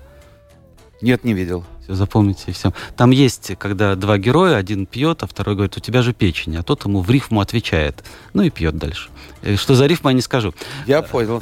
Нет, 1.03 1.25
не 1.25 1.33
видел. 1.33 1.65
Все, 1.83 1.95
запомните, 1.95 2.53
все. 2.53 2.71
Там 2.95 3.11
есть, 3.11 3.51
когда 3.59 3.95
два 3.95 4.17
героя, 4.17 4.55
один 4.55 4.85
пьет, 4.85 5.21
а 5.21 5.27
второй 5.27 5.55
говорит, 5.55 5.75
у 5.75 5.81
тебя 5.81 6.01
же 6.01 6.13
печень, 6.13 6.55
а 6.55 6.63
тот 6.63 6.85
ему 6.85 7.01
в 7.01 7.09
рифму 7.11 7.41
отвечает. 7.41 8.05
Ну 8.33 8.43
и 8.43 8.49
пьет 8.49 8.77
дальше. 8.77 9.09
Э, 9.41 9.57
Что 9.57 9.75
за 9.75 9.85
рифма, 9.85 10.11
я 10.11 10.15
не 10.15 10.21
скажу. 10.21 10.53
Я 10.87 11.01
понял, 11.01 11.41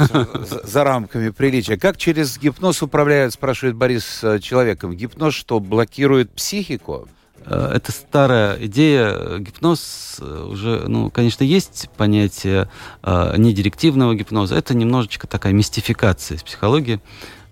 за, 0.64 0.84
рамками 0.84 1.30
приличия. 1.30 1.78
Как 1.78 1.98
через 1.98 2.40
гипноз 2.40 2.82
управляют, 2.82 3.36
спрашивает 3.36 3.76
Борис, 3.76 4.24
э, 4.24 4.40
человеком? 4.40 4.96
Гипноз 4.96 5.36
что, 5.36 5.60
блокирует 5.60 6.32
психику? 6.32 7.08
Э, 7.46 7.74
Это 7.76 7.92
старая 7.92 8.58
идея. 8.66 9.38
Гипноз 9.38 10.20
уже, 10.20 10.86
ну, 10.88 11.12
конечно, 11.12 11.44
есть 11.44 11.88
понятие 11.98 12.68
э, 13.04 13.36
недирективного 13.38 14.16
гипноза. 14.16 14.56
Это 14.56 14.74
немножечко 14.74 15.28
такая 15.28 15.54
мистификация 15.54 16.38
из 16.38 16.42
психологии. 16.44 17.00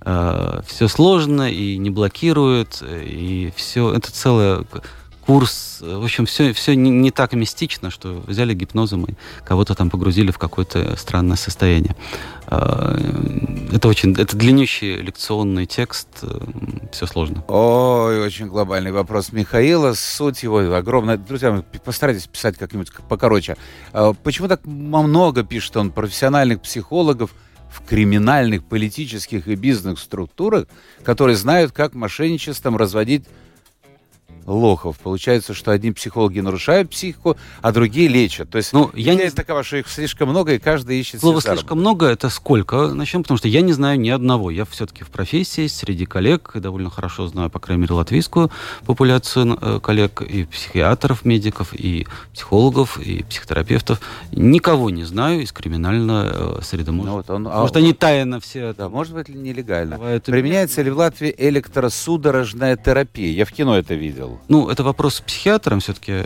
Все 0.01 0.87
сложно 0.87 1.51
и 1.51 1.77
не 1.77 1.89
блокирует, 1.89 2.79
э, 2.81 3.03
и 3.05 3.51
все. 3.55 3.93
Это 3.93 4.11
целый 4.11 4.63
к- 4.65 4.81
курс. 5.25 5.79
э, 5.81 5.97
В 5.97 6.03
общем, 6.03 6.25
все, 6.25 6.53
все 6.53 6.75
не, 6.75 6.89
не 6.89 7.11
так 7.11 7.33
мистично, 7.33 7.91
что 7.91 8.23
взяли 8.25 8.53
гипнозом 8.53 9.05
и 9.05 9.13
кого-то 9.45 9.75
там 9.75 9.89
погрузили 9.89 10.31
в 10.31 10.37
какое-то 10.37 10.95
странное 10.97 11.35
состояние. 11.37 11.95
Э, 12.47 12.97
Это 13.73 13.87
очень, 13.87 14.13
это 14.19 14.35
длиннющий 14.35 14.95
лекционный 15.01 15.65
текст, 15.67 16.07
все 16.91 17.05
сложно. 17.05 17.43
Ой, 17.47 18.19
очень 18.25 18.47
глобальный 18.47 18.91
вопрос 18.91 19.31
Михаила. 19.31 19.93
Суть 19.93 20.41
его 20.43 20.57
огромная. 20.75 21.17
Друзья, 21.17 21.63
постарайтесь 21.85 22.25
писать 22.25 22.57
как-нибудь 22.57 22.91
покороче. 23.07 23.57
Почему 24.23 24.47
так 24.47 24.65
много, 24.65 25.43
пишет 25.43 25.77
он, 25.77 25.91
профессиональных 25.91 26.61
психологов 26.61 27.29
в 27.69 27.85
криминальных, 27.85 28.63
политических 28.63 29.47
и 29.47 29.55
бизнес-структурах, 29.55 30.67
которые 31.03 31.35
знают, 31.35 31.71
как 31.71 31.93
мошенничеством 31.93 32.77
разводить 32.77 33.25
лохов. 34.45 34.97
Получается, 34.99 35.53
что 35.53 35.71
одни 35.71 35.91
психологи 35.91 36.39
нарушают 36.39 36.89
психику, 36.89 37.37
а 37.61 37.71
другие 37.71 38.07
лечат. 38.07 38.49
То 38.49 38.57
есть 38.57 38.73
Ну, 38.73 38.91
я 38.93 39.15
не 39.15 39.29
такова, 39.29 39.63
что 39.63 39.77
их 39.77 39.87
слишком 39.87 40.29
много, 40.29 40.53
и 40.53 40.59
каждый 40.59 40.99
ищет 40.99 41.19
Слово 41.21 41.41
слишком 41.41 41.79
много, 41.79 42.07
это 42.07 42.29
сколько? 42.29 42.87
Начнем, 42.93 43.23
потому 43.23 43.37
что 43.37 43.47
я 43.47 43.61
не 43.61 43.73
знаю 43.73 43.99
ни 43.99 44.09
одного. 44.09 44.51
Я 44.51 44.65
все-таки 44.65 45.03
в 45.03 45.09
профессии, 45.09 45.67
среди 45.67 46.05
коллег, 46.05 46.51
довольно 46.55 46.89
хорошо 46.89 47.27
знаю, 47.27 47.49
по 47.49 47.59
крайней 47.59 47.81
мере, 47.83 47.93
латвийскую 47.93 48.51
популяцию 48.85 49.57
э, 49.61 49.79
коллег, 49.81 50.21
и 50.21 50.45
психиатров, 50.45 51.25
медиков, 51.25 51.73
и 51.73 52.07
психологов, 52.33 52.99
и 52.99 53.23
психотерапевтов. 53.23 53.99
Никого 54.31 54.89
не 54.89 55.03
знаю 55.03 55.41
из 55.41 55.51
криминальной 55.51 56.27
э, 56.31 56.59
среды. 56.61 56.91
Может, 56.91 57.09
Ну, 57.09 57.17
вот 57.17 57.29
он- 57.29 57.47
а- 57.47 57.61
может 57.61 57.75
они 57.77 57.93
тайно 57.93 58.39
все... 58.39 58.73
Да, 58.73 58.89
может 58.89 59.13
быть, 59.13 59.29
нелегально. 59.29 59.97
Бывает 59.97 60.23
Применяется 60.23 60.81
ли 60.81 60.89
в 60.91 60.97
Латвии 60.97 61.33
электросудорожная 61.37 62.77
терапия? 62.77 63.31
Я 63.31 63.45
в 63.45 63.51
кино 63.51 63.77
это 63.77 63.93
видел. 63.95 64.28
Ну, 64.47 64.69
это 64.69 64.83
вопрос 64.83 65.15
с 65.15 65.21
психиатром 65.21 65.79
все-таки, 65.79 66.23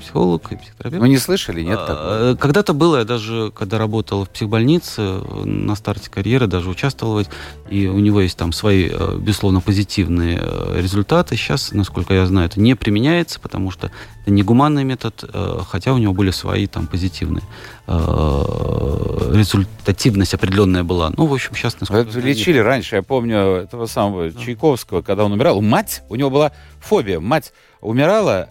психолог 0.00 0.52
и 0.52 0.56
психотерапевт. 0.56 1.02
Ну, 1.02 1.06
не 1.06 1.18
слышали, 1.18 1.62
нет 1.62 1.78
такого? 1.78 2.30
А, 2.30 2.36
Когда-то 2.36 2.72
было, 2.74 2.98
я 2.98 3.04
даже 3.04 3.52
когда 3.54 3.78
работал 3.78 4.24
в 4.24 4.30
психбольнице, 4.30 5.20
на 5.44 5.74
старте 5.76 6.10
карьеры 6.10 6.46
даже 6.46 6.68
участвовал, 6.68 7.24
и 7.68 7.86
у 7.86 7.98
него 7.98 8.20
есть 8.20 8.36
там 8.36 8.52
свои, 8.52 8.88
э, 8.90 9.18
безусловно, 9.18 9.60
позитивные 9.60 10.38
э, 10.40 10.80
результаты. 10.80 11.36
Сейчас, 11.36 11.72
насколько 11.72 12.14
я 12.14 12.26
знаю, 12.26 12.46
это 12.46 12.60
не 12.60 12.74
применяется, 12.74 13.40
потому 13.40 13.70
что 13.70 13.90
это 14.22 14.30
не 14.30 14.42
гуманный 14.42 14.84
метод, 14.84 15.24
э, 15.32 15.58
хотя 15.68 15.92
у 15.92 15.98
него 15.98 16.12
были 16.12 16.30
свои 16.30 16.66
там 16.66 16.86
позитивные. 16.86 17.42
Э, 17.86 19.32
Результативность 19.34 20.34
определенная 20.34 20.82
была. 20.82 21.12
Ну, 21.16 21.26
в 21.26 21.32
общем, 21.34 21.54
сейчас... 21.54 21.76
Это 21.82 22.20
лечили 22.20 22.58
раньше, 22.58 22.96
я 22.96 23.02
помню 23.02 23.36
этого 23.38 23.86
самого 23.86 24.32
Чайковского, 24.32 25.02
когда 25.02 25.24
он 25.24 25.32
умирал. 25.32 25.60
Мать, 25.60 26.02
у 26.08 26.14
него 26.16 26.30
была 26.30 26.52
фобия. 26.80 27.20
Мать 27.20 27.52
умирала, 27.80 28.48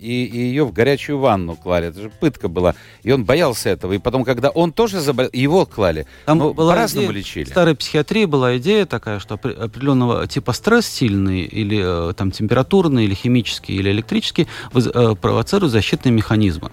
и, 0.00 0.24
и 0.32 0.38
ее 0.38 0.64
в 0.64 0.72
горячую 0.72 1.18
ванну 1.18 1.54
клали. 1.56 1.88
Это 1.88 2.02
же 2.02 2.10
пытка 2.20 2.48
была. 2.48 2.74
И 3.02 3.12
он 3.12 3.24
боялся 3.24 3.68
этого. 3.68 3.92
И 3.92 3.98
потом, 3.98 4.24
когда 4.24 4.48
он 4.50 4.72
тоже 4.72 5.00
заболел, 5.00 5.30
его 5.32 5.66
клали. 5.66 6.06
Там 6.24 6.38
Ну, 6.38 6.54
была 6.54 6.72
по-разному 6.72 7.08
идея- 7.08 7.18
лечили. 7.18 7.44
В 7.44 7.48
старой 7.48 7.74
психиатрии 7.76 8.24
была 8.24 8.56
идея 8.56 8.86
такая, 8.86 9.18
что 9.18 9.34
опре- 9.34 9.52
определенного 9.60 10.26
типа 10.26 10.52
стресс 10.52 10.86
сильный, 10.86 11.42
или 11.42 12.10
э, 12.10 12.12
там 12.14 12.30
температурный, 12.30 13.04
или 13.04 13.14
химический, 13.14 13.76
или 13.76 13.90
электрический, 13.90 14.46
э, 14.74 15.14
провоцирует 15.20 15.72
защитные 15.72 16.12
механизмы. 16.12 16.70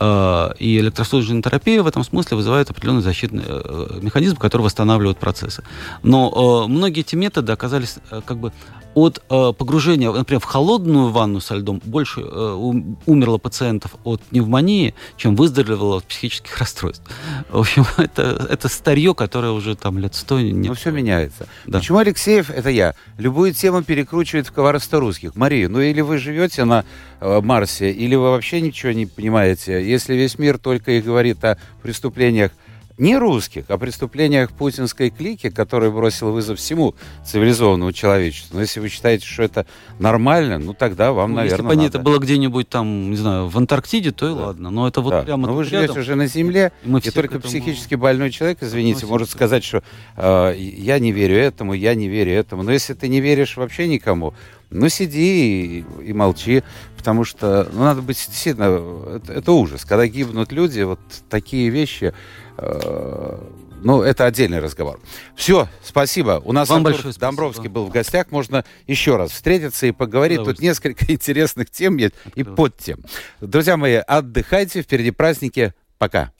Э, 0.00 0.50
и 0.58 0.78
электросудочная 0.78 1.42
терапия 1.42 1.82
в 1.82 1.86
этом 1.86 2.04
смысле 2.04 2.36
вызывает 2.36 2.70
определенный 2.70 3.02
защитный 3.02 3.44
э, 3.46 3.98
механизм, 4.00 4.36
который 4.36 4.62
восстанавливает 4.62 5.18
процессы. 5.18 5.62
Но 6.02 6.66
многие 6.68 7.00
эти 7.00 7.16
методы 7.16 7.52
оказались 7.52 7.96
как 8.24 8.38
бы 8.38 8.52
от 8.98 9.22
э, 9.30 9.52
погружения, 9.56 10.10
например, 10.10 10.40
в 10.40 10.44
холодную 10.44 11.10
ванну 11.10 11.40
со 11.40 11.54
льдом 11.54 11.80
больше 11.84 12.20
э, 12.20 12.82
умерло 13.06 13.38
пациентов 13.38 13.94
от 14.04 14.20
пневмонии, 14.22 14.94
чем 15.16 15.36
выздоровело 15.36 15.98
от 15.98 16.04
психических 16.04 16.56
расстройств. 16.58 17.02
В 17.50 17.58
общем, 17.58 17.86
это, 17.96 18.46
это 18.50 18.68
старье, 18.68 19.14
которое 19.14 19.52
уже 19.52 19.76
там 19.76 19.98
лет 19.98 20.14
сто 20.14 20.40
нет. 20.40 20.68
Ну, 20.68 20.74
все 20.74 20.90
меняется. 20.90 21.46
Да. 21.66 21.78
Почему 21.78 21.98
Алексеев, 21.98 22.50
это 22.50 22.70
я, 22.70 22.94
любую 23.18 23.52
тему 23.52 23.82
перекручивает 23.82 24.46
в 24.46 24.52
коварство 24.52 25.00
русских? 25.00 25.36
Мария, 25.36 25.68
ну 25.68 25.80
или 25.80 26.00
вы 26.00 26.18
живете 26.18 26.64
на 26.64 26.84
э, 27.20 27.40
Марсе, 27.40 27.90
или 27.90 28.14
вы 28.14 28.30
вообще 28.30 28.60
ничего 28.60 28.92
не 28.92 29.06
понимаете? 29.06 29.88
Если 29.88 30.14
весь 30.14 30.38
мир 30.38 30.58
только 30.58 30.92
и 30.92 31.00
говорит 31.00 31.44
о 31.44 31.58
преступлениях 31.82 32.52
не 32.98 33.16
русских, 33.16 33.64
о 33.68 33.78
преступлениях 33.78 34.50
путинской 34.50 35.10
клики, 35.10 35.50
которая 35.50 35.90
бросила 35.90 36.30
вызов 36.30 36.58
всему 36.58 36.94
цивилизованному 37.24 37.92
человечеству. 37.92 38.56
Но 38.56 38.62
если 38.62 38.80
вы 38.80 38.88
считаете, 38.88 39.24
что 39.24 39.44
это 39.44 39.66
нормально, 39.98 40.58
ну 40.58 40.74
тогда 40.74 41.12
вам, 41.12 41.30
ну, 41.30 41.36
наверное, 41.36 41.56
Если 41.58 41.68
бы 41.68 41.76
надо. 41.76 41.88
это 41.88 41.98
было 42.00 42.18
где-нибудь 42.18 42.68
там, 42.68 43.10
не 43.10 43.16
знаю, 43.16 43.46
в 43.48 43.56
Антарктиде, 43.56 44.10
то 44.10 44.26
и 44.26 44.34
да. 44.34 44.46
ладно. 44.46 44.70
Но 44.70 44.88
это 44.88 45.00
вот 45.00 45.10
да. 45.10 45.22
прямо 45.22 45.46
Но 45.46 45.54
вы 45.54 45.64
живете 45.64 45.86
рядом. 45.86 46.02
уже 46.02 46.14
на 46.16 46.26
Земле, 46.26 46.72
и, 46.84 46.88
мы 46.88 46.98
и 46.98 47.10
только 47.10 47.36
этому... 47.36 47.48
психически 47.50 47.94
больной 47.94 48.30
человек, 48.30 48.58
извините, 48.60 49.06
мы 49.06 49.12
может 49.12 49.30
сказать, 49.30 49.64
что 49.64 49.82
э, 50.16 50.54
я 50.58 50.98
не 50.98 51.12
верю 51.12 51.36
этому, 51.36 51.74
я 51.74 51.94
не 51.94 52.08
верю 52.08 52.32
этому. 52.32 52.62
Но 52.64 52.72
если 52.72 52.94
ты 52.94 53.08
не 53.08 53.20
веришь 53.20 53.56
вообще 53.56 53.86
никому, 53.86 54.34
ну, 54.70 54.88
сиди 54.88 55.78
и, 55.78 55.84
и 56.04 56.12
молчи, 56.12 56.62
потому 56.96 57.24
что, 57.24 57.68
ну, 57.72 57.80
надо 57.80 58.02
быть 58.02 58.16
действительно, 58.16 59.16
это, 59.16 59.32
это 59.32 59.52
ужас. 59.52 59.84
Когда 59.84 60.06
гибнут 60.06 60.52
люди, 60.52 60.82
вот 60.82 61.00
такие 61.30 61.70
вещи, 61.70 62.12
э, 62.12 62.12
ну, 62.60 64.02
это 64.02 64.26
отдельный 64.26 64.58
разговор. 64.58 65.00
Все, 65.36 65.68
спасибо. 65.82 66.42
У 66.44 66.52
нас 66.52 66.68
Вам 66.68 66.78
Артур 66.78 66.92
большое 66.92 67.14
Домбровский 67.14 67.68
был 67.68 67.86
в 67.86 67.90
гостях. 67.90 68.30
Можно 68.30 68.64
еще 68.86 69.16
раз 69.16 69.30
встретиться 69.30 69.86
и 69.86 69.92
поговорить. 69.92 70.42
Тут 70.42 70.60
несколько 70.60 71.04
интересных 71.12 71.70
тем 71.70 71.96
есть 71.96 72.14
и 72.34 72.42
подтем. 72.42 73.04
Друзья 73.40 73.76
мои, 73.76 73.94
отдыхайте. 73.94 74.82
Впереди 74.82 75.10
праздники. 75.10 75.74
Пока. 75.98 76.32